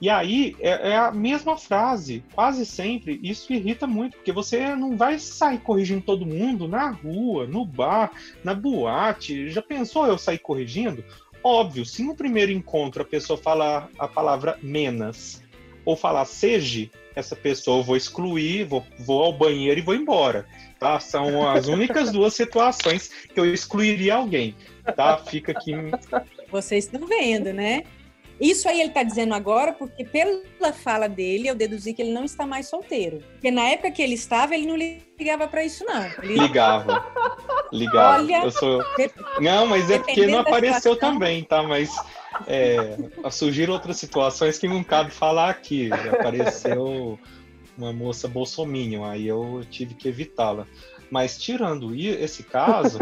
[0.00, 3.20] E aí é, é, a mesma frase, quase sempre.
[3.22, 8.10] Isso irrita muito, porque você não vai sair corrigindo todo mundo na rua, no bar,
[8.42, 9.50] na boate.
[9.50, 11.04] Já pensou eu sair corrigindo?
[11.42, 15.42] Óbvio, se no primeiro encontro a pessoa falar a palavra menos
[15.84, 20.46] ou falar seja, essa pessoa eu vou excluir, vou, vou ao banheiro e vou embora.
[20.78, 20.98] Tá?
[20.98, 24.56] São as únicas duas situações que eu excluiria alguém.
[24.96, 25.18] Tá?
[25.18, 25.72] Fica aqui.
[26.50, 27.84] Vocês estão vendo, né?
[28.40, 32.24] Isso aí ele está dizendo agora porque, pela fala dele, eu deduzi que ele não
[32.24, 33.22] está mais solteiro.
[33.32, 36.04] Porque na época que ele estava, ele não ligava para isso, não.
[36.22, 36.38] Ele...
[36.38, 37.06] Ligava.
[37.72, 38.22] Ligava.
[38.22, 38.82] Olha, eu sou...
[39.40, 41.14] Não, mas é porque não apareceu situação...
[41.14, 41.62] também, tá?
[41.62, 41.90] Mas
[42.46, 42.96] é,
[43.30, 45.90] surgiram outras situações que não cabe falar aqui.
[45.92, 47.18] Apareceu
[47.76, 50.66] uma moça bolsominion, aí eu tive que evitá-la.
[51.10, 52.98] Mas tirando esse caso,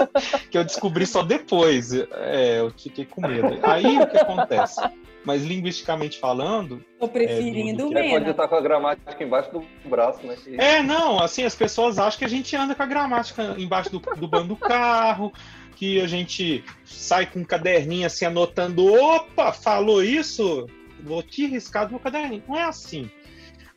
[0.50, 3.58] que eu descobri só depois, é, eu fiquei com medo.
[3.62, 4.80] Aí o que acontece?
[5.24, 6.84] Mas linguisticamente falando.
[7.00, 8.10] Tô preferindo é, o Mena.
[8.10, 10.36] Pode estar com a gramática embaixo do braço, né?
[10.56, 13.98] É, não, assim, as pessoas acham que a gente anda com a gramática embaixo do,
[13.98, 15.32] do banco do carro,
[15.74, 20.66] que a gente sai com um caderninho assim anotando, opa, falou isso?
[21.02, 22.44] Vou te riscar do caderninho.
[22.48, 23.10] Não é assim.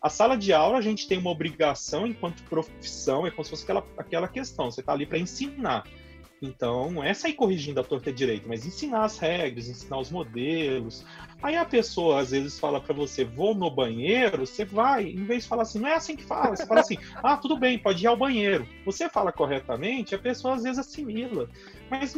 [0.01, 3.63] A sala de aula, a gente tem uma obrigação enquanto profissão, é como se fosse
[3.63, 5.83] aquela, aquela questão, você está ali para ensinar.
[6.41, 11.05] Então, é sair corrigindo a torta direito, mas ensinar as regras, ensinar os modelos.
[11.43, 15.43] Aí a pessoa às vezes fala para você, vou no banheiro, você vai, em vez
[15.43, 18.03] de falar assim, não é assim que fala, você fala assim, ah, tudo bem, pode
[18.03, 18.65] ir ao banheiro.
[18.85, 21.49] Você fala corretamente, a pessoa às vezes assimila.
[21.89, 22.15] Mas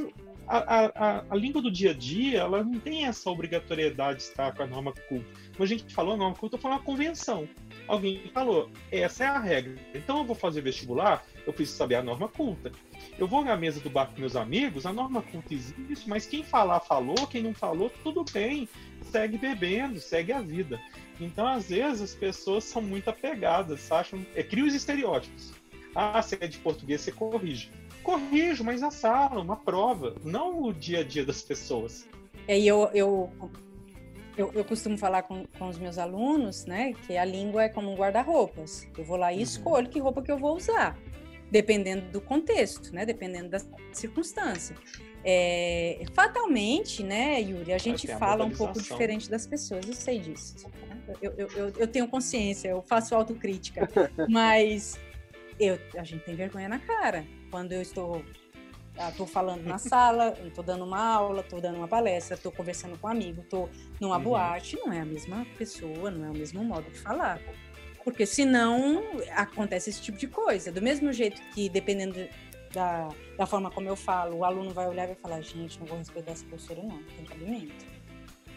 [0.48, 4.53] a, a, a, língua do dia a dia, ela não tem essa obrigatoriedade de estar
[4.53, 5.26] com a norma culta.
[5.53, 7.48] Como a gente falou, a norma culta foi uma convenção.
[7.92, 9.76] Alguém falou, essa é a regra.
[9.94, 12.72] Então eu vou fazer vestibular, eu preciso saber a norma culta.
[13.20, 16.42] Eu vou na mesa do bar com meus amigos, a norma culta existe, mas quem
[16.42, 18.70] falar, falou, quem não falou, tudo bem.
[19.02, 20.80] Segue bebendo, segue a vida.
[21.20, 24.26] Então, às vezes, as pessoas são muito apegadas, acham.
[24.36, 25.52] É, cria os estereótipos.
[25.94, 27.70] Ah, você é de português, você corrige
[28.04, 32.08] corrijo, mas na sala, uma prova, não o dia a dia das pessoas.
[32.48, 33.30] É, e eu, eu,
[34.38, 37.91] eu, eu, costumo falar com, com os meus alunos, né, que a língua é como
[37.91, 38.88] um guarda-roupas.
[38.98, 39.41] Eu vou lá e uhum.
[39.41, 40.98] escolho que roupa que eu vou usar,
[41.49, 43.60] dependendo do contexto, né, dependendo da
[43.91, 44.76] circunstância.
[45.24, 50.68] É, fatalmente, né, Yuri, a gente fala um pouco diferente das pessoas, eu sei disso.
[50.88, 50.98] Né?
[51.22, 53.88] Eu, eu, eu, eu tenho consciência, eu faço autocrítica,
[54.30, 54.99] mas
[55.60, 58.24] eu, a gente tem vergonha na cara quando eu estou
[59.10, 62.98] estou ah, falando na sala, estou dando uma aula, estou dando uma palestra, estou conversando
[62.98, 63.70] com um amigo, estou
[64.00, 64.24] numa uhum.
[64.24, 67.40] boate, não é a mesma pessoa, não é o mesmo modo de falar.
[68.04, 69.04] Porque senão
[69.36, 70.72] acontece esse tipo de coisa.
[70.72, 72.28] Do mesmo jeito que, dependendo
[72.74, 75.86] da, da forma como eu falo, o aluno vai olhar e vai falar, gente, não
[75.86, 77.86] vou respeitar essa professora não, tem cabimento.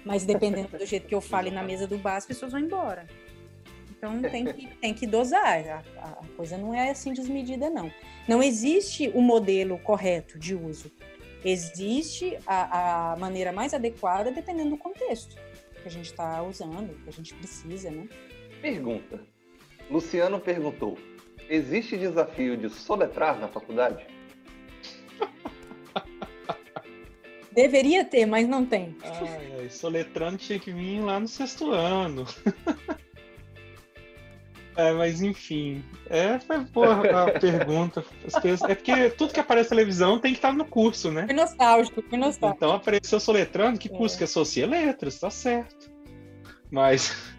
[0.04, 3.06] Mas dependendo do jeito que eu falo na mesa do bar, as pessoas vão embora.
[4.04, 5.84] Então tem que, tem que dosar.
[5.98, 7.90] A, a, coisa não é assim desmedida, não.
[8.28, 10.92] Não existe o modelo correto de uso.
[11.44, 15.36] Existe a, a maneira mais adequada dependendo do contexto
[15.82, 18.08] que a gente está usando, que a gente precisa, né?
[18.60, 19.20] Pergunta.
[19.90, 20.98] Luciano perguntou:
[21.48, 24.06] existe desafio de soletrar na faculdade?
[27.52, 28.96] Deveria ter, mas não tem.
[29.02, 32.26] Ai, ai, soletrando tinha que vir lá no sexto ano.
[34.76, 35.84] É, mas enfim.
[36.10, 38.04] É, foi boa a pergunta.
[38.68, 41.26] É porque tudo que aparece na televisão tem que estar no curso, né?
[41.26, 42.64] Foi nostálgico, foi nostálgico.
[42.64, 44.18] Então apareceu soletrando, que curso é.
[44.18, 45.90] que associa letras, tá certo.
[46.70, 47.14] Mas.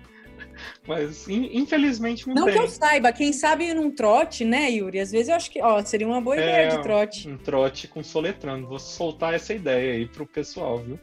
[0.87, 2.53] Mas infelizmente não, não tem.
[2.53, 4.99] que eu saiba, quem sabe num trote, né, Yuri?
[4.99, 7.27] Às vezes eu acho que ó, seria uma boa é, ideia de trote.
[7.27, 8.67] Um trote com soletrando.
[8.67, 10.99] Vou soltar essa ideia aí pro pessoal, viu?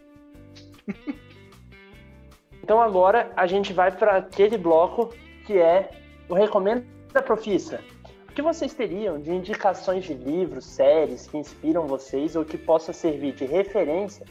[2.63, 5.13] Então agora a gente vai para aquele bloco
[5.45, 6.02] que é
[6.33, 6.87] o Recomenda
[7.27, 7.85] Profissa.
[8.27, 12.91] O que vocês teriam de indicações de livros, séries que inspiram vocês ou que possa
[12.91, 14.25] servir de referência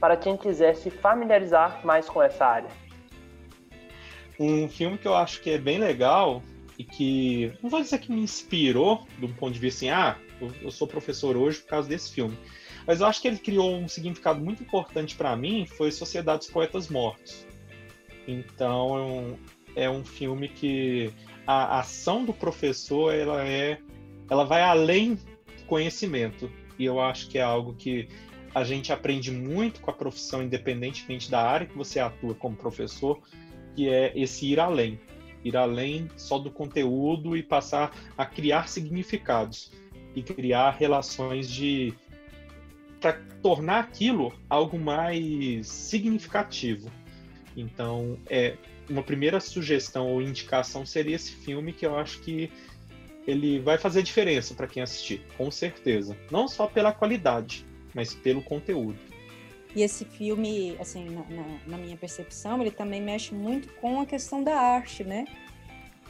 [0.00, 2.70] para quem quiser se familiarizar mais com essa área?
[4.40, 6.42] Um filme que eu acho que é bem legal
[6.76, 10.16] e que não vou dizer que me inspirou do ponto de vista assim, ah,
[10.60, 12.36] eu sou professor hoje por causa desse filme.
[12.84, 16.48] Mas eu acho que ele criou um significado muito importante para mim, foi Sociedade dos
[16.48, 17.46] Poetas Mortos.
[18.26, 19.38] Então,
[19.76, 21.12] é um filme que
[21.46, 23.78] a ação do professor ela é
[24.30, 26.50] ela vai além do conhecimento.
[26.78, 28.08] E eu acho que é algo que
[28.54, 33.20] a gente aprende muito com a profissão independentemente da área que você atua como professor
[33.74, 34.98] que é esse ir além.
[35.44, 39.72] Ir além só do conteúdo e passar a criar significados
[40.14, 41.92] e criar relações de
[43.00, 46.90] para tornar aquilo algo mais significativo.
[47.54, 48.56] Então, é
[48.88, 52.50] uma primeira sugestão ou indicação seria esse filme que eu acho que
[53.26, 56.16] ele vai fazer diferença para quem assistir, com certeza.
[56.30, 58.98] Não só pela qualidade, mas pelo conteúdo.
[59.74, 64.06] E esse filme, assim, na, na, na minha percepção, ele também mexe muito com a
[64.06, 65.24] questão da arte, né?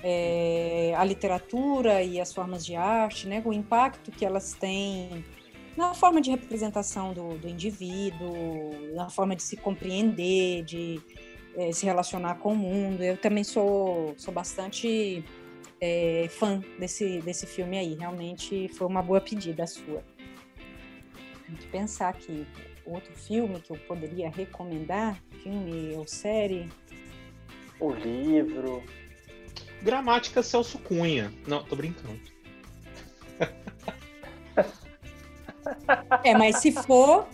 [0.03, 3.43] É, a literatura e as formas de arte, né?
[3.45, 5.25] O impacto que elas têm
[5.77, 11.01] na forma de representação do, do indivíduo, na forma de se compreender, de
[11.57, 13.03] é, se relacionar com o mundo.
[13.03, 15.25] Eu também sou, sou bastante
[15.81, 17.95] é, fã desse, desse filme aí.
[17.95, 20.03] Realmente foi uma boa pedida a sua.
[21.47, 22.47] Tem que pensar aqui.
[22.87, 26.69] Outro filme que eu poderia recomendar, filme ou série.
[27.81, 28.83] O livro.
[29.83, 31.33] Gramática Celso Cunha.
[31.47, 32.21] Não, tô brincando.
[36.23, 37.27] É, mas se for,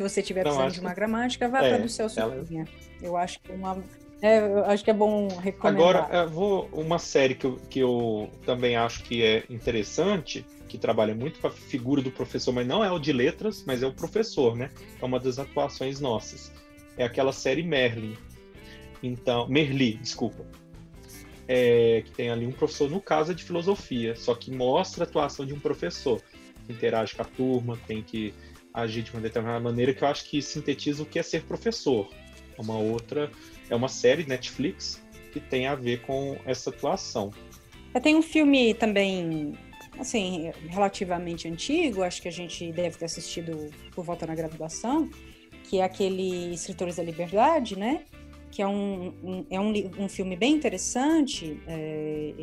[0.00, 2.42] se você tiver precisando de uma gramática, vá é, para do Celso ela...
[2.44, 2.66] Cunha.
[3.02, 3.82] Eu acho que é uma,
[4.22, 6.04] é, eu acho que é bom recomendar.
[6.04, 11.14] Agora, vou uma série que eu, que eu também acho que é interessante, que trabalha
[11.14, 13.92] muito com a figura do professor, mas não é o de letras, mas é o
[13.92, 14.70] professor, né?
[15.00, 16.52] É uma das atuações nossas.
[16.96, 18.16] É aquela série Merlin.
[19.02, 20.44] Então, Merli, desculpa.
[21.48, 25.06] É, que tem ali um professor, no caso é de filosofia, só que mostra a
[25.06, 26.22] atuação de um professor,
[26.66, 28.32] que interage com a turma, tem que
[28.72, 32.08] agir de uma determinada maneira, que eu acho que sintetiza o que é ser professor.
[32.56, 33.30] É uma outra
[33.70, 35.00] é uma série Netflix
[35.32, 37.30] que tem a ver com essa atuação.
[38.02, 39.54] Tem um filme também,
[39.98, 45.08] assim, relativamente antigo, acho que a gente deve ter assistido por volta na graduação,
[45.64, 48.04] que é aquele Escritores da Liberdade, né?
[48.50, 52.34] Que é um, um é um, um, filme bem interessante, é,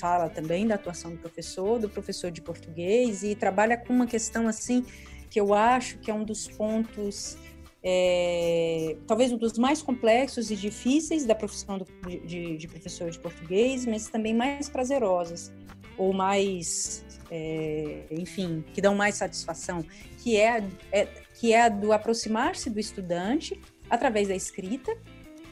[0.00, 4.48] fala também da atuação do professor, do professor de português, e trabalha com uma questão,
[4.48, 4.84] assim,
[5.32, 7.38] que eu acho que é um dos pontos
[7.82, 11.86] é, talvez um dos mais complexos e difíceis da profissão do,
[12.26, 15.50] de, de, professor de português, mas também mais prazerosas
[15.96, 19.84] ou mais, é, enfim, que dão mais satisfação,
[20.22, 21.08] que é, é
[21.40, 24.96] que é a do aproximar-se do estudante através da escrita,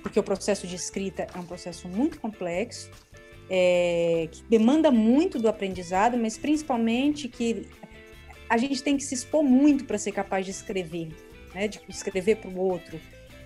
[0.03, 2.91] porque o processo de escrita é um processo muito complexo,
[3.49, 7.67] é, que demanda muito do aprendizado, mas principalmente que
[8.51, 11.09] a gente tem que se expor muito para ser capaz de escrever
[11.55, 13.01] né, de escrever para o outro.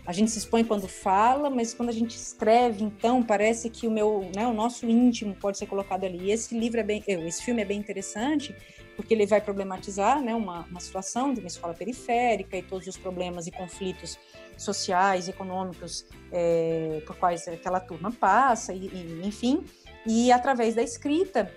[0.06, 3.90] A gente se expõe quando fala, mas quando a gente escreve, então parece que o
[3.90, 6.26] meu, né, o nosso íntimo pode ser colocado ali.
[6.26, 8.55] E esse livro é bem, esse filme é bem interessante
[8.97, 12.97] porque ele vai problematizar, né, uma, uma situação de uma escola periférica e todos os
[12.97, 14.16] problemas e conflitos
[14.56, 19.64] sociais, econômicos é, por quais aquela turma passa, e, e, enfim.
[20.06, 21.51] E através da escrita,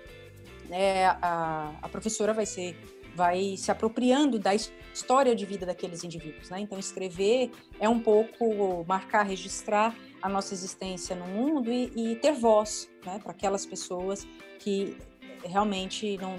[0.68, 2.76] né, a, a professora vai ser
[3.18, 6.60] vai se apropriando da história de vida daqueles indivíduos, né?
[6.60, 7.50] Então escrever
[7.80, 13.18] é um pouco marcar, registrar a nossa existência no mundo e, e ter voz, né?
[13.18, 14.28] Para aquelas pessoas
[14.60, 14.96] que
[15.44, 16.36] realmente não,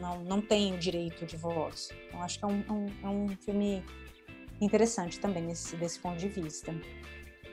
[0.00, 1.90] não, não têm o direito de voz.
[2.06, 3.84] Então acho que é um, um, é um filme
[4.60, 6.72] interessante também desse, desse ponto de vista.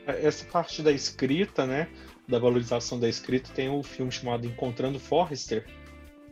[0.06, 1.88] É, essa parte da escrita, né?
[2.28, 5.66] Da valorização da escrita tem um filme chamado Encontrando Forrester,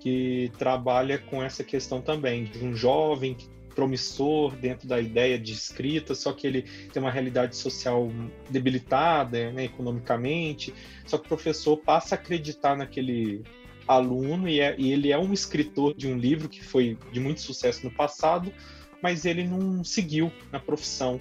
[0.05, 3.35] que trabalha com essa questão também de um jovem
[3.73, 6.61] promissor dentro da ideia de escrita, só que ele
[6.93, 8.11] tem uma realidade social
[8.47, 10.71] debilitada, né, economicamente,
[11.07, 13.41] só que o professor passa a acreditar naquele
[13.87, 17.41] aluno e, é, e ele é um escritor de um livro que foi de muito
[17.41, 18.53] sucesso no passado,
[19.01, 21.19] mas ele não seguiu na profissão.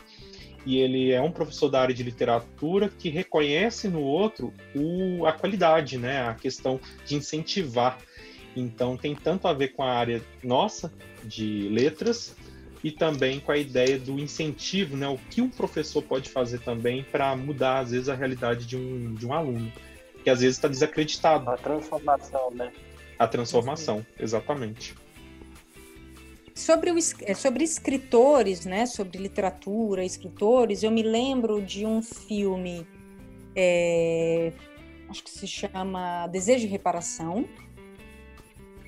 [0.66, 5.32] E ele é um professor da área de literatura que reconhece no outro o, a
[5.32, 7.98] qualidade, né, a questão de incentivar
[8.56, 10.93] então tem tanto a ver com a área nossa
[11.24, 12.36] de letras
[12.85, 15.09] e também com a ideia do incentivo, né?
[15.09, 19.14] O que um professor pode fazer também para mudar às vezes a realidade de um,
[19.14, 19.72] de um aluno,
[20.22, 21.48] que às vezes está desacreditado.
[21.48, 22.70] A transformação, né?
[23.18, 24.94] A transformação, exatamente.
[26.55, 28.85] Sobre, o, é, sobre escritores, né?
[28.85, 32.86] Sobre literatura, escritores, eu me lembro de um filme,
[33.56, 34.52] é,
[35.09, 37.48] acho que se chama Desejo e Reparação,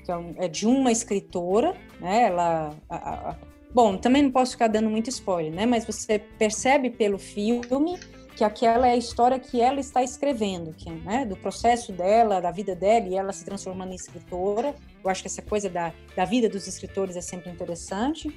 [0.07, 2.23] que é, é de uma escritora, né?
[2.23, 2.95] Ela, a,
[3.31, 3.35] a,
[3.73, 5.65] bom, também não posso ficar dando muito spoiler, né?
[5.65, 7.99] Mas você percebe pelo filme
[8.37, 12.51] que aquela é a história que ela está escrevendo, que, né, do processo dela, da
[12.51, 14.75] vida dela, e ela se transformando em escritora.
[15.03, 18.29] Eu acho que essa coisa da, da vida dos escritores é sempre interessante.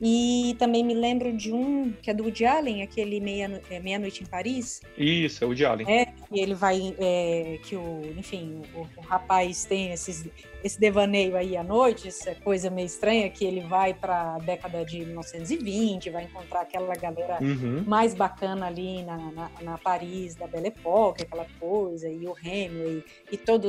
[0.00, 3.98] E também me lembro de um que é do Woody Allen, aquele Meia, é, Meia
[3.98, 4.80] Noite em Paris.
[4.96, 5.86] Isso, é o Woody Allen.
[5.90, 10.26] É, que ele vai, é, que o, enfim, o, o, rapaz tem esses,
[10.64, 14.84] esse devaneio aí à noite, essa coisa meio estranha, que ele vai para a década
[14.86, 17.84] de 1920, vai encontrar aquela galera uhum.
[17.86, 23.04] mais bacana ali na, na, na, Paris da Belle Époque, aquela coisa, e o Hemingway,
[23.30, 23.68] e todo.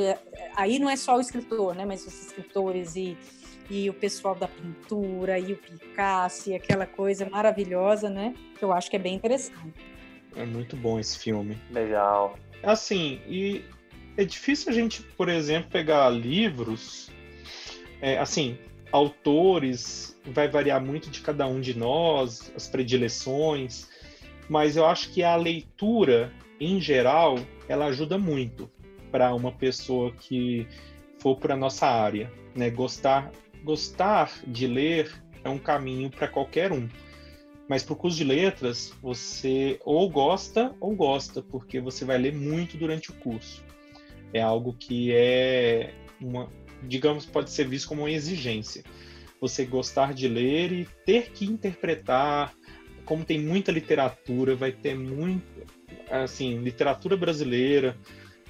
[0.55, 3.17] Aí não é só o escritor, né, mas os escritores e
[3.71, 8.35] e o pessoal da pintura e o Picasso e aquela coisa maravilhosa, né?
[8.59, 9.73] Que eu acho que é bem interessante.
[10.35, 11.57] É muito bom esse filme.
[11.71, 12.37] Legal.
[12.61, 13.63] Assim, e
[14.17, 17.09] é difícil a gente, por exemplo, pegar livros,
[18.01, 18.57] é, assim,
[18.91, 23.87] autores, vai variar muito de cada um de nós, as predileções,
[24.49, 26.29] mas eu acho que a leitura,
[26.59, 27.39] em geral,
[27.69, 28.69] ela ajuda muito
[29.09, 30.67] para uma pessoa que
[31.19, 32.69] for para nossa área, né?
[32.69, 33.31] Gostar,
[33.63, 35.11] gostar de ler
[35.43, 36.87] é um caminho para qualquer um.
[37.67, 42.33] Mas para o curso de letras, você ou gosta ou gosta, porque você vai ler
[42.33, 43.63] muito durante o curso.
[44.33, 46.49] É algo que é uma,
[46.83, 48.83] digamos, pode ser visto como uma exigência.
[49.39, 52.53] Você gostar de ler e ter que interpretar,
[53.05, 55.65] como tem muita literatura, vai ter muito,
[56.09, 57.97] assim, literatura brasileira,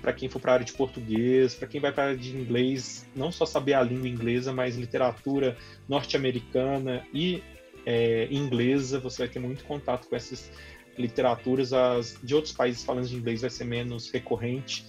[0.01, 2.35] para quem for para a área de português, para quem vai para a área de
[2.35, 5.55] inglês, não só saber a língua inglesa, mas literatura
[5.87, 7.43] norte-americana e
[7.85, 10.51] é, inglesa, você vai ter muito contato com essas
[10.97, 11.71] literaturas.
[11.71, 14.85] As, de outros países falando de inglês vai ser menos recorrente.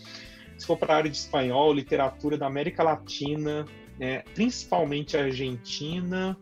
[0.57, 3.67] Se for para a área de espanhol, literatura da América Latina,
[3.99, 6.37] né, principalmente Argentina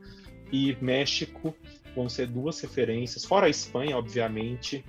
[0.52, 1.54] e México,
[1.94, 4.84] vão ser duas referências, fora a Espanha, obviamente.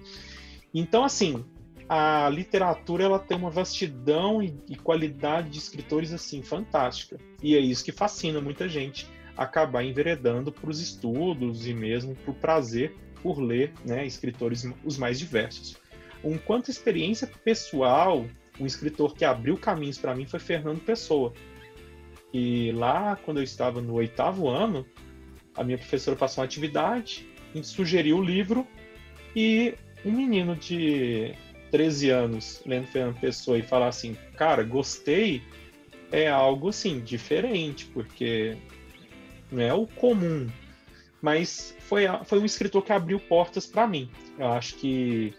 [0.73, 1.43] Então, assim,
[1.93, 7.17] a literatura ela tem uma vastidão e, e, qualidade de escritores assim fantástica.
[7.43, 12.31] E é isso que fascina muita gente acabar enveredando para os estudos e mesmo para
[12.31, 15.75] o prazer por ler né, escritores os mais diversos.
[16.23, 18.25] Um quanto experiência pessoal,
[18.57, 21.33] um escritor que abriu caminhos para mim foi Fernando Pessoa.
[22.33, 24.85] E lá, quando eu estava no oitavo ano,
[25.53, 27.27] a minha professora passou uma atividade,
[27.61, 28.65] sugeriu o livro
[29.35, 31.35] e um menino de
[31.71, 35.41] 13 anos lendo Fernando Pessoa e falar assim, cara, gostei,
[36.11, 38.57] é algo assim, diferente, porque
[39.51, 40.47] não é o comum.
[41.21, 44.09] Mas foi, foi um escritor que abriu portas para mim.
[44.37, 45.33] Eu acho que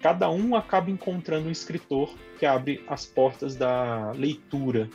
[0.00, 4.88] cada um acaba encontrando um escritor que abre as portas da leitura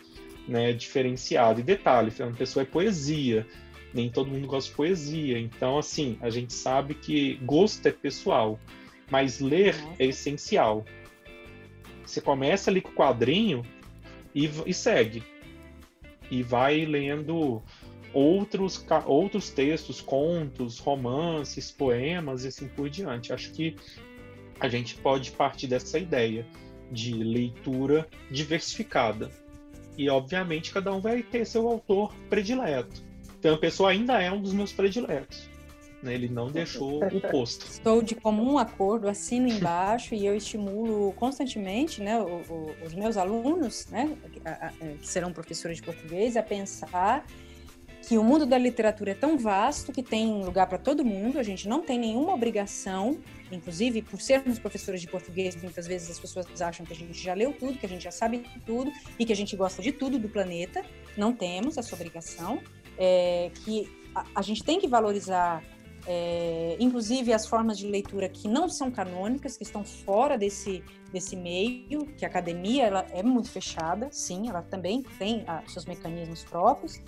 [0.47, 1.59] né, diferenciado.
[1.59, 3.45] E detalhe, Fernando Pessoa é poesia.
[3.93, 5.37] Nem todo mundo gosta de poesia.
[5.39, 8.59] Então, assim, a gente sabe que gosto é pessoal.
[9.09, 10.85] Mas ler é essencial.
[12.05, 13.65] Você começa ali com o quadrinho
[14.33, 15.23] e, e segue.
[16.29, 17.61] E vai lendo
[18.13, 23.33] outros, outros textos, contos, romances, poemas e assim por diante.
[23.33, 23.75] Acho que
[24.59, 26.45] a gente pode partir dessa ideia
[26.91, 29.31] de leitura diversificada.
[29.97, 33.03] E, obviamente, cada um vai ter seu autor predileto.
[33.37, 35.49] Então, a pessoa ainda é um dos meus prediletos.
[36.01, 36.13] Né?
[36.13, 37.65] Ele não deixou o posto.
[37.65, 43.17] Estou de comum acordo, assino embaixo e eu estimulo constantemente né, o, o, os meus
[43.17, 44.17] alunos, né,
[44.99, 47.25] que serão professores de português, a pensar
[48.01, 51.43] que o mundo da literatura é tão vasto que tem lugar para todo mundo, a
[51.43, 53.19] gente não tem nenhuma obrigação,
[53.51, 57.33] inclusive por sermos professores de português, muitas vezes as pessoas acham que a gente já
[57.33, 60.17] leu tudo, que a gente já sabe tudo e que a gente gosta de tudo
[60.17, 60.83] do planeta.
[61.17, 62.59] Não temos essa obrigação,
[62.97, 65.61] é, que a, a gente tem que valorizar
[66.11, 70.83] é, inclusive as formas de leitura que não são canônicas, que estão fora desse,
[71.13, 75.85] desse meio, que a academia ela é muito fechada, sim, ela também tem ah, seus
[75.85, 76.99] mecanismos próprios,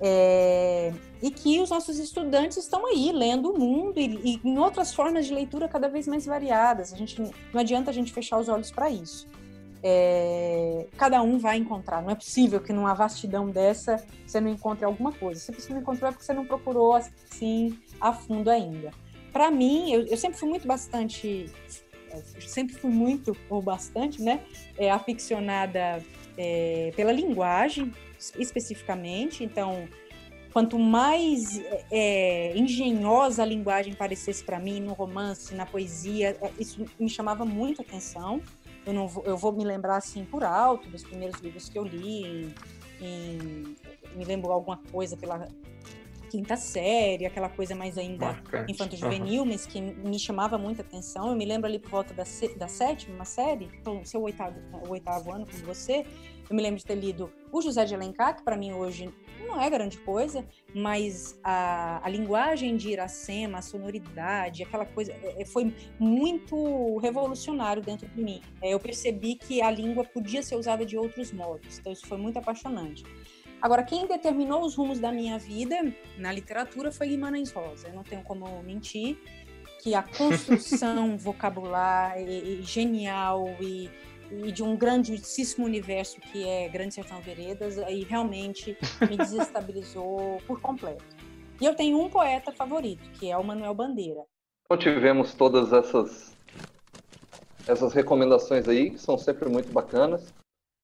[0.00, 4.94] é, e que os nossos estudantes estão aí lendo o mundo e, e, em outras
[4.94, 6.94] formas de leitura cada vez mais variadas.
[6.94, 9.28] A gente não adianta a gente fechar os olhos para isso
[9.88, 12.02] é, cada um vai encontrar.
[12.02, 15.40] Não é possível que numa vastidão dessa você não encontre alguma coisa.
[15.40, 18.90] Se você não encontrou é porque você não procurou assim a fundo ainda.
[19.32, 21.46] Para mim, eu, eu, sempre fui muito bastante,
[22.40, 24.40] sempre fui muito ou bastante, né,
[24.78, 26.02] é, aficionada
[26.36, 27.92] é, pela linguagem
[28.38, 29.44] especificamente.
[29.44, 29.86] Então,
[30.52, 31.60] quanto mais
[31.90, 37.44] é, engenhosa a linguagem parecesse para mim no romance, na poesia, é, isso me chamava
[37.44, 38.40] muito atenção
[38.86, 41.82] eu não vou, eu vou me lembrar assim por alto dos primeiros livros que eu
[41.82, 42.54] li, em,
[43.00, 43.76] em,
[44.14, 45.48] me lembro alguma coisa pela
[46.26, 49.48] quinta série, aquela coisa mais ainda infanto-juvenil, uhum.
[49.48, 51.30] mas que me chamava muita atenção.
[51.30, 52.24] Eu me lembro ali por volta da,
[52.56, 56.04] da sétima série, então, seu oitavo, o oitavo ano com você,
[56.48, 59.12] eu me lembro de ter lido o José de Alencar, que para mim hoje
[59.46, 65.42] não é grande coisa, mas a, a linguagem de Iracema, a sonoridade, aquela coisa, é,
[65.42, 68.40] é, foi muito revolucionário dentro de mim.
[68.62, 72.18] É, eu percebi que a língua podia ser usada de outros modos, então isso foi
[72.18, 73.04] muito apaixonante.
[73.60, 75.76] Agora, quem determinou os rumos da minha vida
[76.18, 77.88] na literatura foi Guimarães Rosa.
[77.88, 79.18] Eu não tenho como mentir
[79.82, 83.90] que a construção vocabular e, e genial e
[84.30, 88.76] e de um grandíssimo universo que é Grande Sertão Veredas, aí realmente
[89.08, 91.04] me desestabilizou por completo.
[91.60, 94.24] E eu tenho um poeta favorito, que é o Manuel Bandeira.
[94.64, 96.36] Então tivemos todas essas
[97.66, 100.32] essas recomendações aí, que são sempre muito bacanas.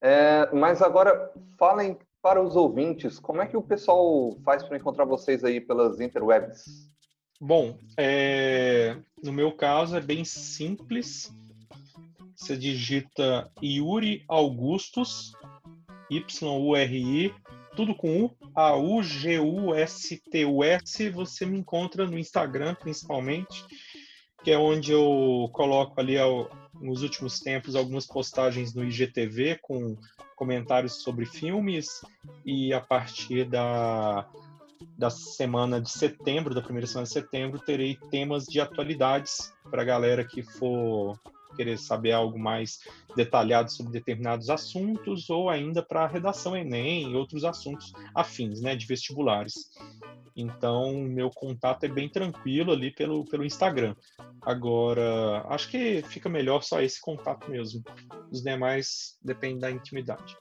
[0.00, 5.04] É, mas agora, falem para os ouvintes, como é que o pessoal faz para encontrar
[5.04, 6.88] vocês aí pelas interwebs?
[7.40, 11.32] Bom, é, no meu caso é bem simples.
[12.36, 15.32] Você digita Yuri Augustus,
[16.08, 17.34] Y-U-R-I,
[17.74, 19.08] tudo com U, A-U-G-U-S-T-U-S.
[21.10, 23.64] Você me encontra no Instagram, principalmente,
[24.44, 26.16] que é onde eu coloco ali
[26.80, 29.96] nos últimos tempos algumas postagens no IGTV com
[30.36, 32.02] comentários sobre filmes
[32.44, 34.28] e a partir da
[34.98, 39.84] da semana de setembro, da primeira semana de setembro, terei temas de atualidades para a
[39.84, 41.18] galera que for
[41.54, 42.80] querer saber algo mais
[43.16, 48.74] detalhado sobre determinados assuntos, ou ainda para a redação Enem e outros assuntos afins, né,
[48.74, 49.70] de vestibulares.
[50.34, 53.94] Então, meu contato é bem tranquilo ali pelo, pelo Instagram.
[54.40, 57.82] Agora, acho que fica melhor só esse contato mesmo.
[58.30, 60.36] Os demais dependem da intimidade.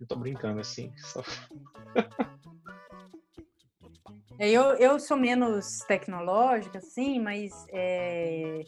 [0.00, 0.92] Eu tô brincando assim.
[0.96, 1.22] Só...
[4.42, 8.64] É, eu, eu sou menos tecnológica, sim, mas é,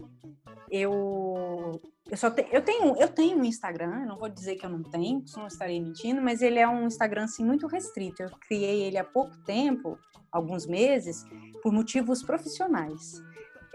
[0.71, 4.71] eu eu só te, eu tenho eu tenho um Instagram, não vou dizer que eu
[4.71, 8.23] não tenho, não estarei mentindo, mas ele é um Instagram assim muito restrito.
[8.23, 9.99] Eu criei ele há pouco tempo,
[10.31, 11.25] alguns meses,
[11.61, 13.21] por motivos profissionais.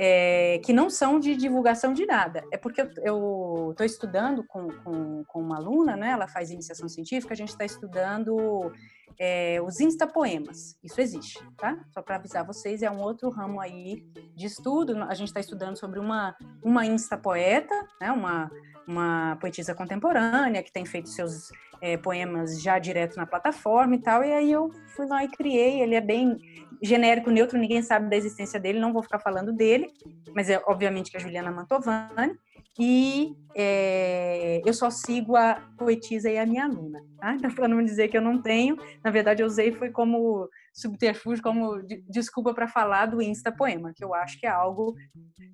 [0.01, 2.41] É, que não são de divulgação de nada.
[2.53, 6.11] É porque eu estou estudando com, com, com, uma aluna, né?
[6.11, 8.71] ela faz iniciação científica, a gente está estudando
[9.19, 10.77] é, os instapoemas.
[10.81, 11.77] Isso existe, tá?
[11.93, 14.01] Só para avisar vocês, é um outro ramo aí
[14.33, 14.95] de estudo.
[15.03, 18.11] A gente está estudando sobre uma, uma instapoeta, né?
[18.11, 18.49] uma,
[18.87, 21.49] uma poetisa contemporânea que tem feito seus
[21.81, 24.23] é, poemas já direto na plataforma e tal.
[24.23, 25.81] E aí eu fui lá e criei.
[25.81, 26.37] Ele é bem
[26.81, 29.87] genérico, neutro, ninguém sabe da existência dele, não vou ficar falando dele,
[30.33, 32.37] mas é obviamente que a Juliana Mantovani.
[32.79, 37.35] E é, eu só sigo a poetisa e a minha aluna, tá?
[37.49, 41.43] Então, para não dizer que eu não tenho, na verdade eu usei foi como subterfúgio,
[41.43, 44.95] como de, desculpa para falar do Insta Poema, que eu acho que é algo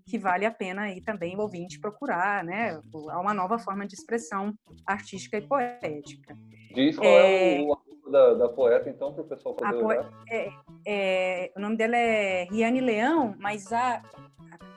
[0.05, 2.79] que vale a pena aí também o ouvinte procurar, né?
[3.09, 4.53] Há uma nova forma de expressão
[4.85, 6.37] artística e poética.
[6.75, 7.73] Diz qual é, é o
[8.09, 10.09] da, da, poeta, então, para o pessoal poder olhar.
[10.29, 10.49] É,
[10.85, 14.01] é, o nome dela é Riane Leão, mas a,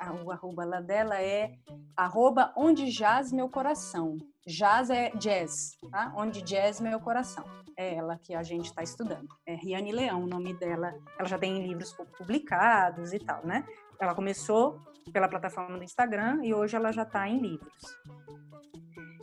[0.01, 1.53] a, o arroba lá dela é
[1.97, 4.17] arroba onde jaz meu coração.
[4.47, 6.13] Jazz é jazz, tá?
[6.17, 7.45] Onde jazz meu coração.
[7.77, 9.29] É ela que a gente está estudando.
[9.47, 10.95] É Riane Leão, o nome dela.
[11.19, 13.65] Ela já tem livros publicados e tal, né?
[14.01, 14.81] Ela começou
[15.13, 17.99] pela plataforma do Instagram e hoje ela já está em livros.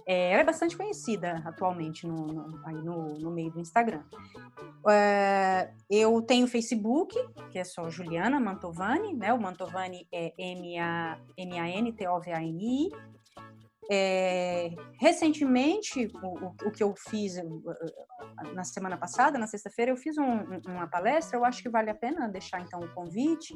[0.07, 4.03] É, ela é bastante conhecida atualmente no, no, aí no, no meio do Instagram.
[4.87, 7.17] É, eu tenho Facebook,
[7.49, 9.33] que é só Juliana Mantovani, né?
[9.33, 12.91] O Mantovani é M-A-N-T-O-V-A-N-I.
[13.91, 17.35] É, recentemente, o, o, que eu fiz
[18.53, 21.95] na semana passada, na sexta-feira, eu fiz um, uma palestra, eu acho que vale a
[21.95, 23.55] pena deixar então o convite.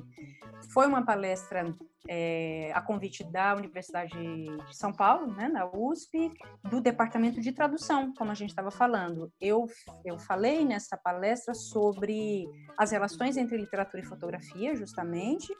[0.72, 1.64] Foi uma palestra
[2.08, 6.32] é, a convite da Universidade de São Paulo, né, na USP,
[6.70, 9.32] do Departamento de Tradução, como a gente estava falando.
[9.42, 9.66] Eu,
[10.06, 12.48] eu falei nessa palestra sobre
[12.78, 15.54] as relações entre literatura e fotografia, justamente.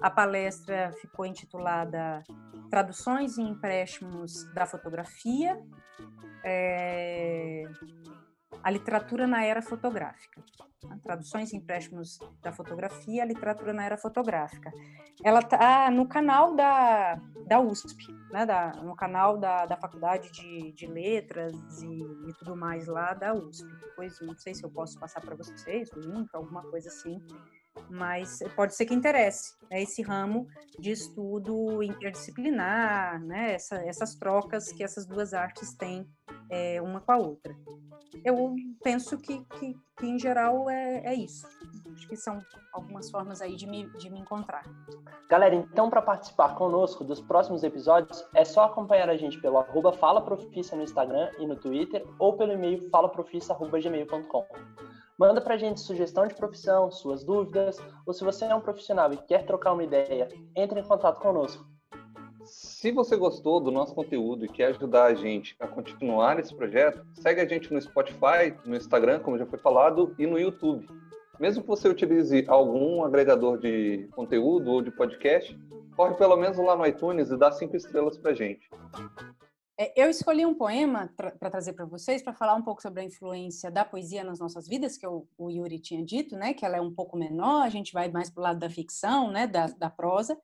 [0.00, 2.22] A palestra ficou intitulada
[2.70, 4.05] Traduções e Empréstimos
[4.54, 5.60] da Fotografia.
[6.44, 7.64] É,
[8.62, 10.42] a literatura na era fotográfica.
[11.02, 14.72] Traduções e empréstimos da fotografia, a literatura na era fotográfica.
[15.24, 17.14] Ela está no canal da,
[17.46, 22.56] da USP, né, da, no canal da, da Faculdade de, de Letras e, e, tudo
[22.56, 23.68] mais lá da USP.
[23.80, 27.20] Depois, não sei se eu posso passar para vocês o link, alguma coisa assim,
[27.90, 30.46] mas pode ser que interesse né, esse ramo
[30.78, 36.06] de estudo interdisciplinar, né, essa, essas trocas que essas duas artes têm
[36.50, 37.54] é, uma com a outra.
[38.24, 41.46] Eu penso que, que, que em geral, é, é, isso.
[41.94, 42.40] Acho que são
[42.72, 44.64] algumas formas aí de me, de me encontrar.
[45.28, 49.92] Galera, então, para participar conosco dos próximos episódios, é só acompanhar a gente pelo arroba
[49.92, 54.46] no Instagram e no Twitter, ou pelo e-mail falaprofissa.gmail.com.
[55.18, 59.16] Manda pra gente sugestão de profissão, suas dúvidas, ou se você é um profissional e
[59.16, 61.66] quer trocar uma ideia, entre em contato conosco.
[62.44, 67.02] Se você gostou do nosso conteúdo e quer ajudar a gente a continuar esse projeto,
[67.14, 70.86] segue a gente no Spotify, no Instagram, como já foi falado, e no YouTube.
[71.40, 75.58] Mesmo que você utilize algum agregador de conteúdo ou de podcast,
[75.96, 78.68] corre pelo menos lá no iTunes e dá cinco estrelas pra gente.
[79.78, 83.04] É, eu escolhi um poema para trazer para vocês, para falar um pouco sobre a
[83.04, 86.80] influência da poesia nas nossas vidas, que o, Yuri tinha dito, né, que ela é
[86.80, 89.90] um pouco menor, a gente vai mais para o lado da ficção, né, da, da
[89.90, 90.38] prosa.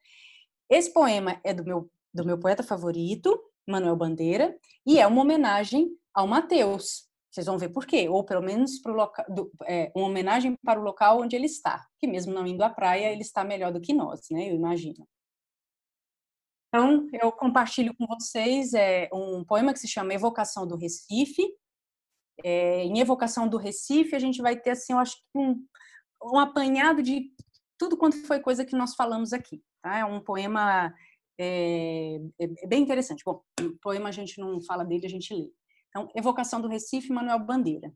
[0.68, 4.54] Esse poema é do meu, do meu poeta favorito, Manuel Bandeira,
[4.86, 7.08] e é uma homenagem ao Mateus.
[7.30, 10.78] Vocês vão ver por quê, ou pelo menos pro loca, do, é, uma homenagem para
[10.78, 13.80] o local onde ele está, que mesmo não indo à praia, ele está melhor do
[13.80, 15.08] que nós, né, eu imagino.
[16.74, 21.46] Então, eu compartilho com vocês é, um poema que se chama Evocação do Recife.
[22.42, 25.66] É, em Evocação do Recife, a gente vai ter, assim, eu acho um,
[26.32, 27.30] um apanhado de
[27.76, 29.62] tudo quanto foi coisa que nós falamos aqui.
[29.82, 29.98] Tá?
[29.98, 30.94] É um poema
[31.38, 33.22] é, é, bem interessante.
[33.22, 35.52] Bom, o poema a gente não fala dele, a gente lê.
[35.90, 37.92] Então, Evocação do Recife, Manuel Bandeira.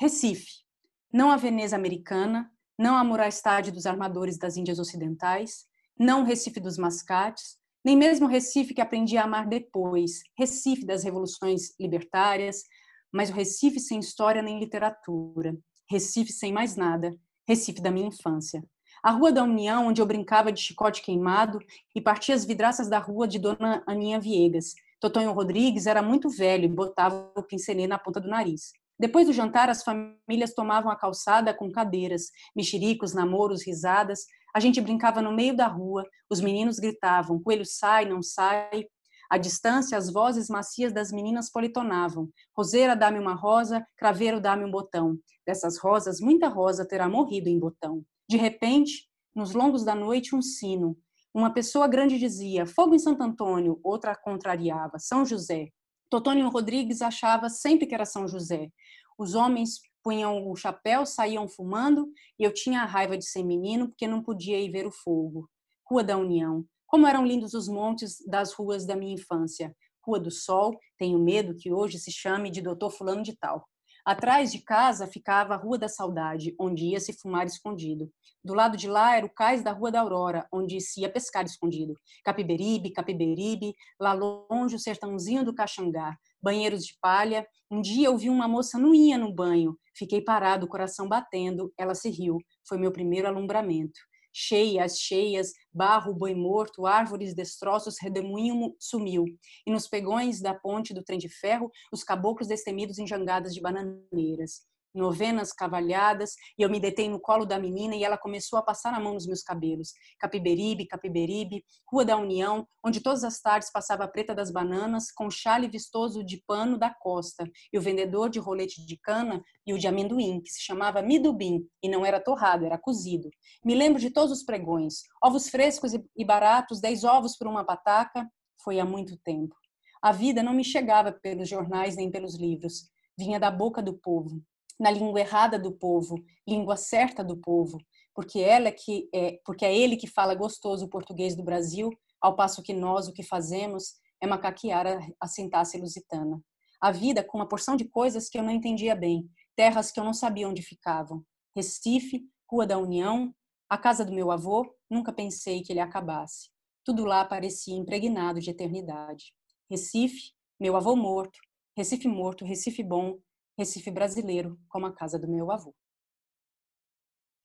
[0.00, 0.64] Recife,
[1.12, 5.66] não a Veneza americana, não a Murastade dos armadores das Índias Ocidentais,
[5.98, 11.04] não o Recife dos mascates, nem mesmo Recife que aprendi a amar depois, Recife das
[11.04, 12.64] revoluções libertárias,
[13.12, 15.56] mas o Recife sem história nem literatura,
[15.88, 17.16] Recife sem mais nada,
[17.48, 18.64] Recife da minha infância.
[19.04, 21.60] A Rua da União, onde eu brincava de chicote queimado
[21.94, 24.74] e partia as vidraças da rua de Dona Aninha Viegas.
[24.98, 28.72] Totonho Rodrigues era muito velho e botava o pincelê na ponta do nariz.
[28.98, 34.20] Depois do jantar, as famílias tomavam a calçada com cadeiras, mexericos, namoros, risadas,
[34.56, 38.86] a gente brincava no meio da rua, os meninos gritavam: coelho sai, não sai.
[39.28, 44.70] À distância, as vozes macias das meninas politonavam: Roseira, dá-me uma rosa, craveiro, dá-me um
[44.70, 45.18] botão.
[45.46, 48.02] Dessas rosas, muita rosa terá morrido em botão.
[48.26, 50.96] De repente, nos longos da noite, um sino.
[51.34, 55.68] Uma pessoa grande dizia: Fogo em Santo Antônio, outra contrariava: São José.
[56.08, 58.70] Totônio Rodrigues achava sempre que era São José.
[59.18, 62.08] Os homens punham o chapéu, saíam fumando,
[62.38, 65.48] e eu tinha a raiva de ser menino porque não podia ir ver o fogo.
[65.84, 66.64] Rua da União.
[66.86, 69.74] Como eram lindos os montes das ruas da minha infância.
[70.00, 73.66] Rua do Sol, tenho medo que hoje se chame de Doutor Fulano de Tal.
[74.06, 78.08] Atrás de casa ficava a Rua da Saudade, onde ia se fumar escondido.
[78.44, 81.44] Do lado de lá era o cais da Rua da Aurora, onde se ia pescar
[81.44, 81.92] escondido.
[82.24, 87.44] Capiberibe, Capiberibe, lá longe o sertãozinho do Caxangá, banheiros de palha.
[87.68, 89.76] Um dia eu vi uma moça ia no banho.
[89.92, 91.72] Fiquei parado, o coração batendo.
[91.76, 92.38] Ela se riu.
[92.64, 93.98] Foi meu primeiro alumbramento
[94.38, 99.24] cheias, cheias, barro, boi morto, árvores, destroços, redemoinho sumiu.
[99.66, 103.62] E nos pegões da ponte do trem de ferro, os caboclos destemidos em jangadas de
[103.62, 104.66] bananeiras
[104.96, 108.94] novenas cavalhadas, e eu me detei no colo da menina e ela começou a passar
[108.94, 109.92] a mão nos meus cabelos.
[110.18, 115.30] Capiberibe, Capiberibe, Rua da União, onde todas as tardes passava a preta das bananas com
[115.30, 119.78] chale vistoso de pano da costa, e o vendedor de rolete de cana e o
[119.78, 123.28] de amendoim, que se chamava midubim, e não era torrado, era cozido.
[123.64, 128.28] Me lembro de todos os pregões, ovos frescos e baratos, dez ovos por uma pataca,
[128.62, 129.54] foi há muito tempo.
[130.02, 134.42] A vida não me chegava pelos jornais nem pelos livros, vinha da boca do povo
[134.78, 136.16] na língua errada do povo,
[136.46, 137.78] língua certa do povo,
[138.14, 141.90] porque ela que é, porque é ele que fala gostoso o português do Brasil,
[142.20, 144.86] ao passo que nós o que fazemos é macaquear
[145.20, 146.42] a sintaxe lusitana.
[146.80, 150.04] A vida com uma porção de coisas que eu não entendia bem, terras que eu
[150.04, 151.24] não sabia onde ficavam.
[151.54, 153.34] Recife, Rua da União,
[153.68, 156.50] a casa do meu avô, nunca pensei que ele acabasse.
[156.84, 159.32] Tudo lá parecia impregnado de eternidade.
[159.68, 161.38] Recife, meu avô morto,
[161.76, 163.18] Recife morto, Recife bom,
[163.56, 165.74] Recife brasileiro, como a casa do meu avô.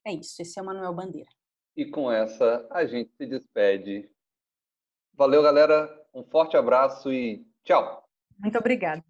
[0.06, 1.30] É isso, esse é o Manuel Bandeira.
[1.76, 4.12] E com essa a gente se despede.
[5.14, 5.90] Valeu, galera.
[6.14, 8.04] Um forte abraço e tchau.
[8.38, 9.04] Muito obrigada.